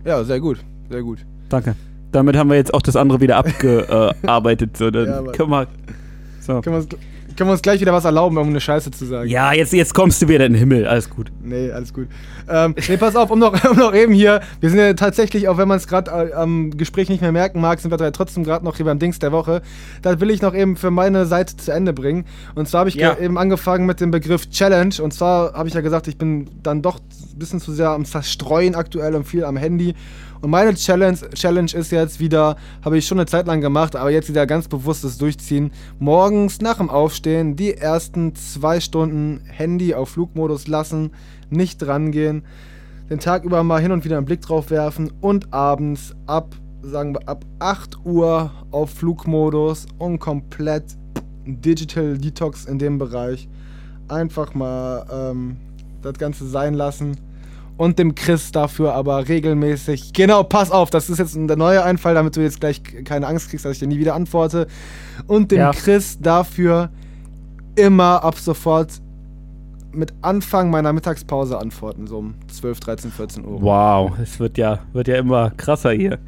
[0.05, 1.19] Ja, sehr gut, sehr gut.
[1.49, 1.75] Danke.
[2.13, 4.77] Damit haben wir jetzt auch das andere wieder abgearbeitet.
[4.77, 5.67] so, dann Ja, können wir.
[6.41, 6.61] So.
[6.61, 6.87] Können
[7.41, 9.31] können wir uns gleich wieder was erlauben, um eine Scheiße zu sagen?
[9.31, 10.87] Ja, jetzt, jetzt kommst du wieder in den Himmel.
[10.87, 11.33] Alles gut.
[11.43, 12.07] Nee, alles gut.
[12.51, 15.57] Ähm, nee, pass auf, um noch, um noch eben hier, wir sind ja tatsächlich, auch
[15.57, 18.45] wenn man es gerade äh, am Gespräch nicht mehr merken mag, sind wir da trotzdem
[18.45, 19.63] gerade noch hier beim Dings der Woche.
[20.03, 22.27] Das will ich noch eben für meine Seite zu Ende bringen.
[22.55, 23.17] Und zwar habe ich Ja.
[23.19, 24.95] eben angefangen mit dem Begriff Challenge.
[25.03, 28.05] Und zwar habe ich ja gesagt, ich bin dann doch ein bisschen zu sehr am
[28.05, 29.95] Zerstreuen aktuell und viel am Handy.
[30.43, 34.11] Und meine Challenge, Challenge ist jetzt wieder, habe ich schon eine Zeit lang gemacht, aber
[34.11, 35.71] jetzt wieder ganz bewusstes Durchziehen.
[35.99, 41.11] Morgens nach dem Aufstehen die ersten zwei Stunden Handy auf Flugmodus lassen,
[41.51, 42.45] nicht rangehen,
[43.11, 47.15] den Tag über mal hin und wieder einen Blick drauf werfen und abends ab, sagen
[47.15, 50.85] wir, ab 8 Uhr auf Flugmodus und komplett
[51.45, 53.47] Digital Detox in dem Bereich.
[54.09, 55.57] Einfach mal ähm,
[56.01, 57.19] das Ganze sein lassen
[57.81, 60.13] und dem Chris dafür aber regelmäßig.
[60.13, 63.49] Genau, pass auf, das ist jetzt der neue Einfall, damit du jetzt gleich keine Angst
[63.49, 64.67] kriegst, dass ich dir nie wieder antworte.
[65.27, 65.71] Und dem Ja.
[65.71, 66.91] Chris dafür
[67.77, 69.01] immer ab sofort
[69.93, 73.63] mit Anfang meiner Mittagspause antworten, so um 12, 13, 14 Uhr.
[73.63, 76.19] Wow, es wird ja, wird ja immer krasser hier.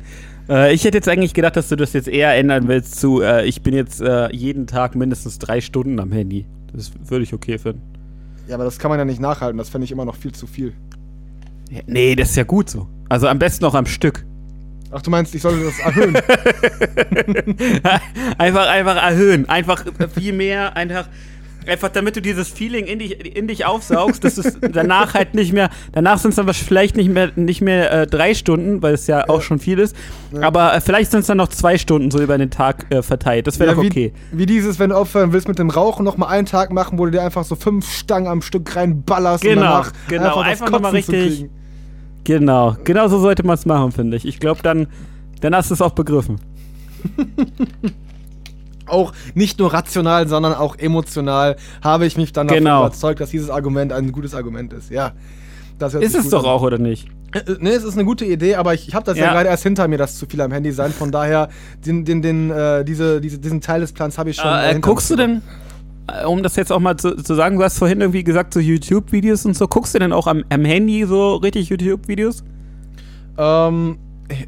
[0.49, 3.45] Äh, ich hätte jetzt eigentlich gedacht, dass du das jetzt eher ändern willst zu, äh,
[3.45, 6.47] ich bin jetzt äh, jeden Tag mindestens drei Stunden am Handy.
[6.73, 7.83] Das würde ich okay finden.
[8.49, 10.47] Ja, aber das kann man ja nicht nachhalten, das fände ich immer noch viel zu
[10.47, 10.73] viel.
[11.73, 12.87] Ja, nee, das ist ja gut so.
[13.09, 14.25] Also am besten noch am Stück.
[14.91, 16.15] Ach, du meinst, ich sollte das erhöhen?
[18.39, 19.49] einfach, einfach erhöhen.
[19.49, 21.09] Einfach viel mehr, einfach.
[21.65, 25.53] Einfach damit du dieses Feeling in dich, in dich aufsaugst, dass es danach halt nicht
[25.53, 29.07] mehr, danach sind es dann vielleicht nicht mehr, nicht mehr äh, drei Stunden, weil es
[29.07, 29.95] ja auch schon viel ist,
[30.41, 33.47] aber äh, vielleicht sind es dann noch zwei Stunden so über den Tag äh, verteilt.
[33.47, 34.13] Das wäre Ja, doch wie, okay.
[34.33, 37.05] Wie dieses, wenn du aufhören willst mit dem Rauchen, noch mal einen Tag machen, wo
[37.05, 40.47] du dir einfach so fünf Stangen am Stück reinballerst Genau, und danach genau, einfach, das
[40.63, 41.62] einfach noch mal Kotzen zu richtig- kriegen.
[42.25, 44.25] Genau, genau so sollte man es machen, finde ich.
[44.27, 44.87] Ich glaube, dann,
[45.41, 46.41] dann hast du es auch begriffen.
[48.87, 52.81] Auch nicht nur rational, sondern auch emotional habe ich mich dann davon Genau.
[52.81, 54.91] überzeugt, dass dieses Argument ein gutes Argument ist.
[54.91, 55.13] Ja.
[56.01, 56.51] Ist es doch an.
[56.51, 57.09] auch, oder nicht?
[57.33, 59.33] Äh, Nee, es ist eine gute Idee, aber ich, ich habe das ja, Ja.
[59.33, 60.93] gerade erst hinter mir, das zu viel am Handy sein.
[60.93, 61.49] Von daher,
[61.87, 64.51] den, den, den, äh, diese, diese, diesen Teil des Plans habe ich schon.
[64.53, 65.43] Äh, guckst du denn,
[66.27, 69.47] um das jetzt auch mal zu, zu sagen, du hast vorhin irgendwie gesagt, so YouTube-Videos
[69.47, 72.43] und so, guckst du denn auch am, am Handy so richtig YouTube-Videos?
[73.39, 73.99] Ähm,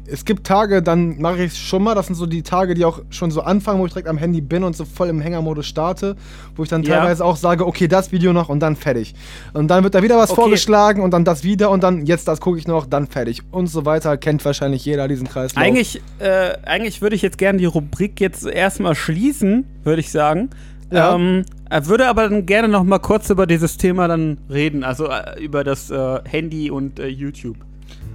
[0.07, 1.93] es gibt Tage, dann mache ich es schon mal.
[1.93, 4.41] Das sind so die Tage, die auch schon so anfangen, wo ich direkt am Handy
[4.41, 6.15] bin und so voll im Hängermodus starte.
[6.55, 6.97] Wo ich dann Ja.
[6.97, 9.13] teilweise auch sage, okay, das Video noch und dann fertig.
[9.53, 10.41] Und dann wird da wieder was Okay.
[10.41, 13.41] vorgeschlagen und dann das wieder und dann jetzt das gucke ich noch, dann fertig.
[13.51, 14.17] Und so weiter.
[14.17, 15.63] Kennt wahrscheinlich jeder diesen Kreislauf.
[15.63, 20.49] Eigentlich, äh, eigentlich würde ich jetzt gerne die Rubrik jetzt erstmal schließen, würde ich sagen.
[20.95, 21.13] Ja.
[21.13, 25.07] Ähm, er würde aber dann gerne noch mal kurz über dieses Thema dann reden, also
[25.07, 27.57] äh, über das äh, Handy und äh, YouTube.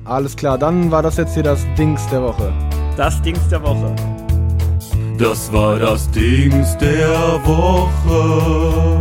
[0.05, 2.51] Alles klar, dann war das jetzt hier das Dings der Woche.
[2.97, 3.95] Das Dings der Woche.
[5.19, 7.11] Das war das Dings der
[7.45, 8.99] Woche.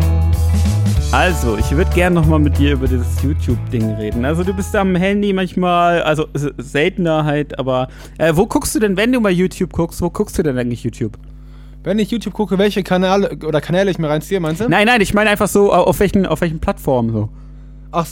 [1.11, 4.25] Also, ich würde gerne noch mal mit dir über dieses YouTube-Ding reden.
[4.25, 8.97] Also, du bist am Handy manchmal, also seltener halt, aber äh, wo guckst du denn,
[8.97, 11.17] wenn du mal YouTube guckst, wo guckst du denn eigentlich YouTube?
[11.83, 14.67] Wenn ich YouTube gucke, welche Kanäle oder Kanäle ich mir reinziehe, meinst du?
[14.67, 17.29] Nein, nein, ich meine einfach so, auf welchen, auf welchen Plattformen so.
[17.91, 18.05] Ach,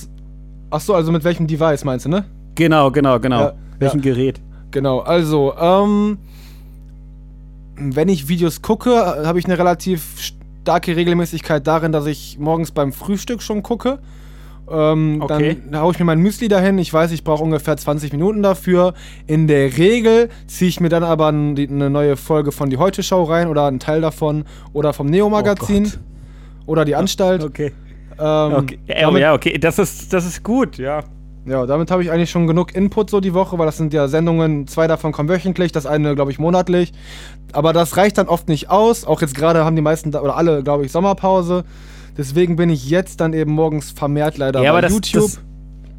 [0.70, 2.26] ach so, also mit welchem Device meinst du, ne?
[2.56, 3.42] Genau, genau, genau.
[3.42, 4.40] Ja, Welchen Gerät?
[4.72, 6.18] Genau, also, ähm,
[7.76, 10.34] wenn ich Videos gucke, äh, habe ich eine relativ
[10.64, 14.00] starke Regelmäßigkeit darin, dass ich morgens beim Frühstück schon gucke.
[14.70, 15.58] Ähm, Okay.
[15.72, 16.78] Dann haue ich mir mein Müsli dahin.
[16.78, 18.94] Ich weiß, ich brauche ungefähr 20 Minuten dafür.
[19.26, 23.24] In der Regel ziehe ich mir dann aber eine neue Folge von die Heute Show
[23.24, 25.92] rein oder einen Teil davon oder vom Neo Magazin
[26.66, 27.44] Oh oder die Anstalt.
[27.44, 27.72] Okay.
[28.20, 28.80] Ähm, okay.
[28.88, 29.58] Ja, damit- ja, okay.
[29.58, 31.04] Das ist, das ist gut, ja.
[31.46, 34.10] Ja, damit habe ich eigentlich schon genug Input so die Woche, weil das sind ja
[34.10, 36.92] Sendungen, zwei davon kommen wöchentlich, das eine, glaube ich, monatlich.
[37.54, 39.06] Aber das reicht dann oft nicht aus.
[39.06, 41.64] Auch jetzt gerade haben die meisten oder alle, glaube ich, Sommerpause.
[42.18, 45.24] Deswegen bin ich jetzt dann eben morgens vermehrt leider Ja, bei das, YouTube.
[45.24, 45.40] Das,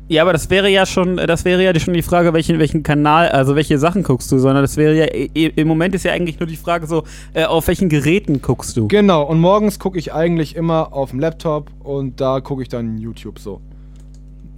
[0.08, 3.28] ja, aber das wäre ja schon, das wäre ja schon die Frage, welchen, welchen Kanal,
[3.28, 5.04] also welche Sachen guckst du, sondern das wäre ja,
[5.34, 7.04] im Moment ist ja eigentlich nur die Frage so,
[7.34, 8.88] äh, auf welchen Geräten guckst du?
[8.88, 12.96] Genau, und morgens gucke ich eigentlich immer auf dem Laptop und da gucke ich dann
[12.98, 13.60] YouTube so.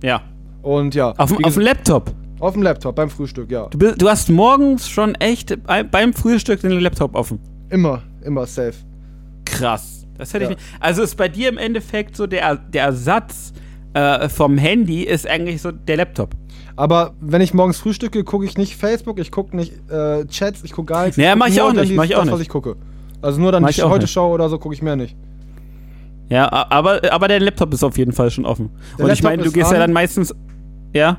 [0.02, 0.22] Ja.
[0.62, 2.12] Und ja, Auf, auf dem Laptop.
[2.38, 3.66] auf dem Laptop, beim Frühstück, ja.
[3.70, 7.38] Du, bist, du hast morgens schon echt bei- beim Frühstück den Laptop offen.
[7.70, 8.74] Immer, immer safe.
[9.44, 9.99] Krass.
[10.20, 10.51] Das hätte Ja.
[10.52, 10.68] ich nicht.
[10.80, 13.52] Also ist bei dir im Endeffekt so der, der Ersatz
[13.94, 16.34] äh, vom Handy ist eigentlich so der Laptop.
[16.76, 20.72] Aber wenn ich morgens frühstücke, gucke ich nicht Facebook, ich gucke nicht äh, Chats, ich
[20.72, 21.16] gucke gar nichts.
[21.16, 22.47] Ja, guck mach ich auch nicht, mach ich auch das, was nicht.
[22.47, 22.76] ich gucke.
[23.20, 24.12] Also nur dann Mach ich heute nicht.
[24.12, 25.16] Show oder so gucke ich mehr nicht.
[26.28, 28.70] Ja, aber, aber der Laptop ist auf jeden Fall schon offen.
[28.97, 29.80] Der Und ich Laptop meine, du gehst ja an.
[29.80, 30.34] dann meistens.
[30.94, 31.18] Ja?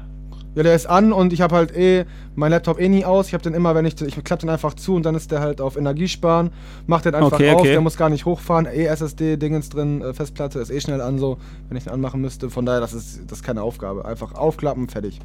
[0.53, 2.03] Ja, der ist an und ich habe halt eh
[2.35, 3.27] mein Laptop eh nie aus.
[3.27, 5.39] Ich habe den immer, wenn ich ich klappe den einfach zu und dann ist der
[5.39, 6.49] halt auf Energiesparen.
[6.87, 7.71] Mach den einfach Okay, auf, okay.
[7.71, 8.65] der muss gar nicht hochfahren.
[8.65, 11.37] Eh SSD Dingens drin, äh, Festplatte ist eh schnell an so,
[11.69, 12.49] wenn ich den anmachen müsste.
[12.49, 15.19] Von daher das ist das ist keine Aufgabe, einfach aufklappen, fertig.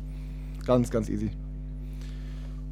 [0.65, 1.31] Ganz ganz easy.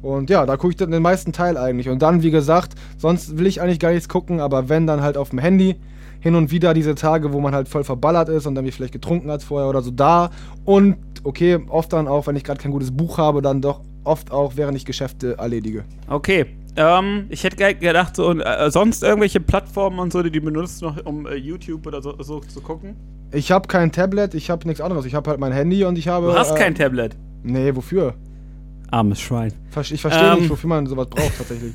[0.01, 1.89] Und ja, da gucke ich dann den meisten Teil eigentlich.
[1.89, 5.17] Und dann, wie gesagt, sonst will ich eigentlich gar nichts gucken, aber wenn, dann halt
[5.17, 5.75] auf dem Handy.
[6.19, 8.93] Hin und wieder diese Tage, wo man halt voll verballert ist und dann wie vielleicht
[8.93, 10.31] getrunken hat vorher oder so da.
[10.63, 10.95] Und
[11.25, 14.53] okay, oft dann auch, wenn ich gerade kein gutes Buch habe, dann doch oft auch,
[14.55, 15.83] während ich Geschäfte erledige.
[16.07, 16.45] Okay.
[16.77, 20.81] Ähm, ich hätte ge- gedacht, so, äh, sonst irgendwelche Plattformen und so, die du benutzt,
[20.81, 22.95] noch um äh, YouTube oder so, so zu gucken?
[23.31, 25.05] Ich habe kein Tablet, ich habe nichts anderes.
[25.05, 26.27] Ich habe halt mein Handy und ich habe.
[26.27, 27.15] Du hast äh, kein Tablet.
[27.43, 28.13] Nee, wofür?
[28.91, 29.51] Armes Schwein.
[29.91, 30.39] Ich verstehe Ähm.
[30.39, 31.73] nicht, wofür man sowas braucht tatsächlich.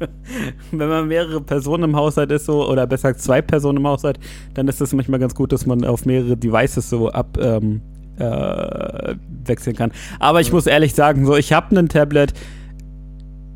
[0.72, 4.18] Wenn man mehrere Personen im Haushalt ist, so, oder besser gesagt zwei Personen im Haushalt,
[4.54, 7.82] dann ist es manchmal ganz gut, dass man auf mehrere Devices so ab ähm,
[8.20, 9.14] äh,
[9.44, 9.92] wechseln kann.
[10.18, 12.32] Aber ich muss ehrlich sagen, so, ich habe ein Tablet.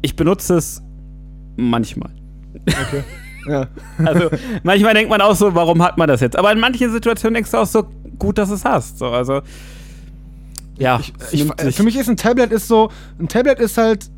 [0.03, 0.82] Ich benutze es
[1.57, 2.11] manchmal.
[2.66, 3.05] Okay.
[3.49, 3.69] ja.
[4.05, 4.31] Also
[4.62, 6.36] manchmal denkt man auch so, warum hat man das jetzt?
[6.36, 7.85] Aber in manchen Situationen denkst du auch so,
[8.19, 8.99] gut, dass es hast.
[8.99, 9.43] So, also
[10.78, 11.12] ja, Ich,
[11.47, 14.11] ich, für mich ist ein Tablet ist so, ein Tablet ist halt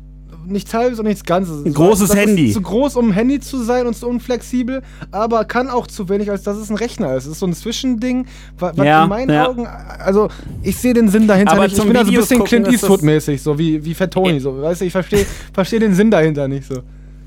[0.47, 1.65] nichts halbes und nichts Ganzes.
[1.65, 2.47] Ein großes das Handy.
[2.47, 6.09] Ist zu groß, um ein Handy zu sein und zu unflexibel, aber kann auch zu
[6.09, 7.25] wenig, als dass es ein Rechner ist.
[7.25, 8.25] Es ist so ein Zwischending,
[8.57, 9.47] wa- was Ja, in meinen ja.
[9.47, 10.29] Augen, also
[10.63, 11.77] ich sehe den Sinn dahinter Aber nicht.
[11.77, 14.61] Ich bin da so ein bisschen gucken Clint Eastwood-mäßig, so wie, wie Fat Tony, so,
[14.61, 16.81] weißt du, ich verstehe versteh den Sinn dahinter nicht so.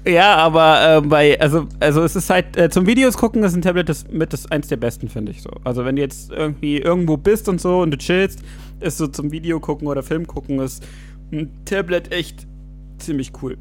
[0.06, 3.60] Ja, aber äh, bei, also, also es ist halt, äh, zum Videos gucken ist ein
[3.60, 5.50] Tablet das, mit das eins der besten, finde ich so.
[5.62, 8.38] Also wenn du jetzt irgendwie irgendwo bist und so und du chillst,
[8.80, 10.82] ist so zum Video gucken oder Film gucken, ist
[11.32, 12.46] ein Tablet echt
[13.00, 13.56] ziemlich cool.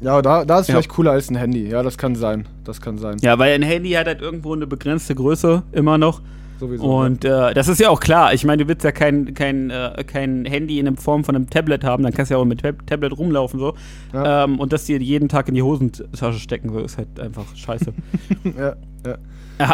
[0.00, 0.74] Ja, da, da ist Ja.
[0.74, 1.68] vielleicht cooler als ein Handy.
[1.68, 2.46] Ja, das kann sein.
[2.64, 3.16] Das kann sein.
[3.22, 6.20] Ja, weil ein Handy hat halt irgendwo eine begrenzte Größe immer noch.
[6.60, 6.84] Sowieso.
[6.84, 8.32] Und äh, das ist ja auch klar.
[8.32, 11.50] Ich meine, du willst ja kein, kein, äh, kein Handy in der Form von einem
[11.50, 13.74] Tablet haben, dann kannst du ja auch mit Tab Tablet rumlaufen so.
[14.12, 14.44] Ja.
[14.44, 17.92] Ähm, und das dir jeden Tag in die Hosentasche stecken, so ist halt einfach scheiße.
[18.58, 19.18] ja, ja.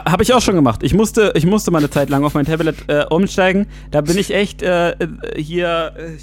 [0.04, 0.82] Habe ich auch schon gemacht.
[0.82, 3.66] Ich musste, ich musste mal eine Zeit lang auf mein Tablet äh, umsteigen.
[3.90, 4.96] Da bin ich echt äh, äh,
[5.36, 6.16] hier, äh,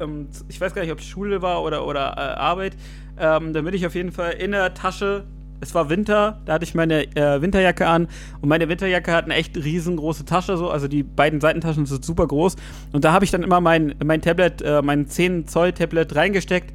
[0.00, 2.76] ähm, ich weiß gar nicht, ob es Schule war oder, oder äh, Arbeit.
[3.18, 5.24] Ähm, da bin ich auf jeden Fall in der Tasche.
[5.62, 8.08] Es war Winter, da hatte ich meine äh, Winterjacke an
[8.40, 12.26] und meine Winterjacke hat eine echt riesengroße Tasche, so, also die beiden Seitentaschen sind super
[12.26, 12.56] groß.
[12.92, 16.72] Und da habe ich dann immer mein, mein Tablet, äh, mein 10 Zoll Tablet reingesteckt.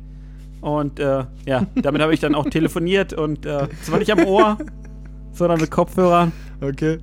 [0.61, 4.59] Und äh, ja, damit habe ich dann auch telefoniert und äh, zwar nicht am Ohr,
[5.31, 6.31] sondern mit Kopfhörern.
[6.61, 6.99] Okay.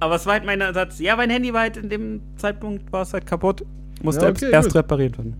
[0.00, 0.98] Aber es war halt mein Ersatz.
[1.00, 3.64] Ja, mein Handy war halt in dem Zeitpunkt war es halt kaputt.
[4.02, 4.76] Musste Ja, okay, erst gut.
[4.76, 5.34] repariert werden.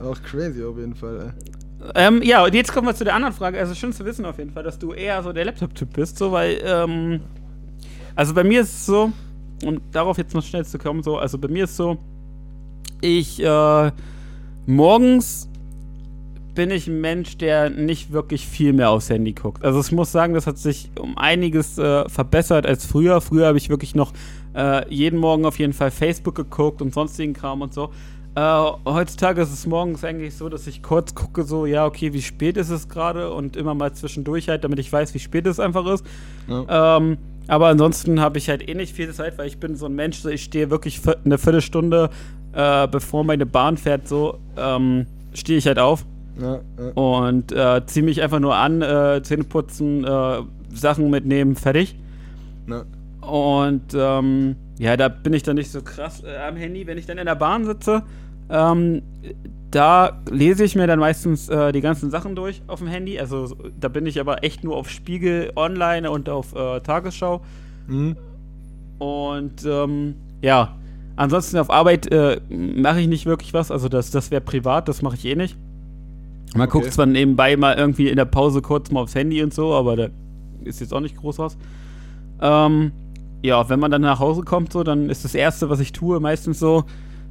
[0.00, 1.34] Auch crazy auf jeden Fall.
[1.36, 1.52] Ey.
[1.94, 3.58] Ähm, ja, und jetzt kommen wir zu der anderen Frage.
[3.58, 6.32] Also schön zu wissen auf jeden Fall, dass du eher so der Laptop-Typ bist, so,
[6.32, 7.20] weil, ähm,
[8.14, 9.12] also bei mir ist es so,
[9.64, 11.98] um darauf jetzt noch schnell zu kommen, so, also bei mir ist so,
[13.00, 13.90] ich, äh,
[14.66, 15.48] morgens
[16.54, 19.64] bin ich ein Mensch, der nicht wirklich viel mehr aufs Handy guckt.
[19.64, 23.20] Also ich muss sagen, das hat sich um einiges äh, verbessert als früher.
[23.20, 24.12] Früher habe ich wirklich noch
[24.54, 27.90] äh, jeden Morgen auf jeden Fall Facebook geguckt und sonstigen Kram und so.
[28.34, 32.22] Äh, heutzutage ist es morgens eigentlich so, dass ich kurz gucke, so, ja, okay, wie
[32.22, 35.60] spät ist es gerade und immer mal zwischendurch halt, damit ich weiß, wie spät es
[35.60, 36.04] einfach ist.
[36.48, 36.96] Ja.
[36.96, 39.94] Ähm, aber ansonsten habe ich halt eh nicht viel Zeit, weil ich bin so ein
[39.94, 42.08] Mensch, so ich stehe wirklich eine Viertelstunde,
[42.54, 46.06] äh, bevor meine Bahn fährt, so, ähm, stehe ich halt auf
[46.40, 46.88] Ja, ja.
[46.94, 50.06] und äh, ziehe mich einfach nur an, äh, Zähne putzen,
[50.72, 51.96] Sachen mitnehmen, fertig.
[52.66, 52.84] Ja.
[53.22, 56.86] Und ähm, ja, da bin ich dann nicht so krass äh, am Handy.
[56.86, 58.02] Wenn ich dann in der Bahn sitze,
[58.50, 59.02] ähm,
[59.70, 63.18] da lese ich mir dann meistens äh, die ganzen Sachen durch auf dem Handy.
[63.18, 67.40] Also so- da bin ich aber echt nur auf Spiegel online und auf äh, Tagesschau.
[67.86, 68.16] Mhm.
[68.98, 70.76] Und ähm, ja,
[71.16, 73.70] ansonsten auf Arbeit äh, mache ich nicht wirklich was.
[73.70, 75.56] Also das, das wäre privat, das mache ich eh nicht.
[76.54, 76.80] Man Okay.
[76.80, 79.96] guckt zwar nebenbei mal irgendwie in der Pause kurz mal aufs Handy und so, aber
[79.96, 80.08] da
[80.64, 81.56] ist jetzt auch nicht groß was.
[82.42, 82.92] Ähm,
[83.42, 86.20] ja, wenn man dann nach Hause kommt, so, dann ist das Erste, was ich tue,
[86.20, 86.84] meistens so,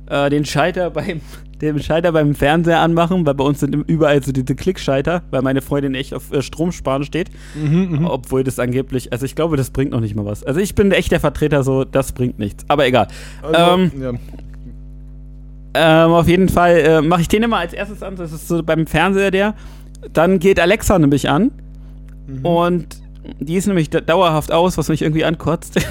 [0.08, 1.22] äh, den Schalter beim,
[1.62, 5.62] den Schalter beim Fernseher anmachen, weil bei uns sind überall so diese Klickschalter, weil meine
[5.62, 7.30] Freundin echt auf äh, Stromsparen steht.
[7.56, 10.44] Mhm, Obwohl das angeblich, also ich glaube, das bringt noch nicht mal was.
[10.44, 12.66] Also ich bin echt der Vertreter so, das bringt nichts.
[12.68, 13.08] Aber egal.
[13.42, 14.14] Also, ähm, ja.
[16.06, 18.18] ähm, auf jeden Fall äh, mache ich den immer als erstes an.
[18.18, 19.56] Das ist so beim Fernseher der.
[20.12, 21.52] Dann geht Alexa nämlich an.
[22.28, 22.46] Mhm.
[22.46, 23.02] Und
[23.40, 25.80] die ist nämlich da- dauerhaft aus, was mich irgendwie ankotzt.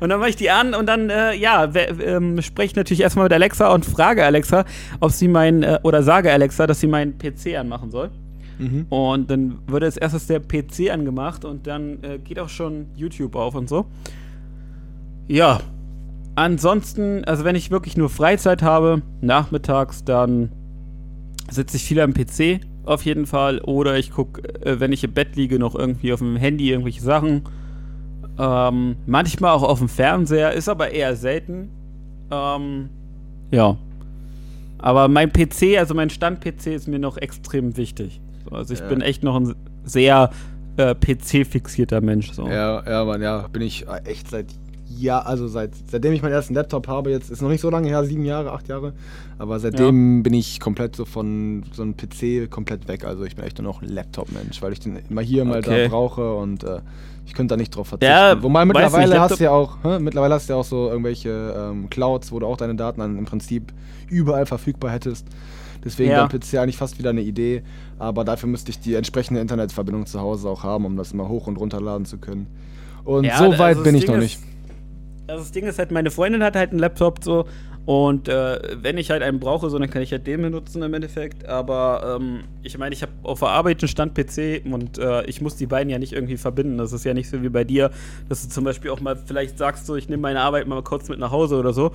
[0.00, 3.26] Und dann mache ich die an und dann, äh, ja, ähm, spreche ich natürlich erstmal
[3.26, 4.64] mit Alexa und frage Alexa,
[4.98, 8.10] ob sie mein, äh, oder sage Alexa, dass sie meinen PC anmachen soll.
[8.58, 8.86] Mhm.
[8.88, 13.36] Und dann wird als erstes der PC angemacht und dann äh, geht auch schon YouTube
[13.36, 13.86] auf und so.
[15.28, 15.60] Ja.
[16.34, 20.50] Ansonsten, also wenn ich wirklich nur Freizeit habe, nachmittags, dann
[21.50, 23.60] sitze ich viel am PC auf jeden Fall.
[23.60, 27.02] Oder ich gucke, äh, wenn ich im Bett liege, noch irgendwie auf dem Handy irgendwelche
[27.02, 27.42] Sachen.
[28.38, 31.70] Ähm, manchmal auch auf dem Fernseher, ist aber eher selten.
[32.30, 32.88] Ähm,
[33.50, 33.76] ja.
[34.78, 38.20] Aber mein PC, also mein Stand-PC ist mir noch extrem wichtig.
[38.48, 38.88] So, also ich Ja.
[38.88, 39.54] bin echt noch ein
[39.84, 40.30] sehr
[40.76, 42.30] äh, PC-fixierter Mensch.
[42.30, 42.46] So.
[42.46, 44.46] Ja, ja, Mann, ja, bin ich äh, echt seit
[45.00, 47.88] ja, also seit seitdem ich meinen ersten Laptop habe, jetzt ist noch nicht so lange
[47.88, 48.92] her, sieben Jahre, acht Jahre,
[49.38, 53.04] aber seitdem bin ich komplett so von so einem PC komplett weg.
[53.04, 55.84] Also ich bin echt nur noch ein Laptop-Mensch, weil ich den immer hier mal Okay.
[55.84, 56.80] da brauche und äh,
[57.26, 58.10] ich könnte da nicht drauf verzichten.
[58.12, 60.88] Ja, Wobei mittlerweile nicht, hast du ja auch, hä, mittlerweile hast du ja auch so
[60.88, 63.72] irgendwelche ähm, Clouds, wo du auch deine Daten dann im Prinzip
[64.08, 65.26] überall verfügbar hättest.
[65.84, 66.26] Deswegen Ja.
[66.26, 67.62] dein PC eigentlich fast wieder eine Idee,
[67.98, 71.46] aber dafür müsste ich die entsprechende Internetverbindung zu Hause auch haben, um das immer hoch
[71.46, 72.46] und runterladen zu können.
[73.04, 74.40] Und Ja, so also weit das bin ich Ding noch nicht.
[75.28, 77.46] Also das Ding ist halt, meine Freundin hat halt einen Laptop so
[77.88, 80.92] und äh, wenn ich halt einen brauche, so dann kann ich halt den benutzen im
[80.92, 81.46] Endeffekt.
[81.46, 85.56] Aber ähm, ich meine, ich habe auf der Arbeit einen Stand-PC und äh, ich muss
[85.56, 86.76] die beiden ja nicht irgendwie verbinden.
[86.76, 87.90] Das ist ja nicht so wie bei dir,
[88.28, 91.08] dass du zum Beispiel auch mal vielleicht sagst, so ich nehme meine Arbeit mal kurz
[91.08, 91.92] mit nach Hause oder so.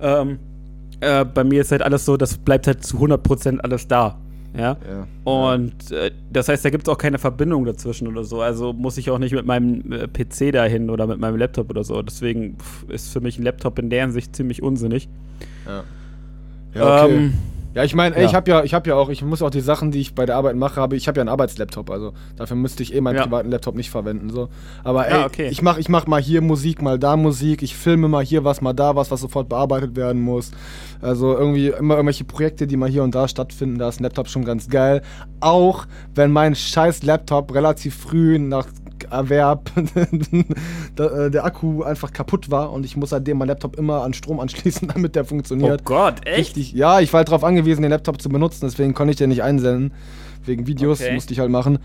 [0.00, 0.20] Ja.
[0.22, 0.40] Ähm,
[0.98, 4.18] äh, bei mir ist halt alles so, das bleibt halt zu 100% alles da.
[4.56, 4.76] Ja.
[4.88, 5.06] Ja.
[5.24, 8.40] Und äh, das heißt, da gibt es auch keine Verbindung dazwischen oder so.
[8.40, 11.84] Also muss ich auch nicht mit meinem äh, PC dahin oder mit meinem Laptop oder
[11.84, 12.00] so.
[12.02, 15.08] Deswegen pff, ist für mich ein Laptop in der Hinsicht ziemlich unsinnig.
[15.66, 15.84] Ja,
[16.74, 17.16] ja okay.
[17.16, 17.34] Ähm,
[17.78, 18.24] ja ich meine, ja.
[18.24, 20.26] ich habe ja, ich habe ja auch, ich muss auch die Sachen, die ich bei
[20.26, 23.16] der Arbeit mache, habe ich habe ja einen Arbeitslaptop, also dafür müsste ich eh meinen
[23.16, 23.22] Ja.
[23.22, 24.48] privaten Laptop nicht verwenden so.
[24.82, 25.48] Aber ey, Ja, okay.
[25.48, 28.60] ich mache ich mach mal hier Musik, mal da Musik, ich filme mal hier was,
[28.60, 30.50] mal da was, was sofort bearbeitet werden muss.
[31.00, 34.28] Also irgendwie immer irgendwelche Projekte, die mal hier und da stattfinden, da ist ein Laptop
[34.28, 35.02] schon ganz geil.
[35.38, 35.86] Auch
[36.16, 38.66] wenn mein scheiß Laptop relativ früh nach
[39.10, 39.70] Erwerb
[40.96, 44.14] da, äh, der Akku einfach kaputt war und ich muss seitdem meinen Laptop immer an
[44.14, 45.84] Strom anschließen, damit der oh funktioniert.
[45.84, 46.38] Gott, echt?
[46.38, 46.72] Richtig.
[46.72, 49.42] Ja, ich war halt darauf angewiesen, den Laptop zu benutzen, deswegen konnte ich den nicht
[49.42, 49.92] einsenden.
[50.44, 51.14] Wegen Videos Okay.
[51.14, 51.78] musste ich halt machen.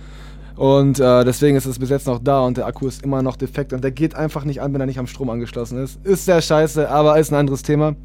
[0.55, 3.35] Und äh, deswegen ist es bis jetzt noch da und der Akku ist immer noch
[3.35, 5.99] defekt und der geht einfach nicht an, wenn er nicht am Strom angeschlossen ist.
[6.05, 7.95] Ist sehr scheiße, aber ist ein anderes Thema.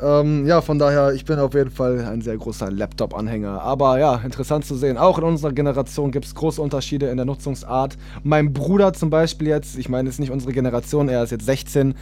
[0.00, 3.60] Ähm, ja, von daher, ich bin auf jeden Fall ein sehr großer Laptop-Anhänger.
[3.62, 4.96] Aber ja, interessant zu sehen.
[4.96, 7.96] Auch in unserer Generation gibt es große Unterschiede in der Nutzungsart.
[8.22, 11.94] Mein Bruder zum Beispiel jetzt, ich meine, ist nicht unsere Generation, er ist jetzt 16,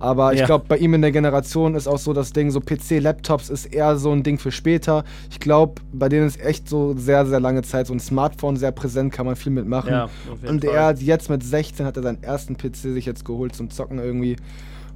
[0.00, 0.46] aber ich Ja.
[0.46, 3.96] glaube, bei ihm in der Generation ist auch so das Ding, so PC-Laptops ist eher
[3.98, 5.04] so ein Ding für später.
[5.30, 8.72] Ich glaube, bei denen ist echt so sehr, sehr lange Zeit so ein Smartphone sehr
[8.72, 9.90] präsent, kann man viel mitmachen.
[9.90, 10.08] Ja,
[10.48, 10.74] Und Fall.
[10.74, 13.98] er hat jetzt mit 16 hat er seinen ersten PC sich jetzt geholt zum Zocken
[13.98, 14.36] irgendwie.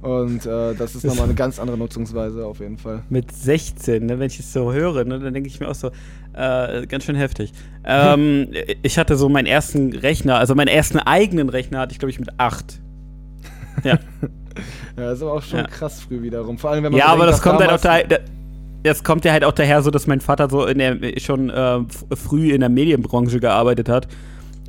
[0.01, 3.03] Und äh, das ist nochmal eine ganz andere Nutzungsweise auf jeden Fall.
[3.09, 5.91] Mit 16, ne, wenn ich es so höre, ne, dann denke ich mir auch so,
[6.33, 7.51] äh, ganz schön heftig.
[7.83, 8.47] Ähm,
[8.81, 12.19] ich hatte so meinen ersten Rechner, also meinen ersten eigenen Rechner hatte ich, glaube ich,
[12.19, 12.79] mit 8.
[13.83, 13.99] Ja.
[14.97, 15.67] Ja, das ist aber auch schon Ja.
[15.67, 16.57] krass früh wiederum.
[16.57, 18.17] Vor allem, wenn man Ja, so aber das kommt halt auch daher, da-
[18.83, 21.79] das kommt ja halt auch daher so, dass mein Vater so in der schon äh,
[22.13, 24.09] früh in der Medienbranche gearbeitet hat.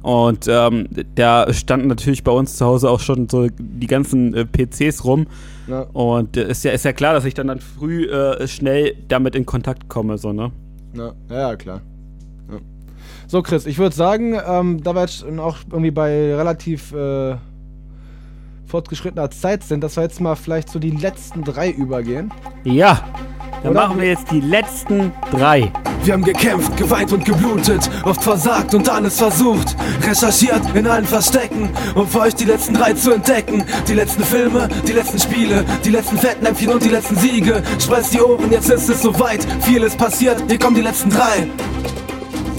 [0.03, 4.47] Und ähm, da standen natürlich bei uns zu Hause auch schon so die ganzen äh,
[4.47, 5.27] PCs rum.
[5.67, 8.95] Ja, Und äh, ist ja, ist ja klar, dass ich dann, dann früh äh, schnell
[9.09, 10.51] damit in Kontakt komme, so, ne?
[10.95, 11.83] ja, ja, klar.
[12.51, 12.59] Ja.
[13.29, 17.37] So, Chris, ich würde sagen, ähm, da wir jetzt auch irgendwie bei relativ äh,
[18.71, 22.33] fortgeschrittener Zeit sind, dass wir jetzt mal vielleicht so die letzten drei übergehen.
[22.65, 23.05] Ja,
[23.63, 23.89] dann Oder?
[23.89, 25.71] machen wir jetzt die letzten drei.
[26.03, 29.77] Wir haben gekämpft, geweint und geblutet, oft versagt und alles versucht.
[30.07, 33.65] Recherchiert in allen Verstecken, um für euch die letzten drei zu entdecken.
[33.87, 37.63] Die letzten Filme, die letzten Spiele, die letzten Fettnäpfchen und die letzten Siege.
[37.79, 39.47] Spreizt die Ohren, jetzt ist es soweit.
[39.61, 41.47] Vieles passiert, hier kommen die letzten drei.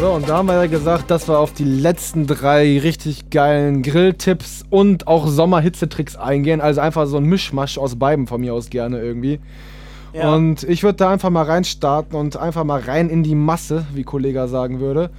[0.01, 3.83] So, und da haben wir ja gesagt, dass wir auf die letzten drei richtig geilen
[3.83, 6.59] Grilltipps und auch Sommerhitzetricks eingehen.
[6.59, 9.39] Also einfach so ein Mischmasch aus beiden von mir aus gerne irgendwie.
[10.11, 10.33] Ja.
[10.33, 14.01] Und ich würde da einfach mal reinstarten und einfach mal rein in die Masse, wie
[14.01, 15.11] Kollege sagen würde.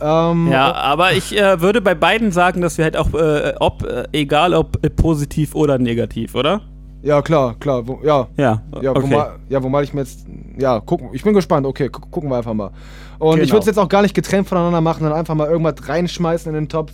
[0.00, 3.84] Ähm, Ja, aber ich äh, würde bei beiden sagen, dass wir halt auch, äh, ob,
[3.84, 6.62] äh, egal ob positiv oder negativ, oder?
[7.02, 7.86] Ja, klar, klar.
[7.86, 9.02] Wo, ja, Ja, Ja, okay.
[9.02, 10.26] wo mal, ja, wo mal ich mir jetzt.
[10.58, 11.08] Ja, gucken.
[11.12, 11.66] Ich bin gespannt.
[11.66, 12.70] Okay, gu gucken wir einfach mal.
[13.18, 13.52] Und ich Genau.
[13.54, 16.54] würde es jetzt auch gar nicht getrennt voneinander machen, sondern einfach mal irgendwas reinschmeißen in
[16.54, 16.92] den Topf.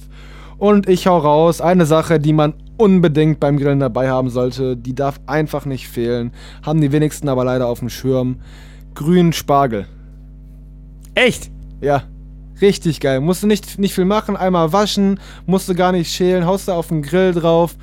[0.58, 1.60] Und ich hau raus.
[1.60, 6.32] Eine Sache, die man unbedingt beim Grillen dabei haben sollte, die darf einfach nicht fehlen.
[6.64, 8.36] Haben die wenigsten aber leider auf dem Schirm.
[8.94, 9.86] Grünen Spargel.
[11.14, 11.50] Echt?
[11.80, 12.02] Ja.
[12.60, 13.20] Richtig geil.
[13.20, 16.72] Musst du nicht, nicht viel machen, einmal waschen, musst du gar nicht schälen, haust du
[16.72, 17.76] auf den Grill drauf.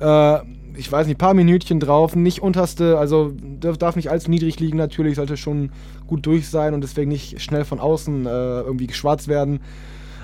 [0.00, 0.38] Äh,
[0.76, 5.16] ich weiß nicht, paar Minütchen drauf, nicht unterste, also darf, nicht allzu niedrig liegen natürlich,
[5.16, 5.70] sollte schon
[6.06, 8.28] gut durch sein und deswegen nicht schnell von außen äh,
[8.60, 9.60] irgendwie geschwarzt werden.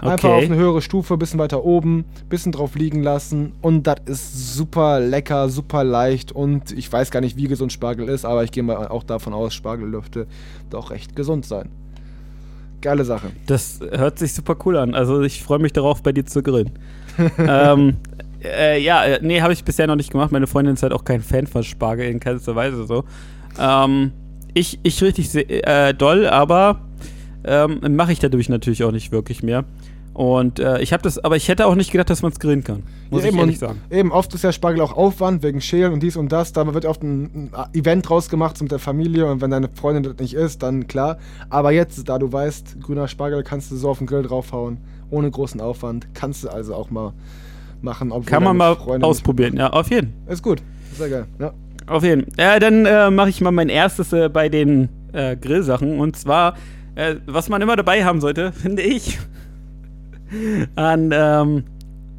[0.00, 0.38] Einfach Okay.
[0.38, 5.00] auf eine höhere Stufe, bisschen weiter oben, bisschen drauf liegen lassen und das ist super
[5.00, 8.62] lecker, super leicht und ich weiß gar nicht, wie gesund Spargel ist, aber ich gehe
[8.62, 10.28] mal auch davon aus, Spargel dürfte
[10.70, 11.68] doch recht gesund sein.
[12.80, 13.30] Geile Sache.
[13.46, 14.94] Das hört sich super cool an.
[14.94, 16.70] Also ich freue mich darauf, bei dir zu grillen.
[17.38, 17.96] ähm,
[18.42, 20.32] äh, ja, äh, nee, habe ich bisher noch nicht gemacht.
[20.32, 23.04] Meine Freundin ist halt auch kein Fan von Spargel in keinster Weise so.
[23.58, 24.12] Ähm,
[24.54, 26.80] ich, ich richtig äh, doll, aber
[27.44, 29.64] ähm, mache ich dadurch natürlich auch nicht wirklich mehr.
[30.18, 32.64] Und äh, ich habe das, aber ich hätte auch nicht gedacht, dass man es grillen
[32.64, 32.82] kann.
[33.08, 33.80] Muss Ja, ich ehrlich und sagen.
[33.88, 36.52] Eben, oft ist ja Spargel auch Aufwand wegen Schälen und dies und das.
[36.52, 40.02] Da wird oft ein, ein Event draus gemacht mit der Familie und wenn deine Freundin
[40.02, 41.18] das nicht isst, dann klar.
[41.50, 44.78] Aber jetzt, da du weißt, grüner Spargel kannst du so auf den Grill draufhauen,
[45.10, 46.08] ohne großen Aufwand.
[46.14, 47.12] Kannst du also auch mal
[47.82, 48.12] machen.
[48.26, 48.72] Kann man mal
[49.02, 49.56] ausprobieren.
[49.56, 50.14] Ja, auf jeden.
[50.24, 50.62] nicht- Ist gut.
[50.96, 51.26] Sehr geil.
[51.38, 51.52] Ja.
[51.86, 52.44] Auf jeden Fall.
[52.44, 55.98] Ja, dann äh, mache ich mal mein erstes äh, bei den äh, Grillsachen.
[55.98, 56.54] Und zwar,
[56.94, 59.18] äh, was man immer dabei haben sollte, finde ich,
[60.74, 61.64] an ähm,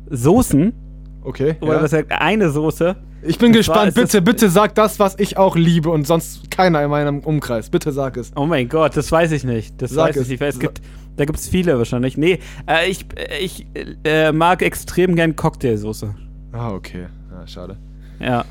[0.10, 0.74] Soßen.
[1.24, 1.56] Okay.
[1.62, 1.84] Oder ja.
[1.84, 2.96] was sagt, eine Soße.
[3.22, 3.96] Ich bin gespannt.
[3.96, 7.70] Bitte, bitte sag das, was ich auch liebe und sonst keiner in meinem Umkreis.
[7.70, 8.32] Bitte sag es.
[8.36, 9.82] Oh mein Gott, das weiß ich nicht.
[9.82, 10.24] Das Sag weiß es.
[10.24, 10.42] ich nicht.
[10.42, 10.82] Es gibt,
[11.18, 12.18] da gibt es viele wahrscheinlich.
[12.18, 13.06] Nee, äh, ich,
[13.42, 13.68] ich
[14.04, 16.16] äh, mag extrem gern Cocktailsoße.
[16.54, 17.08] Ah, okay.
[17.32, 17.78] Ja, schade.
[18.20, 18.46] Ja.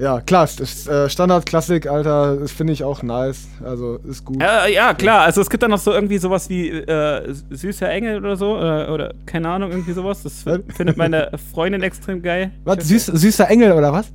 [0.00, 3.48] Ja, klar, das ist, äh, Standard-Klassik, Alter, das finde ich auch nice.
[3.62, 4.42] Also, ist gut.
[4.42, 5.20] Äh, ja, klar.
[5.20, 8.56] Also es gibt dann noch so irgendwie sowas wie äh, süßer Engel oder so.
[8.56, 10.22] Oder, oder keine Ahnung, irgendwie sowas.
[10.22, 10.42] Das
[10.74, 12.50] findet meine Freundin extrem geil.
[12.64, 14.10] Was, süß, süßer Engel oder was?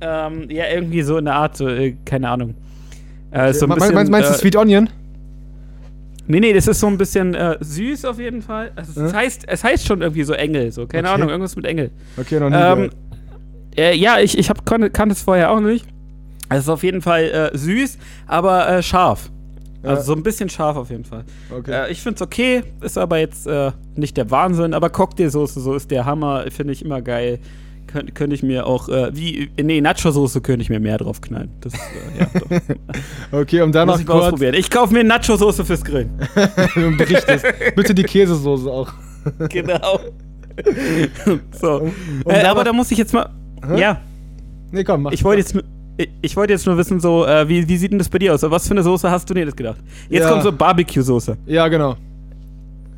[0.00, 2.54] Ähm, ja, irgendwie so in der Art, so, äh, keine Ahnung.
[3.32, 4.88] Äh, so ein Me- bisschen, meinst, meinst du äh, Sweet Onion?
[6.26, 8.72] Nee, nee, das ist so ein bisschen äh, süß auf jeden Fall.
[8.76, 9.18] Also es, Hm?
[9.18, 11.14] heißt, es heißt schon irgendwie so Engel, so, keine Okay.
[11.16, 11.90] Ahnung, irgendwas mit Engel.
[12.16, 12.90] Okay, noch nie Ähm.
[13.76, 15.86] Äh, ja, ich, ich hab, kon, kannte es vorher auch nicht.
[16.50, 19.30] Es ist auf jeden Fall äh, süß, aber äh, scharf.
[19.82, 21.24] Also so ein bisschen scharf auf jeden Fall.
[21.50, 21.70] Okay.
[21.70, 25.90] Äh, ich find's okay, ist aber jetzt äh, nicht der Wahnsinn, aber Cocktailsoße, so ist
[25.90, 27.38] der Hammer, finde ich immer geil.
[27.86, 31.50] Kön könnte ich mir auch, äh, wie, nee, Nacho-Soße könnte ich mir mehr drauf knallen.
[31.60, 31.78] Das, äh,
[32.18, 32.60] ja.
[33.40, 34.54] Okay, um da Muss noch ich kurz ausprobieren.
[34.54, 36.10] Ich kaufe mir Nacho-Soße fürs Grillen.
[36.96, 37.44] berichtest.
[37.76, 38.90] Bitte die Käsesoße auch.
[39.50, 40.00] genau.
[41.52, 41.90] so.
[42.24, 43.28] Um äh, da aber da muss ich jetzt mal.
[43.68, 43.80] Hä?
[43.80, 44.00] Ja,
[44.72, 45.12] Nee, komm, mach.
[45.12, 45.62] ich wollte jetzt nur.
[46.22, 48.42] Ich, wollte jetzt nur wissen, so, äh, wie, wie sieht denn das bei dir aus?
[48.42, 49.76] Was für eine Soße hast du dir das gedacht?
[50.08, 50.30] Jetzt Ja.
[50.30, 51.36] kommt so Barbecue-Soße.
[51.46, 51.94] Ja, genau.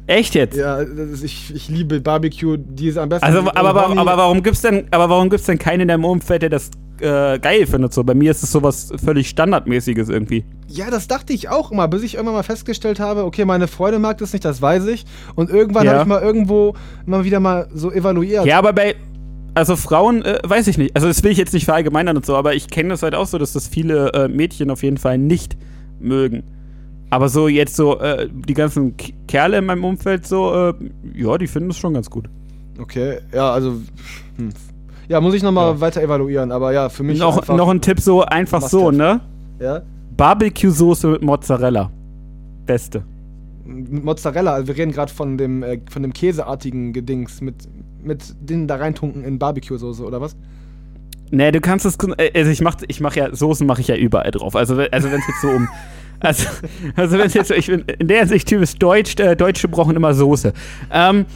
[0.06, 0.56] Echt jetzt?
[0.56, 3.26] Ja, ist, ich, ich liebe Barbecue, die ist am besten.
[3.26, 6.40] Also, aber, aber, aber warum gibt's denn, aber warum gibt's denn keinen in deinem Umfeld,
[6.40, 6.70] der das
[7.01, 7.93] äh, geil findet?
[7.93, 10.44] So, bei mir ist es sowas völlig Standardmäßiges irgendwie.
[10.68, 14.01] Ja, das dachte ich auch immer, bis ich irgendwann mal festgestellt habe, okay, meine Freundin
[14.01, 15.05] mag das nicht, das weiß ich.
[15.34, 15.93] Und irgendwann Ja.
[15.93, 16.74] habe ich mal irgendwo
[17.06, 18.47] immer wieder mal so evaluiert.
[18.47, 18.94] Ja, aber bei.
[19.57, 20.95] Also Frauen, äh, weiß ich nicht.
[20.95, 23.27] Also das will ich jetzt nicht verallgemeinern und so, aber ich kenne das halt auch
[23.27, 25.57] so, dass das viele äh, Mädchen auf jeden Fall nicht
[25.99, 26.43] mögen.
[27.09, 30.74] Aber so jetzt so, äh, die ganzen K Kerle in meinem Umfeld so, äh,
[31.15, 32.28] ja, die finden das schon ganz gut.
[32.78, 33.77] Okay, ja, also.
[34.37, 34.51] Hm.
[35.09, 35.81] Ja, muss ich nochmal Ja.
[35.81, 37.19] weiter evaluieren, aber ja, für mich.
[37.19, 39.20] Noch, noch ein Tipp so, einfach so, ne?
[39.59, 39.81] Ja?
[40.19, 41.91] Barbecue-Soße mit Mozzarella.
[42.66, 43.05] Beste.
[43.66, 47.55] Mit Mozzarella, also wir reden gerade von dem, äh, von dem käseartigen Gedings mit,
[48.02, 50.36] mit den da reintunken in Barbecue-Soße, oder was?
[51.30, 51.97] Nee, du kannst es.
[52.18, 54.55] äh, Also ich mach, ich mach ja, Soßen mache ich ja überall drauf.
[54.55, 55.68] Also, also wenn es jetzt so um.
[56.18, 56.48] Also,
[56.97, 59.94] also wenn es jetzt so, ich bin in der Hinsicht typisch deutsch, äh, Deutsche brauchen
[59.97, 60.55] immer Soße.
[60.90, 61.26] Ähm,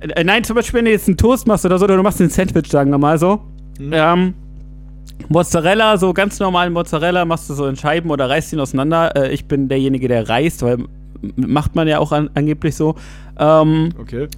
[0.00, 2.22] äh, nein, zum Beispiel, wenn du jetzt einen Toast machst oder so, oder du machst
[2.22, 3.42] einen Sandwich, sagen wir mal so.
[3.78, 4.32] Ähm,
[5.28, 9.14] Mozzarella, so ganz normalen Mozzarella machst du so in Scheiben oder reißt ihn auseinander.
[9.14, 10.78] Äh, ich bin derjenige, der reißt, weil
[11.36, 12.94] macht man ja auch an, angeblich so.
[13.38, 14.28] Ähm, Okay.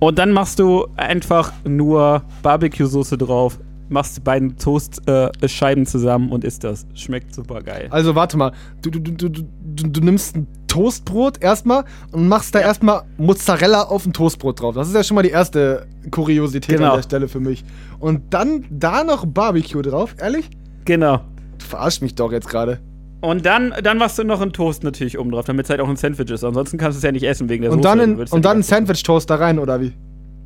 [0.00, 3.58] und dann machst du einfach nur Barbecue-Soße drauf.
[3.90, 6.86] machst die beiden Toastscheiben zusammen und isst das.
[6.94, 7.88] Schmeckt super geil.
[7.90, 8.52] Also warte mal,
[8.82, 13.84] du, du, du, du, du, du nimmst ein Toastbrot erstmal und machst da erstmal Mozzarella
[13.84, 14.74] auf ein Toastbrot drauf.
[14.74, 16.90] Das ist ja schon mal die erste Kuriosität Genau.
[16.90, 17.64] an der Stelle für mich.
[17.98, 20.50] Und dann da noch Barbecue drauf, ehrlich?
[20.84, 21.20] Genau.
[21.58, 22.80] Du verarschst mich doch jetzt gerade.
[23.20, 25.88] Und dann, dann machst du noch einen Toast natürlich oben drauf, damit es halt auch
[25.88, 26.44] ein Sandwich ist.
[26.44, 27.96] Ansonsten kannst du es ja nicht essen wegen der Und Soße.
[27.98, 29.92] dann, in, und dann ein Sandwich-Toast da rein, oder wie?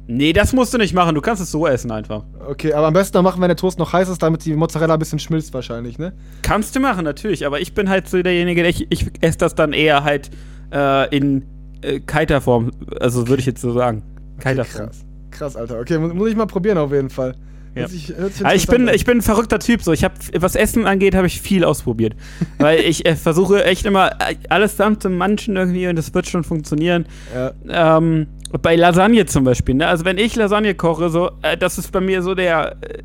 [0.06, 1.14] Nee, das musst du nicht machen.
[1.14, 2.24] Du kannst es so essen einfach.
[2.48, 4.94] Okay, aber am besten dann machen, wenn der Toast noch heiß ist, damit die Mozzarella
[4.94, 6.12] ein bisschen schmilzt wahrscheinlich, ne?
[6.42, 7.46] Kannst du machen, natürlich.
[7.46, 10.30] Aber ich bin halt so derjenige, der ich, ich esse das dann eher halt
[10.72, 11.44] äh, in
[11.82, 12.70] äh, kalter Form.
[13.00, 14.02] Also würde ich jetzt so sagen.
[14.40, 14.86] Kalter Form.
[14.86, 15.04] Krass.
[15.30, 15.78] Krass, Alter.
[15.80, 17.34] Okay, mu- muss ich mal probieren auf jeden Fall.
[17.74, 17.88] Ja.
[17.88, 18.12] Sich-
[18.42, 19.82] Aber ich bin, ich bin ein verrückter Typ.
[19.82, 22.14] So, ich habe, was Essen angeht, habe ich viel ausprobiert,
[22.58, 26.26] weil ich äh, versuche echt immer äh, alles zusammen zu manchen irgendwie und das wird
[26.28, 27.06] schon funktionieren.
[27.34, 27.96] Ja.
[27.96, 28.26] Ähm,
[28.60, 29.74] bei Lasagne zum Beispiel.
[29.76, 29.86] Ne?
[29.86, 33.02] Also wenn ich Lasagne koche, so, äh, das ist bei mir so der äh,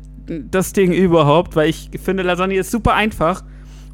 [0.50, 3.42] das Ding überhaupt, weil ich finde Lasagne ist super einfach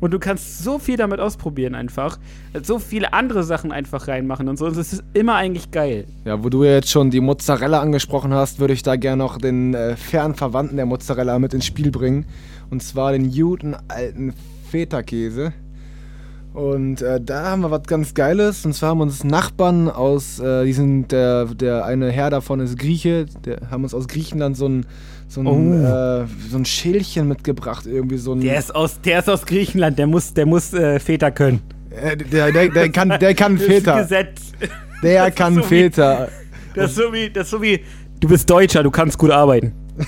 [0.05, 2.19] und du kannst so viel damit ausprobieren einfach,
[2.63, 4.67] so viele andere Sachen einfach reinmachen und so.
[4.67, 6.05] Und es ist immer eigentlich geil.
[6.27, 9.39] Ja, wo du ja jetzt schon die Mozzarella angesprochen hast, würde ich da gerne noch
[9.39, 12.27] den äh, fernen Verwandten der Mozzarella mit ins Spiel bringen.
[12.69, 14.35] Und zwar den guten alten
[14.71, 15.55] Feta-Käse.
[16.53, 18.67] Und äh, da haben wir was ganz Geiles.
[18.67, 22.79] Und zwar haben uns Nachbarn aus, äh, die sind, der, der eine Herr davon ist
[22.79, 24.85] Grieche, der haben uns aus Griechenland so ein,
[25.29, 26.23] so ein, Oh.
[26.23, 27.87] äh, so ein Schälchen mitgebracht.
[27.87, 28.41] Irgendwie so ein.
[28.41, 31.61] Der ist aus, der ist aus Griechenland, der muss, der muss äh, Väter können.
[31.91, 34.01] äh, der, der, der kann, der kann Das ist Feta.
[34.03, 34.53] Gesetz.
[35.03, 36.29] Der ist kann so wie- Feta.
[36.75, 37.81] Das ist so wie, das ist so wie,
[38.21, 39.73] du bist Deutscher, du kannst gut arbeiten.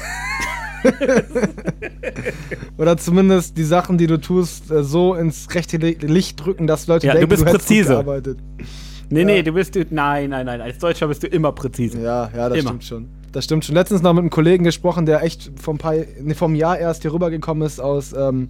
[2.78, 6.86] Oder zumindest die Sachen, die du tust, äh, so ins rechte Li- Licht drücken, dass
[6.86, 7.88] Leute Ja, du denken, bist hättest gut präzise.
[7.94, 8.38] gearbeitet.
[9.09, 9.26] Nee, Ja.
[9.26, 12.01] nee, du bist, du, nein, nein, nein, als Deutscher bist du immer präzise.
[12.01, 12.68] Ja, ja, das Immer.
[12.70, 13.09] stimmt schon.
[13.36, 13.74] Das stimmt schon.
[13.74, 15.92] Letztens noch mit einem Kollegen gesprochen, der echt vom, paar,
[16.22, 18.48] nee, vom Jahr erst hier rübergekommen ist aus, ähm,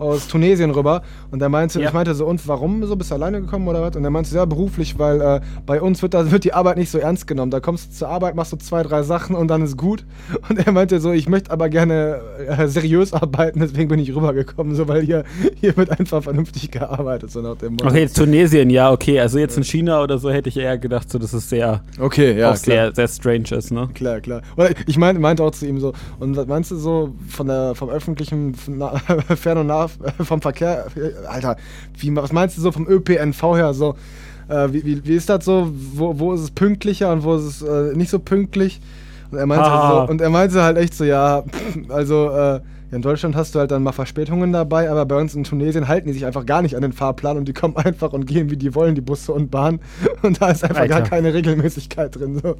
[0.00, 1.02] aus Tunesien rüber.
[1.30, 1.88] Und der meinte, Ja.
[1.88, 2.96] ich meinte so, und warum so?
[2.96, 3.94] Bist du alleine gekommen oder was?
[3.96, 6.90] Und er meinte, ja, beruflich, weil äh, bei uns wird, da, wird die Arbeit nicht
[6.90, 7.50] so ernst genommen.
[7.50, 10.04] Da kommst du zur Arbeit, machst du zwei, drei Sachen und dann ist gut.
[10.48, 14.74] Und er meinte so, ich möchte aber gerne äh, seriös arbeiten, deswegen bin ich rübergekommen,
[14.74, 15.24] so, weil hier,
[15.60, 17.86] hier wird einfach vernünftig gearbeitet, so nach dem Motto.
[17.88, 19.20] Okay, jetzt Tunesien, ja, okay.
[19.20, 22.38] Also jetzt in China oder so hätte ich eher gedacht, so, dass es sehr, Okay,
[22.38, 23.88] ja, auch sehr, sehr strange ist, ne?
[23.94, 24.42] Klar, klar.
[24.56, 27.74] Oder ich meinte, meinte auch zu ihm so, und was meinst du so von der,
[27.74, 28.54] vom öffentlichen
[29.36, 29.89] Fern- und Nah
[30.22, 30.86] vom Verkehr,
[31.28, 31.56] Alter,
[31.98, 33.96] wie, was meinst du so vom ÖPNV her so,
[34.48, 37.44] äh, wie, wie, wie ist das so, wo, wo ist es pünktlicher und wo ist
[37.44, 38.80] es äh, nicht so pünktlich?
[39.30, 40.06] Und er meinte Ah.
[40.06, 41.44] so, und er meinte halt echt so, ja,
[41.88, 42.60] also, äh,
[42.92, 46.08] in Deutschland hast du halt dann mal Verspätungen dabei, aber bei uns in Tunesien halten
[46.08, 48.56] die sich einfach gar nicht an den Fahrplan und die kommen einfach und gehen, wie
[48.56, 49.80] die wollen, die Busse und Bahn.
[50.22, 51.08] Und da ist einfach gar Alter.
[51.08, 52.40] keine Regelmäßigkeit drin.
[52.42, 52.56] So.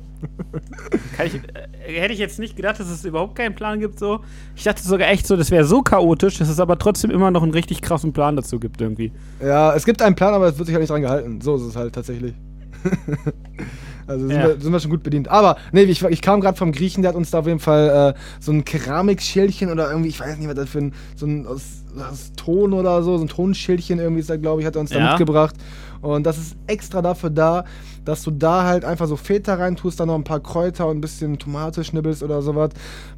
[1.17, 4.21] Kann ich, äh, hätte ich jetzt nicht gedacht, dass es überhaupt keinen Plan gibt, so.
[4.55, 7.43] Ich dachte sogar echt so, das wäre so chaotisch, dass es aber trotzdem immer noch
[7.43, 9.13] einen richtig krassen Plan dazu gibt, irgendwie.
[9.41, 11.41] Ja, es gibt einen Plan, aber es wird sich halt nicht dran gehalten.
[11.41, 12.35] So ist es halt tatsächlich.
[14.11, 14.49] also sind, Ja.
[14.49, 15.29] wir, sind wir schon gut bedient.
[15.29, 18.15] Aber, nee, ich, ich kam gerade vom Griechen, der hat uns da auf jeden Fall
[18.15, 21.47] äh, so ein Keramikschälchen oder irgendwie, ich weiß nicht, was das für ein, so ein
[21.47, 21.63] aus,
[22.11, 24.91] aus Ton oder so, so ein Tonschälchen irgendwie ist da, glaube ich, hat er uns
[24.91, 25.09] da Ja.
[25.11, 25.55] mitgebracht.
[26.03, 27.65] Und das ist extra dafür da,
[28.07, 31.01] dass du da halt einfach so Feta reintust, dann noch ein paar Kräuter und ein
[31.03, 32.71] bisschen Tomate schnibbelst oder sowas.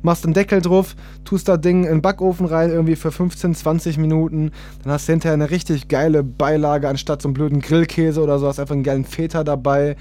[0.02, 3.98] Machst den Deckel drauf, tust das Ding in den Backofen rein, irgendwie für 15, 20
[3.98, 4.50] Minuten.
[4.82, 8.48] Dann hast du hinterher eine richtig geile Beilage, anstatt so einen blöden Grillkäse oder so,
[8.48, 9.94] hast einfach einen geilen Feta dabei.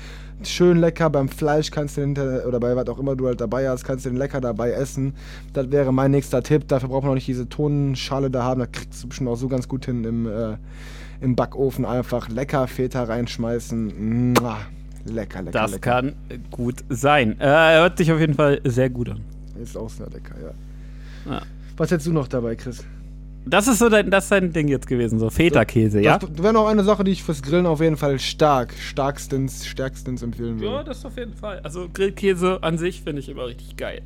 [0.44, 3.70] Schön lecker, beim Fleisch kannst du hinter oder bei was auch immer du halt dabei
[3.70, 5.14] hast, kannst du den lecker dabei essen.
[5.54, 6.68] Das wäre mein nächster Tipp.
[6.68, 8.60] Dafür braucht man auch nicht diese Tonschale da haben.
[8.60, 10.58] Da kriegst du bestimmt auch so ganz gut hin im, äh,
[11.22, 11.86] im Backofen.
[11.86, 14.34] Einfach lecker Feta reinschmeißen.
[14.34, 14.58] Mua.
[15.06, 15.92] Lecker, lecker, Das lecker.
[15.92, 16.14] kann
[16.52, 17.40] gut sein.
[17.40, 17.46] Äh,
[17.80, 19.22] hört sich auf jeden Fall sehr gut an.
[19.62, 21.32] Ist auch sehr lecker, ja.
[21.34, 21.42] Ja.
[21.78, 22.84] Was hättest du noch dabei, Chris?
[23.46, 26.20] Das ist so dein, das dein Ding jetzt gewesen, so Feta-Käse, ja?
[26.20, 30.22] Das wäre noch eine Sache, die ich fürs Grillen auf jeden Fall stark, starkstens, stärkstens
[30.22, 30.84] empfehlen Ja, würde.
[30.86, 31.60] das auf jeden Fall.
[31.64, 34.02] Also Grillkäse an sich finde ich immer richtig geil.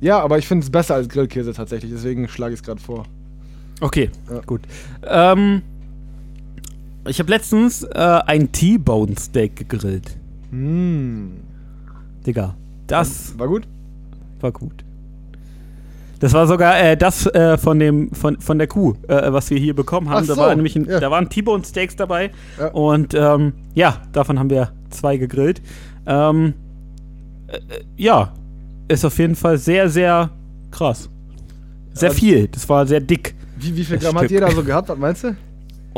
[0.00, 3.04] Ja, aber ich finde es besser als Grillkäse tatsächlich, deswegen schlage ich es gerade vor.
[3.80, 4.40] Okay, Ja.
[4.40, 4.62] gut.
[5.06, 5.62] Ähm,
[7.06, 7.88] ich habe letztens äh,
[8.26, 10.16] ein T-Bone Steak gegrillt.
[10.50, 11.28] Mmh.
[12.26, 12.56] Digga,
[12.88, 13.68] das War gut?
[14.40, 14.84] war gut.
[16.20, 19.58] Das war sogar äh, das äh, von dem von, von der Kuh, äh, was wir
[19.58, 20.24] hier bekommen haben.
[20.24, 20.98] Ach da so, war nämlich ein, ja.
[21.00, 22.68] da waren T-Bone Steaks dabei Ja.
[22.68, 25.62] und ähm, ja, davon haben wir zwei gegrillt.
[26.06, 26.54] Ähm,
[27.46, 27.60] äh, äh,
[27.96, 28.32] ja,
[28.88, 30.30] ist auf jeden Fall sehr sehr
[30.70, 31.08] krass.
[31.92, 32.48] Sehr viel.
[32.48, 33.34] Das war sehr dick.
[33.56, 34.30] Wie, wie viel Gramm hat Stück.
[34.30, 34.88] jeder so gehabt?
[34.88, 35.36] Was meinst du?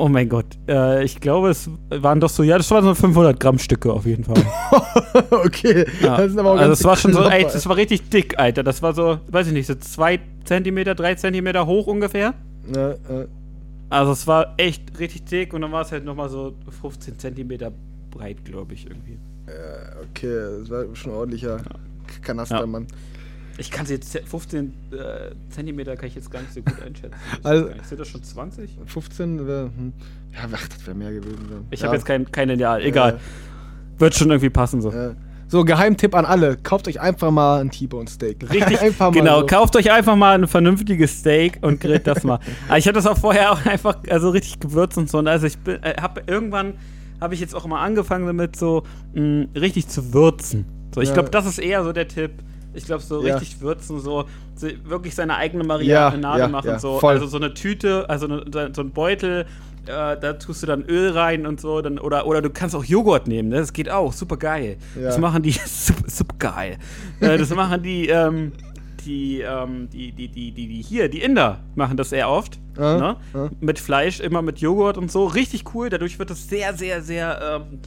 [0.01, 0.47] Oh mein Gott.
[0.67, 4.07] Äh, ich glaube, es waren doch so, ja, das waren so 500 Gramm Stücke auf
[4.07, 4.43] jeden Fall.
[5.31, 6.17] okay, Ja.
[6.17, 8.63] das also es war schon so, ey, das war richtig dick, Alter.
[8.63, 12.33] Das war so, weiß ich nicht, so zwei Zentimeter, 3 Zentimeter hoch ungefähr.
[12.67, 13.27] Ne, äh,
[13.91, 17.71] Also es war echt richtig dick und dann war es halt nochmal so 15 Zentimeter
[18.11, 19.19] breit, glaube ich, irgendwie.
[20.11, 21.59] okay, das war schon ordentlicher
[22.23, 22.81] Kanaster, Ja.
[23.61, 27.15] Ich kann es jetzt, 15 äh, Zentimeter kann ich jetzt gar nicht so gut einschätzen.
[27.43, 27.69] Also-.
[27.87, 28.79] Sind das schon 20?
[28.87, 29.93] 15 wäre, hm.
[30.33, 31.47] ja, ach, das wäre mehr gewesen.
[31.51, 31.67] Dann.
[31.71, 31.87] Ich ja.
[31.87, 33.21] habe jetzt kein, kein Ideal, egal.
[33.99, 34.91] Wird schon irgendwie passen so.
[34.91, 35.15] Ja.
[35.47, 38.49] So, Geheimtipp an alle: Kauft euch einfach mal ein T-Bone Steak.
[38.51, 39.41] Richtig, einfach mal genau.
[39.41, 39.47] so.
[39.47, 42.39] Kauft euch einfach mal ein vernünftiges Steak und grillt das mal.
[42.69, 45.19] Aber ich hatte das auch vorher auch einfach also richtig gewürzt und so.
[45.19, 46.75] Und also ich äh, habe irgendwann
[47.21, 50.65] habe ich jetzt auch mal angefangen damit so mh, richtig zu würzen.
[50.95, 51.15] So, ich Ja.
[51.15, 52.31] glaube, das ist eher so der Tipp.
[52.75, 53.37] Ich glaube, so Ja.
[53.37, 54.25] richtig würzen, so,
[54.85, 56.69] wirklich seine eigene Marinade ja, machen.
[56.69, 56.99] ja, so.
[56.99, 57.15] voll.
[57.15, 59.47] Also so eine Tüte, also ne, so ein Beutel,
[59.87, 61.81] äh, da tust du dann Öl rein und so.
[61.81, 63.57] Dann, oder, oder du kannst auch Joghurt nehmen, ne?
[63.57, 64.77] das geht auch, super geil.
[64.95, 66.79] Das machen die, super, super geil.
[67.21, 68.53] äh, das machen die, ähm,
[69.05, 72.59] die, ähm, die, die, die, die, die hier, die Inder machen das sehr oft.
[72.79, 73.17] Ja, ne?
[73.35, 73.51] ja.
[73.61, 75.27] Mit Fleisch, immer mit Joghurt und so.
[75.27, 75.89] Richtig cool.
[75.89, 77.81] Dadurch wird es sehr, sehr, sehr ähm,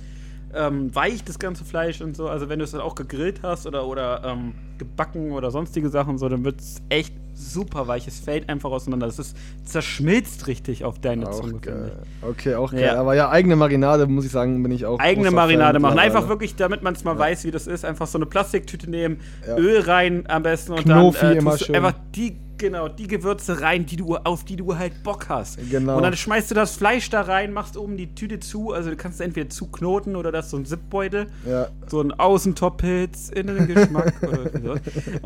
[0.56, 2.28] ähm, weich, das ganze Fleisch und so.
[2.28, 6.18] Also wenn du es dann auch gegrillt hast oder, oder ähm, gebacken oder sonstige Sachen,
[6.18, 8.08] so, dann wird es echt super weich.
[8.08, 9.08] Es fällt einfach auseinander.
[9.08, 9.36] Das ist,
[9.66, 11.92] zerschmilzt richtig auf deine Auch Zunge, finde geil.
[12.22, 12.28] ich.
[12.30, 12.82] Okay, auch geil.
[12.82, 13.00] Ja.
[13.00, 15.00] Aber ja, eigene Marinade, muss ich sagen, bin ich auch.
[15.00, 16.00] eigene Marinade Fan machen.
[16.00, 17.86] Einfach wirklich, damit man es mal weiß, wie das ist.
[17.86, 19.58] Einfach so eine Plastiktüte nehmen, Ja.
[19.58, 21.76] Öl rein am besten und Knofi dann äh, immer schön.
[21.76, 25.60] einfach die genau die Gewürze rein, die du auf die du halt Bock hast.
[25.70, 25.98] Genau.
[25.98, 28.72] Und dann schmeißt du das Fleisch da rein, machst oben die Tüte zu.
[28.72, 31.28] Also du kannst es entweder zuknoten oder das so ein Zipbeutel.
[31.48, 31.68] Ja.
[31.88, 34.76] So ein Außentop-Pilz, Innengeschmack oder so.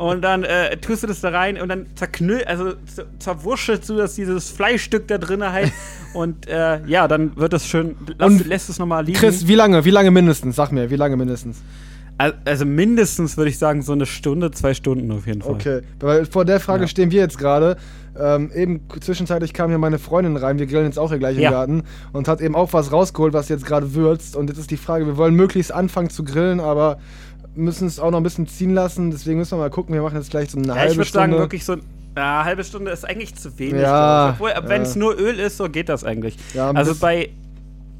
[0.02, 3.96] Und dann äh, tust du das da rein und dann zerknüll, also zer- zerwurschtelst du
[3.96, 5.72] das dieses Fleischstück da drin halt.
[6.14, 9.18] und äh, ja, dann wird das schön, lass, Und lässt es nochmal liegen.
[9.18, 9.84] Chris, wie lange?
[9.84, 10.56] Wie lange mindestens?
[10.56, 11.62] Sag mir, wie lange mindestens?
[12.18, 15.52] Al- Also mindestens würde ich sagen, so eine Stunde, zwei Stunden auf jeden Fall.
[15.52, 16.88] Okay, weil vor der Frage Ja.
[16.88, 17.76] stehen wir jetzt gerade.
[18.20, 21.42] Ähm, eben zwischenzeitlich kam hier meine Freundin rein, wir grillen jetzt auch hier gleich im
[21.44, 21.50] Ja.
[21.52, 24.34] Garten und hat eben auch was rausgeholt, was jetzt gerade würzt.
[24.34, 26.98] Und jetzt ist die Frage, wir wollen möglichst anfangen zu grillen, aber
[27.54, 29.12] müssen es auch noch ein bisschen ziehen lassen.
[29.12, 31.08] Deswegen müssen wir mal gucken, wir machen jetzt gleich so eine Ja, halbe ich würde
[31.08, 31.28] Stunde.
[31.30, 31.76] sagen, wirklich so
[32.16, 33.82] eine halbe Stunde ist eigentlich zu wenig.
[33.82, 34.30] Ja.
[34.30, 36.36] Obwohl, wenn es nur Öl ist, so geht das eigentlich.
[36.54, 37.28] Ja, also bei,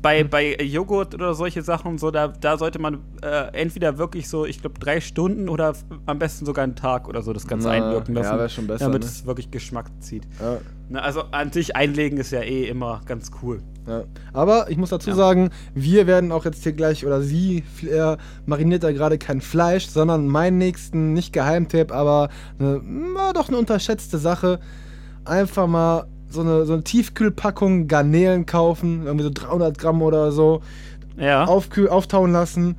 [0.00, 4.46] bei, bei Joghurt oder solche Sachen, so, da, da sollte man äh, entweder wirklich so,
[4.46, 5.74] ich glaube, drei Stunden oder
[6.06, 8.38] am besten sogar einen Tag oder so das Ganze Na, einwirken ja, lassen.
[8.38, 9.08] wär schon besser, Damit ne?
[9.08, 10.22] es wirklich Geschmack zieht.
[10.40, 10.58] Ja.
[10.88, 13.60] Ne, also an sich einlegen ist ja eh immer ganz cool.
[13.86, 14.04] Ja.
[14.32, 15.16] Aber ich muss dazu Ja.
[15.16, 19.86] sagen, wir werden auch jetzt hier gleich, oder sie er mariniert da gerade kein Fleisch,
[19.88, 24.60] sondern meinen nächsten, nicht Geheimtipp, aber eine, na, doch eine unterschätzte Sache.
[25.24, 30.60] Einfach mal so eine, so eine Tiefkühlpackung Garnelen kaufen, irgendwie so 300 Gramm oder so,
[31.16, 31.44] Ja.
[31.44, 32.76] aufkühl, auftauen lassen.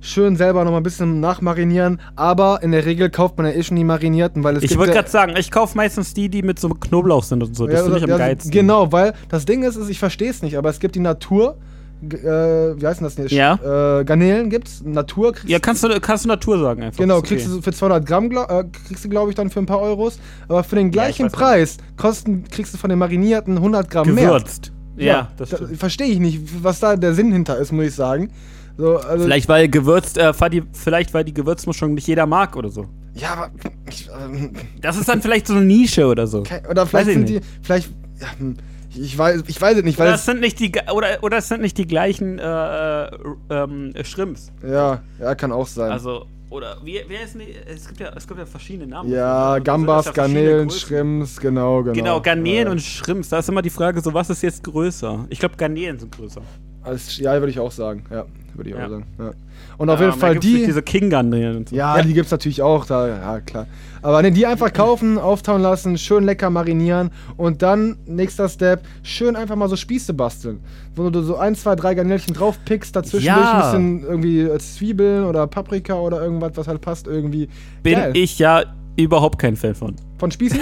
[0.00, 3.62] Schön selber noch mal ein bisschen nachmarinieren, aber in der Regel kauft man ja eh
[3.64, 6.60] schon die marinierten, weil es ich wollte gerade sagen, ich kaufe meistens die, die mit
[6.60, 7.66] so Knoblauch sind und so.
[7.66, 8.50] Das Ja, finde ich am geilsten.
[8.52, 11.56] Genau, weil das Ding ist, ist ich verstehe es nicht, aber es gibt die Natur,
[12.02, 13.32] äh, wie heißt denn das nicht?
[13.32, 14.00] Ja.
[14.00, 16.98] Äh, Garnelen gibt's, Natur kriegst Ja, kannst du, kannst du Natur sagen einfach.
[16.98, 17.36] Genau, okay.
[17.36, 19.80] kriegst du für 200 Gramm, glaub, äh, kriegst du glaube ich dann für ein paar
[19.80, 20.18] Euros,
[20.48, 21.34] aber für den gleichen nicht.
[21.34, 24.72] Preis kosten, kriegst du von den marinierten 100 Gramm Gewürzt.
[24.96, 25.28] Ja, mehr.
[25.36, 25.78] das da, stimmt.
[25.78, 28.30] Verstehe ich nicht, was da der Sinn hinter ist, muss ich sagen.
[28.78, 30.32] So, also, Vielleicht weil gewürzt, äh,
[30.72, 32.86] vielleicht weil die Gewürzmischung nicht jeder mag oder so.
[33.14, 33.50] Ja, aber
[33.88, 34.52] ich, ähm,
[34.82, 36.44] Das ist dann vielleicht so eine Nische oder so.
[36.68, 37.90] oder vielleicht sind die, vielleicht,
[38.20, 38.56] ja, hm,
[38.98, 41.48] ich weiß, ich weiß es nicht, weil Oder es, sind nicht die oder, oder es
[41.48, 43.10] sind nicht die gleichen äh, äh,
[43.50, 44.52] ähm, Shrimps.
[44.66, 45.92] ja, ja, kann auch sein.
[45.92, 47.54] Also oder wie, wie heißen die?
[47.66, 49.10] Es gibt ja es gibt ja verschiedene Namen.
[49.10, 50.70] Ja, Also, Gambas, ja Garnelen.
[50.70, 51.92] Shrimps, genau, genau.
[51.94, 52.70] Genau, Garnelen ja.
[52.72, 53.30] und Shrimps.
[53.30, 55.26] Da ist immer die Frage, so was ist jetzt größer?
[55.28, 56.42] Ich glaube, Garnelen sind größer.
[56.86, 58.04] Alles, ja, würde ich auch sagen.
[58.10, 58.84] Ja, würde ich Ja.
[58.86, 59.06] auch sagen.
[59.18, 59.30] Ja.
[59.78, 60.64] Und auf Ja, jeden Fall die.
[60.64, 61.76] diese King und so.
[61.76, 63.66] ja, die gibt es natürlich auch da, ja klar.
[64.00, 69.36] Aber ne, die einfach kaufen, auftauen lassen, schön lecker marinieren und dann, nächster Step, schön
[69.36, 70.60] einfach mal so Spieße basteln.
[70.94, 73.52] Wo du so ein, zwei, drei Garnelchen draufpickst, dazwischen Ja.
[73.52, 77.48] ein bisschen irgendwie äh, Zwiebeln oder Paprika oder irgendwas, was halt passt, irgendwie.
[77.82, 78.12] Bin Geil.
[78.16, 78.62] ich ja
[78.96, 79.94] überhaupt kein Fan von.
[80.18, 80.60] Von Spießen?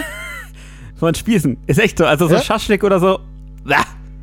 [0.97, 1.57] Von Spießen.
[1.67, 2.07] Ist echt so.
[2.07, 2.41] Also so Ja?
[2.41, 3.19] Schaschlik oder so.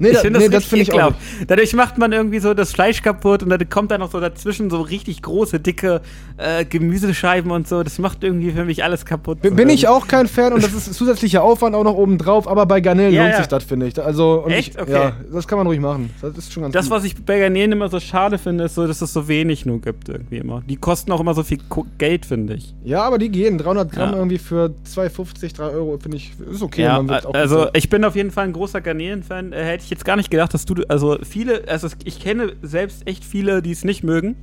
[0.01, 1.13] Nee, ich finde nee, das, das richtig finde ich auch.
[1.47, 4.69] Dadurch macht man irgendwie so das Fleisch kaputt und dann kommt da noch so dazwischen
[4.69, 6.01] so richtig große, dicke
[6.37, 7.83] äh, Gemüsescheiben und so.
[7.83, 9.41] Das macht irgendwie für mich alles kaputt.
[9.41, 12.47] Bin, bin ich auch kein Fan und das ist zusätzlicher Aufwand auch noch oben drauf,
[12.47, 13.37] aber bei Garnelen Ja, lohnt ja.
[13.39, 14.01] sich das, finde ich.
[14.01, 14.79] Also, Echt?
[14.79, 14.91] Okay.
[14.91, 16.09] Ja, das kann man ruhig machen.
[16.21, 16.97] Das ist schon ganz Das, gut.
[16.97, 19.79] was ich bei Garnelen immer so schade finde, ist so, dass es so wenig nur
[19.81, 20.61] gibt irgendwie immer.
[20.67, 21.59] Die kosten auch immer so viel
[21.97, 22.73] Geld, finde ich.
[22.83, 23.57] Ja, aber die gehen.
[23.57, 24.17] 300 Gramm Ja.
[24.17, 26.87] irgendwie für 2,50, 3 Euro, finde ich, ist okay.
[26.87, 29.53] also ich bin auf jeden Fall ein großer Garnelen-Fan.
[29.53, 33.07] Äh, hätte ich jetzt gar nicht gedacht, dass du, also viele, also ich kenne selbst
[33.07, 34.35] echt viele, die es nicht mögen.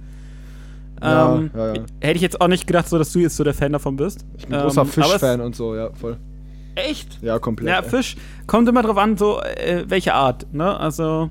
[1.02, 1.82] Ja, ähm, ja, ja.
[2.00, 4.24] Hätte ich jetzt auch nicht gedacht, so, dass du jetzt so der Fan davon bist.
[4.36, 6.16] ich bin ein großer ähm, Fischfan und so, ja, voll.
[6.74, 7.20] Echt?
[7.22, 7.68] Ja, komplett.
[7.68, 7.82] Ja.
[7.82, 8.16] Fisch
[8.46, 10.52] kommt immer drauf an, so äh, welche Art.
[10.52, 10.78] Ne?
[10.78, 11.28] Also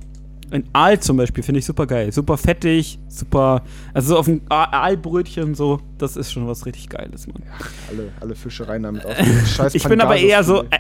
[0.52, 2.12] ein Aal zum Beispiel finde ich super geil.
[2.12, 3.64] Super fettig, super.
[3.94, 7.44] Also so auf ein Aalbrötchen so, das ist schon was richtig Geiles, Mann.
[7.90, 9.16] alle, alle Fischereien damit auf.
[9.48, 10.78] Scheiß ich bin aber eher so äh,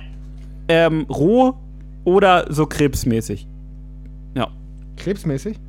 [0.69, 1.55] ähm, roh
[2.07, 3.45] oder so krebsmäßig.
[4.34, 4.47] Ja.
[4.95, 5.59] Krebsmäßig?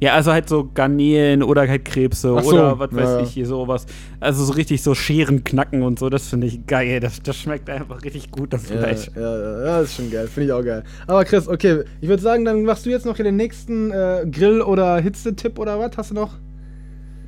[0.00, 3.46] Ja, also halt so Garnelen oder halt Krebse so, oder was weiß ja, ich hier
[3.46, 3.86] sowas.
[4.18, 6.98] Also so richtig so Scheren knacken und so, das finde ich geil.
[6.98, 9.08] Das, das schmeckt einfach richtig gut, das Fleisch.
[9.14, 10.26] ja, ja, ja, ist schon geil.
[10.26, 10.82] Finde ich auch geil.
[11.06, 14.26] Aber Chris, okay, ich würde sagen, dann machst du jetzt noch hier den nächsten äh,
[14.28, 15.96] Grill- oder Hitzetipp oder was?
[15.96, 16.34] Hast du noch?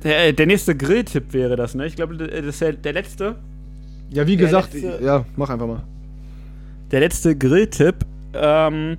[0.03, 1.85] Der, der nächste Grilltipp wäre das, ne?
[1.85, 3.35] Ich glaube, das ist der, der letzte.
[4.09, 5.83] Ja, wie Der gesagt, letzte- ja, mach einfach mal.
[6.91, 7.95] Der letzte Grilltipp.
[8.39, 8.97] Ähm,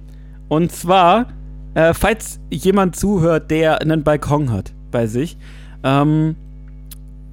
[0.48, 1.26] und zwar,
[1.74, 5.36] äh, falls jemand zuhört, der einen Balkon hat bei sich.
[5.82, 6.36] Ähm,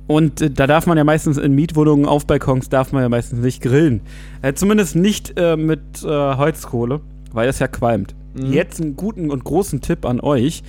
[0.07, 3.39] und äh, da darf man ja meistens in Mietwohnungen auf Balkons darf man ja meistens
[3.39, 4.01] nicht grillen.
[4.41, 7.01] Äh, zumindest nicht äh, mit äh, Holzkohle,
[7.31, 8.15] weil das ja qualmt.
[8.34, 8.51] Mhm.
[8.51, 10.63] Jetzt einen guten und großen Tipp an euch.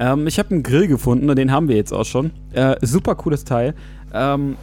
[0.00, 2.30] Ähm, ich habe einen Grill gefunden und den haben wir jetzt auch schon.
[2.52, 3.74] Äh, super cooles Teil.
[4.12, 4.56] Ähm,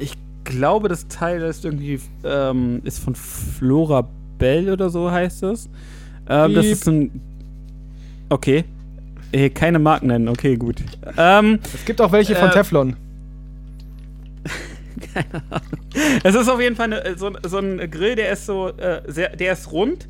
[0.00, 0.12] ich
[0.44, 4.08] glaube, das Teil ist irgendwie ähm, ist von Flora
[4.40, 5.68] Bell oder so heißt es.
[6.28, 7.20] Ähm, das ist ein.
[8.28, 8.64] Okay.
[9.32, 10.82] Äh, keine Marken nennen, okay, gut.
[11.16, 12.96] Ähm, Es gibt auch welche von Äh, Teflon.
[16.24, 19.36] es ist auf jeden Fall eine, so, so ein Grill, der ist so äh, sehr,
[19.36, 20.08] der ist rund.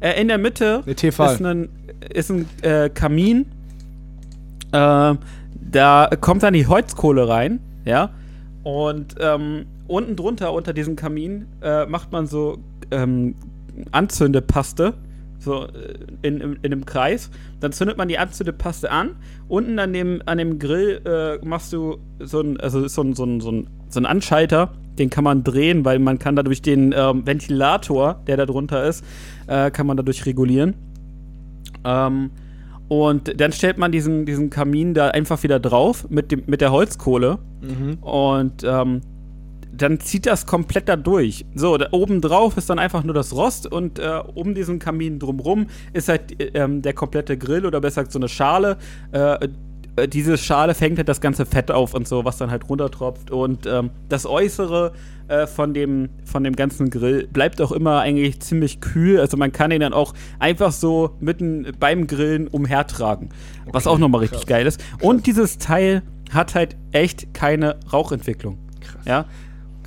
[0.00, 1.68] Äh, in der Mitte Der ist ein,
[2.12, 3.46] ist ein äh, Kamin.
[4.72, 5.14] Äh,
[5.72, 8.10] da kommt dann die Holzkohle rein, ja.
[8.62, 12.58] Und ähm, unten drunter, unter diesem Kamin, äh, macht man so
[12.90, 13.34] ähm,
[13.92, 14.94] Anzündepaste.
[15.38, 17.30] So äh, in, in, in einem Kreis.
[17.60, 19.16] Dann zündet man die Anzündepaste an.
[19.48, 23.14] Unten an dem, an dem Grill äh, machst du so ein, also ist so ein,
[23.14, 26.62] so ein, so ein, so ein Anschalter, den kann man drehen, weil man kann dadurch
[26.62, 29.04] den ähm, Ventilator, der da drunter ist,
[29.46, 30.74] äh, kann man dadurch regulieren.
[31.84, 32.30] Ähm,
[32.88, 36.72] und dann stellt man diesen, diesen Kamin da einfach wieder drauf mit, dem, mit der
[36.72, 37.38] Holzkohle.
[38.00, 39.00] Und ähm,
[39.82, 41.46] dann zieht das komplett da durch.
[41.54, 45.18] So, da oben drauf ist dann einfach nur das Rost und äh, um diesen Kamin
[45.18, 48.76] drumrum ist halt äh, der komplette Grill oder besser gesagt so eine Schale.
[49.12, 49.48] Äh,
[49.96, 53.30] äh, diese Schale fängt halt das ganze Fett auf und so, was dann halt runtertropft.
[53.30, 54.92] Und ähm, das Äußere
[55.28, 59.20] äh, von, dem, von dem ganzen Grill bleibt auch immer eigentlich ziemlich kühl.
[59.20, 63.30] Also man kann ihn dann auch einfach so mitten beim Grillen umhertragen.
[63.72, 64.82] was auch nochmal richtig geil ist.
[65.00, 66.02] Und dieses Teil
[66.32, 68.58] hat halt echt keine Rauchentwicklung.
[68.80, 69.04] Krass.
[69.04, 69.24] Ja.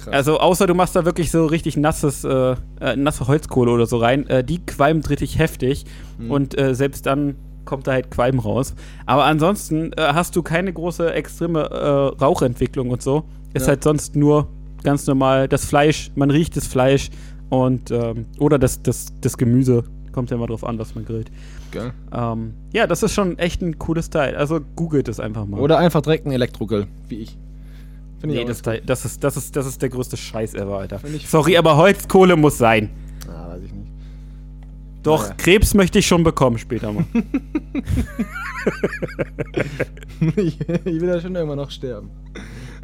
[0.04, 0.14] Krass.
[0.14, 3.98] Also außer du machst da wirklich so richtig nasses, äh, äh, nasse Holzkohle oder so
[3.98, 5.86] rein, äh, die qualmt richtig heftig
[6.18, 6.32] Mhm.
[6.32, 7.36] und äh, selbst dann
[7.66, 8.76] kommt da halt Qualm raus.
[9.06, 13.24] Aber ansonsten äh, hast du keine große extreme äh, Rauchentwicklung und so.
[13.54, 13.70] Ist Ja.
[13.70, 14.48] halt sonst nur
[14.84, 17.10] ganz normal das Fleisch, man riecht das Fleisch
[17.50, 19.84] und ähm, oder das, das, das Gemüse.
[20.12, 21.32] Kommt ja immer drauf an, was man grillt.
[21.72, 21.92] Geil.
[22.14, 24.36] Ähm, ja, das ist schon echt ein cooles Teil.
[24.36, 25.60] Also googelt es einfach mal.
[25.60, 27.38] Oder einfach direkt ein Elektrogrill, wie ich.
[28.26, 31.00] Nee, das, das, ist, das, ist, das ist der größte Scheiß ever, Alter.
[31.28, 32.90] Sorry, aber Holzkohle muss sein.
[33.28, 33.92] Ah, weiß ich nicht.
[35.04, 35.36] Doch, Naja.
[35.38, 37.04] Krebs möchte ich schon bekommen später mal.
[40.38, 42.10] ich, ich will ja schon irgendwann noch sterben.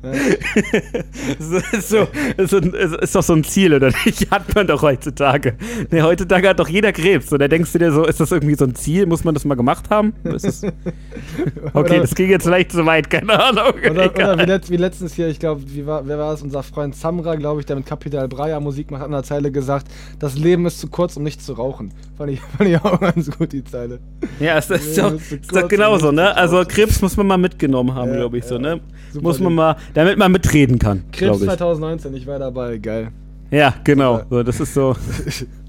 [1.39, 2.07] so, ist, so,
[2.38, 4.31] ist, so, ist, doch so ein Ziel, oder nicht?
[4.31, 5.55] Hat man doch heutzutage.
[5.91, 7.31] Nee, heutzutage hat doch jeder Krebs.
[7.31, 9.05] Und da denkst du dir so, ist das irgendwie so ein Ziel?
[9.05, 10.13] Muss man das mal gemacht haben?
[10.23, 10.63] Das,
[11.73, 13.73] okay, Oder- das ging jetzt vielleicht zu weit, keine Ahnung.
[13.89, 16.41] Oder, oder wie, letzt, wie letztens hier, ich glaube, wie war, wer war es?
[16.41, 19.51] Unser Freund Samra, glaube ich, der mit Capital Bra Musik macht, hat an der Zeile
[19.51, 19.88] gesagt,
[20.19, 21.93] das Leben ist zu kurz, um nicht zu rauchen.
[22.17, 23.99] Fand ich, fand ich auch ganz gut, die Zeile.
[24.39, 26.35] Ja, ist, doch, das ist doch genauso, ne?
[26.35, 26.63] Also.
[26.69, 28.61] Krebs muss man mal mitgenommen haben, Ja, glaube ich, so, ja.
[28.61, 28.81] ne?
[29.11, 31.49] Super Muss man mal, damit man mitreden kann, Krebs glaube ich.
[31.49, 33.11] 2019, ich war dabei, geil.
[33.52, 34.20] Ja, genau.
[34.20, 34.26] Ja.
[34.30, 34.95] So, das ist so.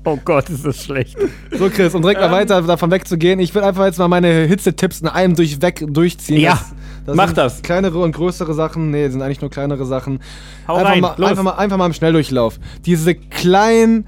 [0.02, 1.14] Oh Gott, ist das schlecht.
[1.50, 2.32] So, Chris, um direkt mal Ähm.
[2.32, 6.40] weiter davon wegzugehen, ich will einfach jetzt mal meine Hitzetipps in einem durchweg durchziehen.
[6.40, 6.58] Ja,
[7.06, 7.60] mach sind das.
[7.60, 10.20] Kleinere und größere Sachen, nee, sind eigentlich nur kleinere Sachen.
[10.66, 11.28] Hau einfach, rein, mal, los.
[11.28, 12.58] einfach, mal, einfach mal im Schnelldurchlauf.
[12.86, 14.06] Diese kleinen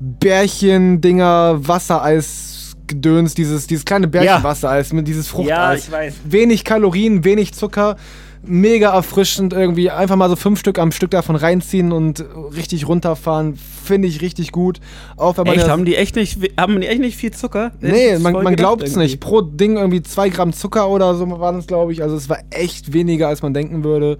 [0.00, 5.50] Bärchen-Dinger, Wassereis-Gedöns, dieses, dieses kleine Bärchen-Wassereis mit dieses Fruchteis.
[5.50, 6.14] Ja, ich weiß.
[6.24, 7.96] Wenig Kalorien, wenig Zucker.
[8.42, 9.90] Mega erfrischend irgendwie.
[9.90, 12.24] Einfach mal so fünf Stück am Stück davon reinziehen und
[12.56, 13.56] richtig runterfahren.
[13.56, 14.80] Finde ich richtig gut.
[15.16, 17.72] Auch wenn man Echt, haben die echt nicht, haben die echt nicht viel Zucker?
[17.80, 19.20] Nee, man, man glaubt es nicht.
[19.20, 22.02] Pro Ding irgendwie zwei Gramm Zucker oder so waren es, glaube ich.
[22.02, 24.18] Also es war echt weniger, als man denken würde.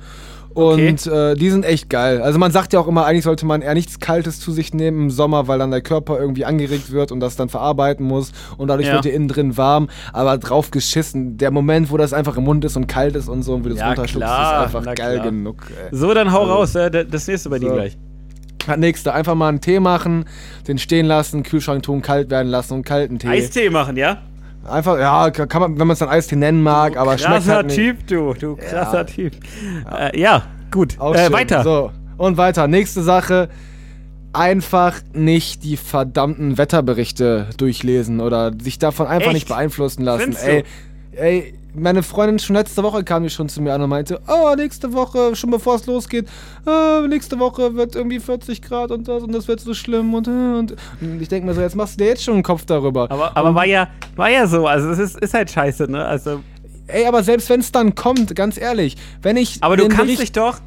[0.59, 2.21] Und äh, die sind echt geil.
[2.21, 5.03] Also man sagt ja auch immer, eigentlich sollte man eher nichts Kaltes zu sich nehmen
[5.03, 8.33] im Sommer, weil dann der Körper irgendwie angeregt wird und das dann verarbeiten muss.
[8.57, 8.95] Und dadurch Ja.
[8.95, 9.89] wird dir innen drin warm.
[10.13, 11.37] Aber drauf geschissen.
[11.39, 13.69] Der Moment, wo das einfach im Mund ist und kalt ist und so und wie
[13.69, 15.27] du es Ja, runterschluckst, klar, ist einfach na geil klar.
[15.27, 15.57] genug.
[15.71, 15.97] Ey.
[15.97, 17.75] So, dann hau Also- raus, äh, das nächste bei dir So.
[17.75, 17.97] gleich.
[18.67, 20.25] Das nächste, einfach mal einen Tee machen,
[20.67, 23.29] den stehen lassen, Kühlschrank tun, kalt werden lassen und kalten Tee.
[23.29, 24.19] Eistee machen, ja?
[24.69, 27.67] Einfach, ja, kann man, wenn man es dann Eistee nennen mag, aber schmeckt Krasser halt
[27.67, 27.77] nicht.
[27.77, 28.35] Typ, du.
[28.35, 29.33] Du krasser Typ.
[29.85, 30.97] Ja, äh, ja gut.
[30.97, 31.63] Äh, weiter.
[31.63, 32.69] So, und weiter.
[32.69, 33.49] Nächste Sache.
[34.35, 39.35] Einfach nicht die verdammten Wetterberichte durchlesen oder sich davon einfach Echt?
[39.35, 40.35] nicht beeinflussen lassen.
[40.35, 40.51] Findest du?
[40.51, 40.65] Ey,
[41.13, 44.55] ey, meine Freundin schon letzte Woche kam die schon zu mir an und meinte, oh,
[44.57, 46.29] nächste Woche, schon bevor es losgeht,
[46.67, 50.29] oh, nächste Woche wird irgendwie 40 Grad und das und das wird so schlimm und,
[50.29, 52.65] äh, und, und ich denke mir so, jetzt machst du dir jetzt schon einen Kopf
[52.65, 53.11] darüber.
[53.11, 56.05] Aber, aber war ja, war ja so, also es ist, ist halt scheiße, ne?
[56.05, 56.41] Also,
[56.89, 60.33] Ey, aber selbst wenn es dann kommt, ganz ehrlich, wenn ich aber du kannst dich
[60.33, 60.59] doch,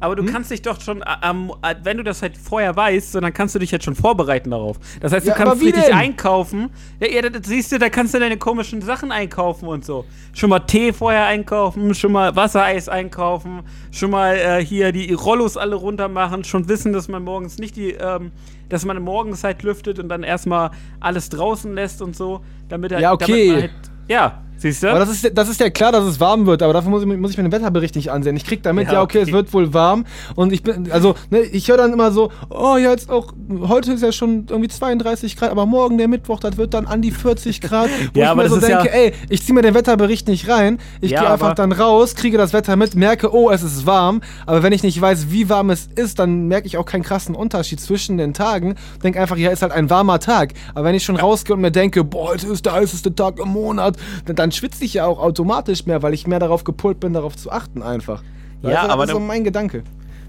[0.00, 0.26] aber Hm?
[0.26, 3.32] du kannst dich doch schon, ähm, äh, wenn du das halt vorher weißt, so, dann
[3.32, 4.78] kannst du dich jetzt schon vorbereiten darauf.
[5.00, 5.94] Das heißt, du Ja, kannst richtig denn?
[5.94, 6.70] einkaufen.
[7.00, 10.04] Ja, ja, das siehst du, da kannst du deine komischen Sachen einkaufen und so.
[10.34, 15.56] Schon mal Tee vorher einkaufen, schon mal Wassereis einkaufen, schon mal äh, hier die Rollos
[15.56, 18.32] alle runter machen, schon wissen, dass man morgens nicht die, ähm,
[18.68, 20.70] dass man morgens halt lüftet und dann erstmal
[21.00, 23.46] alles draußen lässt und so, damit er Ja, okay.
[23.48, 23.72] Damit halt,
[24.08, 24.90] ja, siehst du?
[24.90, 27.08] Aber das ist, das ist ja klar, dass es warm wird, aber dafür muss ich,
[27.08, 28.36] muss ich mir den Wetterbericht nicht ansehen.
[28.36, 29.28] Ich krieg damit, Ja, ja, okay, okay.
[29.28, 30.04] es wird wohl warm.
[30.34, 33.32] Und ich bin, also, ne, ich höre dann immer so, oh, ja, jetzt auch,
[33.68, 37.02] heute ist ja schon irgendwie 32 Grad, aber morgen, der Mittwoch, das wird dann an
[37.02, 37.88] die 40 Grad.
[38.14, 40.48] Wo Ja, ich aber mir so denke, ja- ey, ich ziehe mir den Wetterbericht nicht
[40.48, 40.78] rein.
[41.00, 44.20] Ich Ja, gehe einfach dann raus, kriege das Wetter mit, merke, oh, es ist warm.
[44.46, 47.34] Aber wenn ich nicht weiß, wie warm es ist, dann merke ich auch keinen krassen
[47.34, 48.74] Unterschied zwischen den Tagen.
[49.02, 50.54] Denk einfach, ja, ist halt ein warmer Tag.
[50.74, 53.48] Aber wenn ich schon rausgehe und mir denke, boah, heute ist der heißeste Tag im
[53.48, 57.12] Monat, dann, dann schwitze ich ja auch automatisch mehr, weil ich mehr darauf gepolt bin,
[57.12, 58.22] darauf zu achten einfach.
[58.62, 59.82] Ja, Weißt du, aber das ist so mein Gedanke.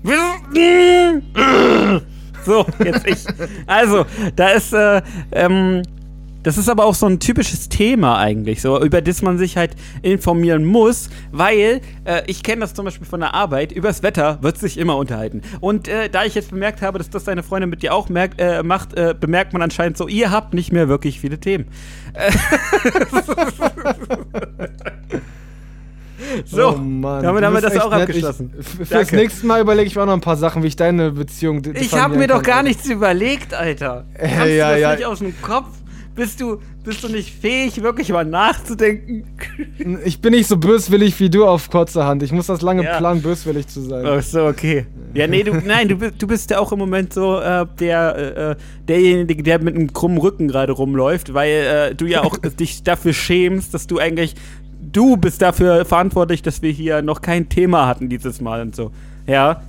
[2.46, 3.26] So, jetzt ich.
[3.66, 4.06] Also,
[4.38, 5.02] da ist, äh,
[5.34, 5.82] ähm,
[6.48, 9.76] das ist aber auch so ein typisches Thema eigentlich, so, über das man sich halt
[10.02, 14.58] informieren muss, weil äh, ich kenne das zum Beispiel von der Arbeit, übers Wetter wird
[14.58, 15.42] sich immer unterhalten.
[15.60, 18.40] Und äh, da ich jetzt bemerkt habe, dass das deine Freundin mit dir auch merkt,
[18.40, 21.66] äh, macht, äh, bemerkt man anscheinend so, ihr habt nicht mehr wirklich viele Themen.
[26.46, 28.02] So, oh Mann, damit haben wir das auch nett.
[28.02, 28.54] abgeschlossen.
[28.60, 31.12] Ich, fürs nächste Mal überlege ich mir auch noch ein paar Sachen, wie ich deine
[31.12, 34.06] Beziehung Ich habe mir doch gar nichts überlegt, Alter.
[34.16, 34.96] Äh, Kannst ja, du das ja.
[34.96, 35.68] nicht aus dem Kopf?
[36.18, 39.24] Bist du, bist du nicht fähig, wirklich mal nachzudenken?
[40.04, 42.24] Ich bin nicht so böswillig wie du auf kurze Hand.
[42.24, 42.98] Ich muss das lange Ja.
[42.98, 44.04] planen, böswillig zu sein.
[44.04, 44.88] Ach so, okay.
[45.14, 48.38] Ja, nee, du, nein, du bist, du bist ja auch im Moment so äh, der,
[48.38, 48.56] äh,
[48.88, 51.52] derjenige, der mit einem krummen Rücken gerade rumläuft, weil
[51.92, 54.34] äh, du ja auch dich dafür schämst, dass du eigentlich,
[54.82, 58.90] du bist dafür verantwortlich, dass wir hier noch kein Thema hatten dieses Mal und so.
[59.28, 59.62] Ja,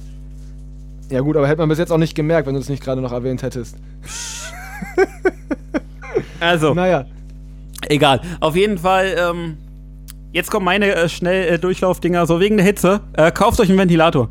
[1.10, 3.02] Ja gut, aber hätte man bis jetzt auch nicht gemerkt, wenn du es nicht gerade
[3.02, 3.76] noch erwähnt hättest.
[6.40, 7.04] also, Naja.
[7.88, 8.20] egal.
[8.40, 9.56] Auf jeden Fall, ähm,
[10.32, 13.00] jetzt kommen meine äh, schnell äh, Durchlaufdinger, so wegen der Hitze.
[13.14, 14.28] Äh, kauft euch einen Ventilator.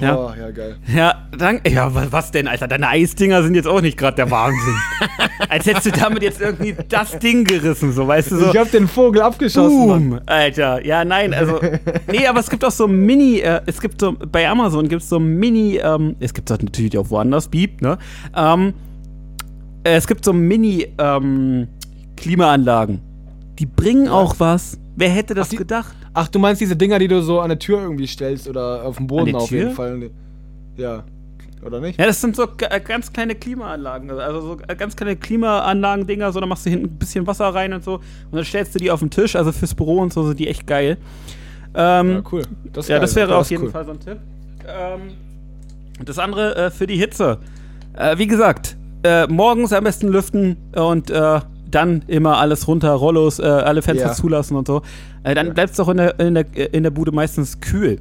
[0.00, 0.16] Ja.
[0.16, 0.76] Oh, ja, geil.
[0.94, 1.68] Ja, danke.
[1.68, 2.68] Ja, wa- was denn, Alter?
[2.68, 4.76] Deine Eisdinger sind jetzt auch nicht gerade der Wahnsinn.
[5.48, 8.50] Als hättest du damit jetzt irgendwie das Ding gerissen, so, weißt du, so.
[8.52, 10.10] Ich hab den Vogel abgeschossen, Mann.
[10.10, 10.86] Boom, Alter.
[10.86, 11.58] Ja, nein, also.
[12.08, 15.08] Nee, aber es gibt auch so Mini, äh, es gibt so, bei Amazon gibt es
[15.08, 17.98] so Mini, ähm, es gibt das natürlich auch woanders, Beep, ne?
[18.36, 18.72] Ähm, äh,
[19.84, 21.68] es gibt so Mini, ähm,
[22.16, 23.00] Klimaanlagen.
[23.58, 24.78] Die bringen auch was.
[24.96, 25.94] Wer hätte das Ach, die- gedacht?
[26.14, 28.96] Ach, du meinst diese Dinger, die du so an der Tür irgendwie stellst oder auf
[28.96, 30.10] dem Boden auf jeden Fall.
[30.76, 31.04] Ja.
[31.64, 31.98] Oder nicht?
[31.98, 34.10] Ja, das sind so ga- ganz kleine Klimaanlagen.
[34.10, 37.84] Also so ganz kleine Klimaanlagen-Dinger, so, da machst du hinten ein bisschen Wasser rein und
[37.84, 37.94] so.
[37.96, 38.02] Und
[38.32, 39.36] dann stellst du die auf den Tisch.
[39.36, 40.98] Also fürs Büro und so sind die echt geil.
[41.74, 42.42] Ähm, Ja, cool.
[42.72, 43.00] Das Ja, geil.
[43.02, 43.70] das wäre Ja, auf jeden cool.
[43.70, 44.18] Fall so ein Tipp.
[44.66, 45.00] Ähm,
[46.00, 47.38] und das andere äh, für die Hitze.
[47.94, 53.38] Äh, wie gesagt, äh, morgens am besten lüften und äh, dann immer alles runter, Rollos,
[53.38, 54.12] äh, alle Fenster Ja.
[54.12, 54.82] zulassen und so.
[55.24, 55.52] Äh, dann Ja.
[55.54, 57.98] bleibt es doch in der, in, der, in der Bude meistens kühl.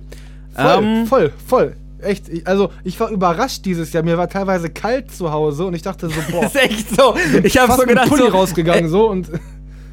[0.53, 1.75] Voll, Ähm, voll, voll.
[2.01, 4.03] Echt, ich, also ich war überrascht dieses Jahr.
[4.03, 7.13] Mir war teilweise kalt zu Hause und ich dachte so, boah, ist echt so.
[7.43, 9.29] Ich habe so gedacht, Pulli so, rausgegangen so und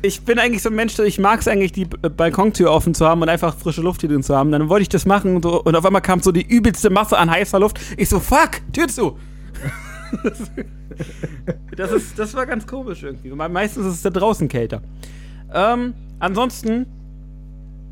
[0.00, 3.06] ich bin eigentlich so ein Mensch, ich mag es eigentlich, die B- Balkontür offen zu
[3.06, 4.50] haben und einfach frische Luft hier drin zu haben.
[4.52, 7.18] Dann wollte ich das machen und, so, und auf einmal kam so die übelste Masse
[7.18, 7.78] an heißer Luft.
[7.96, 9.18] Ich so, fuck, Tür zu.
[11.76, 13.30] das, ist, das war ganz komisch irgendwie.
[13.30, 14.82] Me- Meistens ist es da draußen kälter.
[15.52, 16.86] Ähm, ansonsten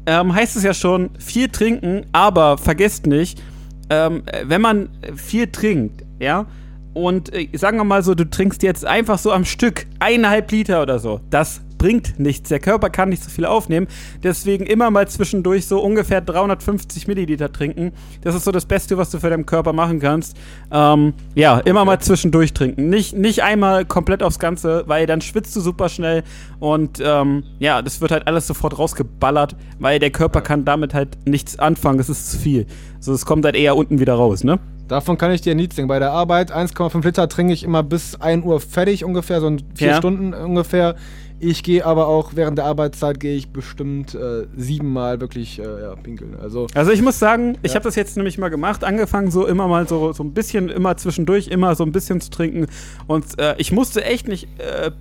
[0.06, 3.42] ähm, heißt es ja schon, viel trinken, aber vergesst nicht,
[3.90, 6.46] ähm, äh, wenn man viel trinkt, ja,
[6.94, 10.82] und äh, sagen wir mal so, du trinkst jetzt einfach so am Stück eineinhalb Liter
[10.82, 12.48] oder so, das bringt nichts.
[12.48, 13.86] Der Körper kann nicht so viel aufnehmen.
[14.22, 17.92] Deswegen immer mal zwischendurch so ungefähr 350 Milliliter trinken.
[18.22, 20.36] Das ist so das Beste, was du für deinen Körper machen kannst.
[20.70, 22.88] Ähm, ja, immer mal zwischendurch trinken.
[22.88, 26.22] Nicht, nicht einmal komplett aufs Ganze, weil dann schwitzt du super schnell
[26.58, 31.18] und ähm, ja, das wird halt alles sofort rausgeballert, weil der Körper kann damit halt
[31.26, 31.98] nichts anfangen.
[31.98, 32.66] Das ist zu viel.
[33.00, 34.58] So, es kommt halt eher unten wieder raus, ne?
[34.88, 35.88] Davon kann ich dir nichts sagen.
[35.88, 39.88] Bei der Arbeit 1,5 Liter trinke ich immer bis 1 Uhr fertig ungefähr, so vier
[39.88, 39.96] Ja.
[39.96, 40.94] Stunden ungefähr.
[41.38, 45.94] Ich gehe aber auch während der Arbeitszeit gehe ich bestimmt äh, siebenmal wirklich äh, ja,
[45.94, 46.34] pinkeln.
[46.40, 47.74] Also Also ich muss sagen, ich Ja.
[47.74, 50.96] habe das jetzt nämlich mal gemacht, angefangen so immer mal so, so ein bisschen, immer
[50.96, 52.66] zwischendurch, immer so ein bisschen zu trinken.
[53.06, 54.92] Und äh, ich musste echt nicht, äh,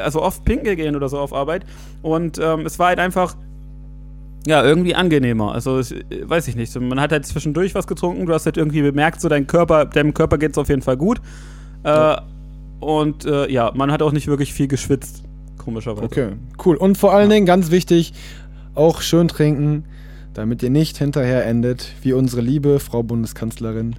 [0.00, 1.64] also oft pinkeln gehen oder so auf Arbeit.
[2.02, 3.34] Und ähm, es war halt einfach,
[4.46, 5.52] ja, irgendwie angenehmer.
[5.52, 6.74] Also es, äh, weiß ich nicht.
[6.80, 10.14] Man hat halt zwischendurch was getrunken, du hast halt irgendwie bemerkt, so dein Körper, deinem
[10.14, 11.20] Körper geht es auf jeden Fall gut.
[11.82, 12.16] Äh,
[12.80, 15.22] Und äh, ja, man hat auch nicht wirklich viel geschwitzt,
[15.58, 16.04] komischerweise.
[16.04, 16.28] Okay,
[16.64, 16.76] cool.
[16.76, 18.14] Und vor allen Dingen, ganz wichtig,
[18.74, 19.84] auch schön trinken,
[20.32, 23.96] damit ihr nicht hinterher endet, wie unsere liebe Frau Bundeskanzlerin.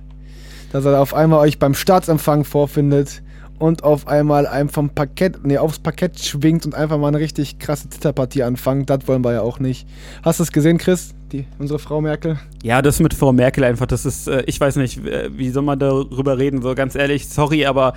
[0.71, 3.21] Dass er auf einmal euch beim Staatsempfang vorfindet
[3.61, 7.59] und auf einmal einem vom Parkett, nee, aufs Parkett schwingt und einfach mal eine richtig
[7.59, 8.89] krasse Zitterpartie anfangt.
[8.89, 9.87] Das wollen wir ja auch nicht.
[10.23, 11.13] Hast du es gesehen, Chris?
[11.31, 12.39] Die, unsere Frau Merkel?
[12.63, 15.63] Ja, das mit Frau Merkel einfach, das ist, äh, ich weiß nicht, äh, wie soll
[15.63, 17.93] man darüber reden, so ganz ehrlich, sorry, aber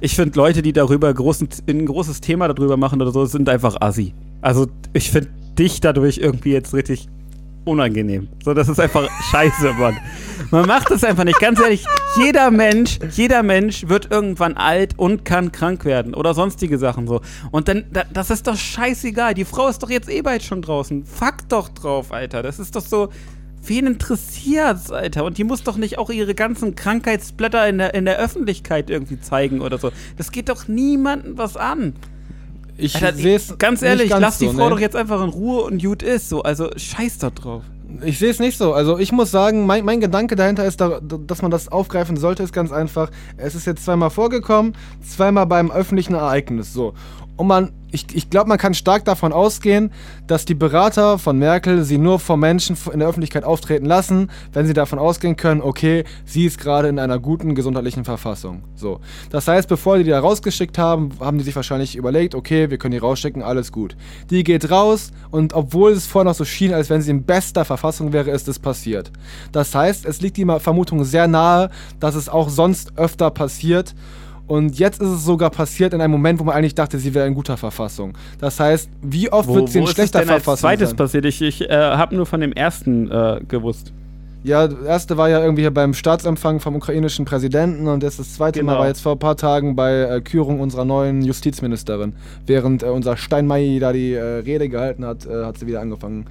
[0.00, 3.80] ich finde Leute, die darüber großen, ein großes Thema darüber machen oder so, sind einfach
[3.80, 4.12] assi.
[4.42, 7.08] Also ich finde dich dadurch irgendwie jetzt richtig
[7.66, 8.28] unangenehm.
[8.44, 9.98] So, das ist einfach scheiße, Mann.
[10.50, 11.40] Man macht das einfach nicht.
[11.40, 11.84] Ganz ehrlich,
[12.16, 17.20] jeder Mensch, jeder Mensch wird irgendwann alt und kann krank werden oder sonstige Sachen so.
[17.50, 19.34] Und dann, da, das ist doch scheißegal.
[19.34, 21.04] Die Frau ist doch jetzt eh bald schon draußen.
[21.04, 22.42] Fuck doch drauf, Alter.
[22.42, 23.08] Das ist doch so.
[23.68, 25.24] Wen interessiert's, Alter?
[25.24, 29.20] Und die muss doch nicht auch ihre ganzen Krankheitsblätter in der, in der Öffentlichkeit irgendwie
[29.20, 29.90] zeigen oder so.
[30.16, 31.94] Das geht doch niemandem was an.
[32.78, 34.70] Ich sehe es ganz nicht ehrlich, ganz lass die so, Frau ne?
[34.70, 36.28] doch jetzt einfach in Ruhe und gut ist.
[36.28, 36.42] So.
[36.42, 37.62] Also scheiß doch drauf.
[38.04, 38.74] Ich sehe es nicht so.
[38.74, 42.42] Also ich muss sagen, mein, mein Gedanke dahinter ist, da, dass man das aufgreifen sollte,
[42.42, 43.10] ist ganz einfach.
[43.36, 46.72] Es ist jetzt zweimal vorgekommen, zweimal beim öffentlichen Ereignis.
[46.72, 46.94] So.
[47.36, 49.90] Und man, ich, ich glaube, man kann stark davon ausgehen,
[50.26, 54.66] dass die Berater von Merkel sie nur vor Menschen in der Öffentlichkeit auftreten lassen, wenn
[54.66, 58.62] sie davon ausgehen können, okay, sie ist gerade in einer guten gesundheitlichen Verfassung.
[58.74, 59.00] So.
[59.30, 62.78] Das heißt, bevor die die da rausgeschickt haben, haben die sich wahrscheinlich überlegt, okay, wir
[62.78, 63.96] können die rausschicken, alles gut.
[64.30, 67.64] Die geht raus und obwohl es vorher noch so schien, als wenn sie in bester
[67.64, 69.10] Verfassung wäre, ist es passiert.
[69.52, 73.94] Das heißt, es liegt die Vermutung sehr nahe, dass es auch sonst öfter passiert.
[74.46, 77.26] Und jetzt ist es sogar passiert in einem Moment, wo man eigentlich dachte, sie wäre
[77.26, 78.16] in guter Verfassung.
[78.38, 80.96] Das heißt, wie oft wird sie in es schlechter denn als Verfassung zweites sein?
[80.96, 81.24] passiert?
[81.24, 83.92] Ich, ich äh, habe nur von dem ersten äh, gewusst.
[84.44, 88.34] Ja, das erste war ja irgendwie hier beim Staatsempfang vom ukrainischen Präsidenten und das, das
[88.34, 88.80] zweite Mal Genau.
[88.82, 92.12] war jetzt vor ein paar Tagen bei äh, Kürung unserer neuen Justizministerin.
[92.46, 96.26] Während äh, unser Steinmeier da die äh, Rede gehalten hat, äh, hat sie wieder angefangen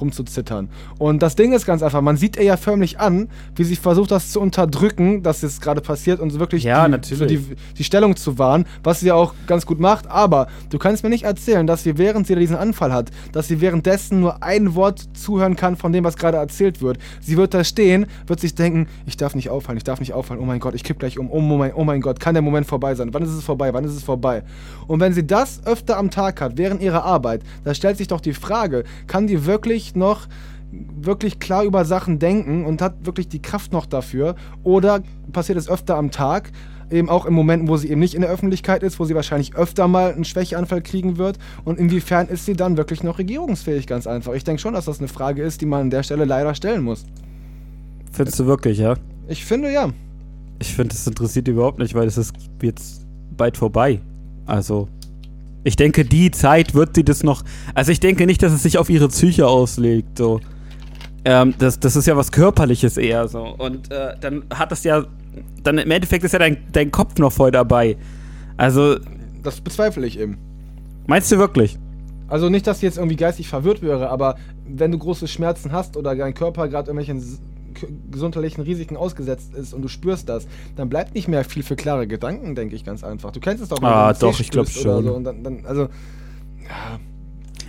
[0.00, 0.68] rumzuzittern.
[0.98, 4.10] Und das Ding ist ganz einfach, man sieht ihr ja förmlich an, wie sie versucht,
[4.10, 8.16] das zu unterdrücken, dass es gerade passiert und wirklich Ja, die, so die, die Stellung
[8.16, 10.06] zu wahren, was sie ja auch ganz gut macht.
[10.08, 13.60] Aber du kannst mir nicht erzählen, dass sie, während sie diesen Anfall hat, dass sie
[13.60, 16.98] währenddessen nur ein Wort zuhören kann von dem, was gerade erzählt wird.
[17.20, 20.40] Sie wird da stehen, wird sich denken, ich darf nicht auffallen, ich darf nicht auffallen,
[20.40, 22.66] oh mein Gott, ich kipp gleich um, oh mein, oh mein Gott, kann der Moment
[22.66, 23.12] vorbei sein?
[23.12, 23.72] Wann ist es vorbei?
[23.74, 24.42] Wann ist es vorbei?
[24.86, 28.20] Und wenn sie das öfter am Tag hat, während ihrer Arbeit, da stellt sich doch
[28.20, 30.28] die Frage, kann die wirklich noch
[30.70, 34.34] wirklich klar über Sachen denken und hat wirklich die Kraft noch dafür?
[34.62, 35.00] Oder
[35.32, 36.50] passiert es öfter am Tag?
[36.90, 39.54] Eben auch in Momenten, wo sie eben nicht in der Öffentlichkeit ist, wo sie wahrscheinlich
[39.54, 41.38] öfter mal einen Schwächeanfall kriegen wird.
[41.64, 43.86] Und inwiefern ist sie dann wirklich noch regierungsfähig?
[43.86, 44.32] Ganz einfach.
[44.34, 46.82] Ich denke schon, dass das eine Frage ist, die man an der Stelle leider stellen
[46.82, 47.04] muss.
[48.12, 48.94] Findest du wirklich, ja?
[49.28, 49.90] Ich finde ja.
[50.58, 53.06] Ich finde, das interessiert überhaupt nicht, weil es ist jetzt
[53.36, 54.00] bald vorbei.
[54.46, 54.88] Also,
[55.64, 57.42] ich denke, die Zeit wird sie das noch.
[57.74, 60.18] Also, ich denke nicht, dass es sich auf ihre Psyche auslegt.
[60.18, 60.40] So.
[61.24, 63.42] Ähm, das, das ist ja was Körperliches eher so.
[63.58, 65.04] Und äh, dann hat das ja.
[65.62, 67.96] Dann im Endeffekt ist ja dein, dein Kopf noch voll dabei.
[68.56, 68.96] Also,
[69.42, 70.38] Das bezweifle ich eben.
[71.06, 71.78] meinst du wirklich?
[72.28, 74.36] Also nicht, dass sie jetzt irgendwie geistig verwirrt wäre, aber
[74.66, 77.38] wenn du große Schmerzen hast oder dein Körper gerade irgendwelchen
[78.10, 80.46] gesundheitlichen Risiken ausgesetzt ist und du spürst das,
[80.76, 83.30] dann bleibt nicht mehr viel für klare Gedanken, denke ich ganz einfach.
[83.32, 85.04] Du kennst es doch, Ah, doch, ich glaub stößt oder schon.
[85.04, 85.82] So und dann, dann, also,
[86.64, 86.98] ja,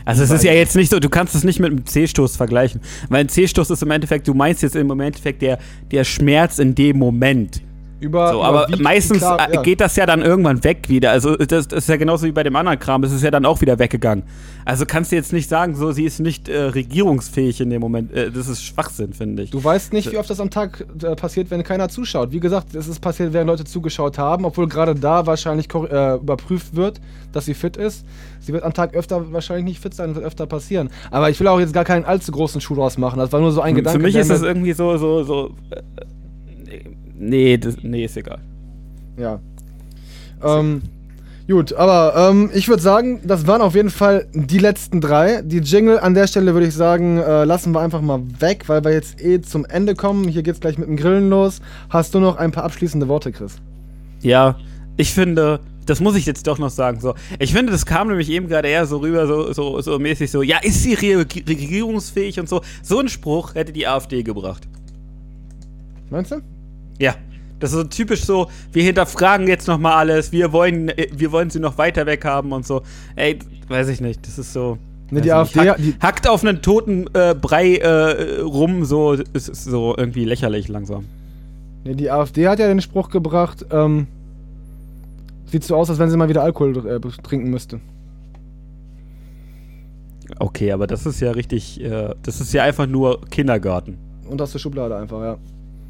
[0.06, 2.81] Also es ist ja jetzt nicht so, du kannst es nicht mit einem C-Stoß vergleichen.
[3.10, 5.60] Weil ein C-Stoß ist im Endeffekt, du meinst jetzt im Endeffekt der,
[5.91, 7.61] der Schmerz in dem Moment.
[8.00, 8.32] Über.
[8.32, 9.62] So, aber überwiegt meistens klar- äh, ja.
[9.62, 11.12] geht das ja dann irgendwann weg wieder.
[11.12, 13.46] Also das, das ist ja genauso wie bei dem anderen Kram, es ist ja dann
[13.46, 14.24] auch wieder weggegangen.
[14.66, 18.14] Also kannst du jetzt nicht sagen, so sie ist nicht äh, regierungsfähig in dem Moment.
[18.14, 19.52] Äh, das ist Schwachsinn, finde ich.
[19.52, 22.32] Du weißt nicht, wie oft das am Tag äh, passiert, wenn keiner zuschaut.
[22.32, 26.76] Wie gesagt, es ist passiert, während Leute zugeschaut haben, obwohl gerade da wahrscheinlich äh, überprüft
[26.76, 27.02] wird,
[27.32, 28.06] dass sie fit ist.
[28.40, 30.90] Sie wird am Tag öfter wahrscheinlich nicht fit sein, wird öfter passieren.
[31.12, 33.20] Aber ich will auch jetzt gar keinen allzu großen Schuh draus machen.
[33.20, 34.00] Das war nur so ein Gedanke.
[34.00, 35.56] Für mich ist das irgendwie so, so, so.
[37.20, 38.40] Nee, das, nee, ist egal.
[39.18, 39.40] Ja.
[40.44, 40.82] Ähm,
[41.50, 45.41] Gut, aber ähm, ich würde sagen, das waren auf jeden Fall die letzten drei.
[45.41, 48.84] Die Jingle an der Stelle würde ich sagen, äh, lassen wir einfach mal weg, weil
[48.84, 50.28] wir jetzt eh zum Ende kommen.
[50.28, 51.60] Hier geht's gleich mit dem Grillen los.
[51.90, 53.56] Hast du noch ein paar abschließende Worte, Chris?
[54.22, 54.60] Ja,
[54.96, 57.00] ich finde, das muss ich jetzt doch noch sagen.
[57.00, 60.30] So, ich finde, das kam nämlich eben gerade eher so rüber, so, so, so mäßig
[60.30, 62.62] so, ja, ist sie re regierungsfähig und so.
[62.84, 64.68] So ein Spruch hätte die AfD gebracht.
[66.12, 66.41] Meinst du?
[67.00, 67.16] Ja.
[67.60, 71.50] Das ist so typisch so, wir hinterfragen jetzt nochmal alles, wir wollen, äh, wir wollen
[71.50, 72.84] sie noch weiter weg haben und so.
[73.18, 74.78] Ey, weiß ich nicht, das ist so.
[75.12, 75.72] Ne, die AfD, ich nicht.
[75.72, 80.24] Hack, die- hackt auf einen toten äh, Brei äh, rum, so ist ist so irgendwie
[80.24, 81.06] lächerlich langsam.
[81.84, 84.08] Nee, die AfD hat ja den Spruch gebracht, ähm,
[85.48, 87.80] sieht so aus, als wenn sie mal wieder Alkohol äh, trinken müsste.
[90.38, 93.98] Okay, aber das ist ja richtig, äh, das ist ja einfach nur Kindergarten.
[94.30, 95.38] Und aus der Schublade einfach, ja.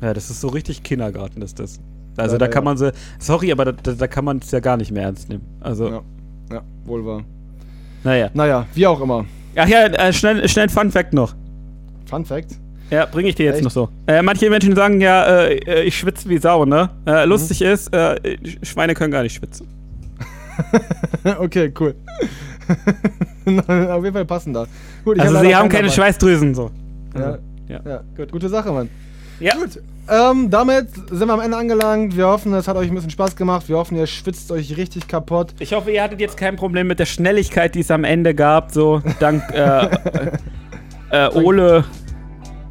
[0.02, 1.80] Ja, das ist so richtig Kindergarten, ist das.
[2.18, 2.66] Also Leider da kann ja.
[2.66, 5.30] man sie, sorry, aber da, da, da kann man es ja gar nicht mehr ernst
[5.30, 5.46] nehmen.
[5.62, 6.02] Also, Ja.
[6.52, 7.24] Ja, wohl wahr.
[8.04, 8.30] naja.
[8.34, 9.26] Naja, wie auch immer.
[9.56, 11.36] Ach ja, äh, schnell, schnell ein Fun Fact noch.
[12.06, 12.52] Fun Fact.
[12.90, 13.64] Ja, bringe ich dir jetzt Echt?
[13.66, 13.90] noch so.
[14.08, 16.90] Äh, manche Menschen sagen ja, äh, äh, ich schwitze wie Sau, ne?
[17.06, 17.12] Mhm.
[17.12, 18.16] Äh, lustig ist, äh,
[18.64, 19.68] Schweine können gar nicht schwitzen.
[21.40, 21.96] okay, cool.
[23.68, 24.68] Auf jeden Fall passender.
[25.06, 25.96] Gut, ich Also hab sie haben keine dabei.
[25.96, 26.72] Schweißdrüsen so.
[27.16, 27.80] Ja, Also, ja.
[27.86, 28.04] ja.
[28.18, 28.32] Gut.
[28.32, 28.90] Gute Sache, Mann.
[29.40, 29.56] Ja.
[29.56, 29.82] Gut.
[30.12, 32.18] Ähm, damit sind wir am Ende angelangt.
[32.18, 33.70] Wir hoffen, es hat euch ein bisschen Spaß gemacht.
[33.70, 35.54] Wir hoffen, ihr schwitzt euch richtig kaputt.
[35.60, 38.72] Ich hoffe, ihr hattet jetzt kein Problem mit der Schnelligkeit, die es am Ende gab,
[38.72, 39.88] so dank äh,
[41.12, 41.84] äh, Ole.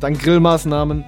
[0.00, 1.04] Dank Grillmaßnahmen.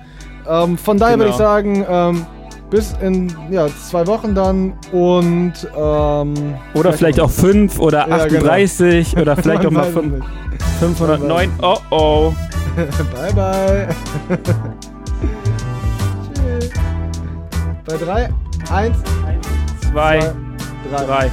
[0.49, 1.25] Ähm, von daher Genau.
[1.25, 2.27] würde ich sagen, ähm,
[2.71, 6.35] bis in ja, zwei Wochen dann und ähm,
[6.75, 8.39] Oder vielleicht auch 5 oder Ja, genau.
[8.47, 10.63] 38 oder vielleicht auch mal weiß es fünf- nicht.
[10.79, 11.51] 509.
[11.61, 12.33] Oh oh.
[13.13, 13.89] bye bye.
[17.91, 18.33] Bei 3,
[18.71, 18.97] 1,
[19.91, 20.21] 2, 2,
[20.91, 21.07] 3.
[21.07, 21.31] 3.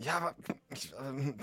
[0.00, 0.34] Ja, aber.
[0.70, 1.34] Ich, ähm,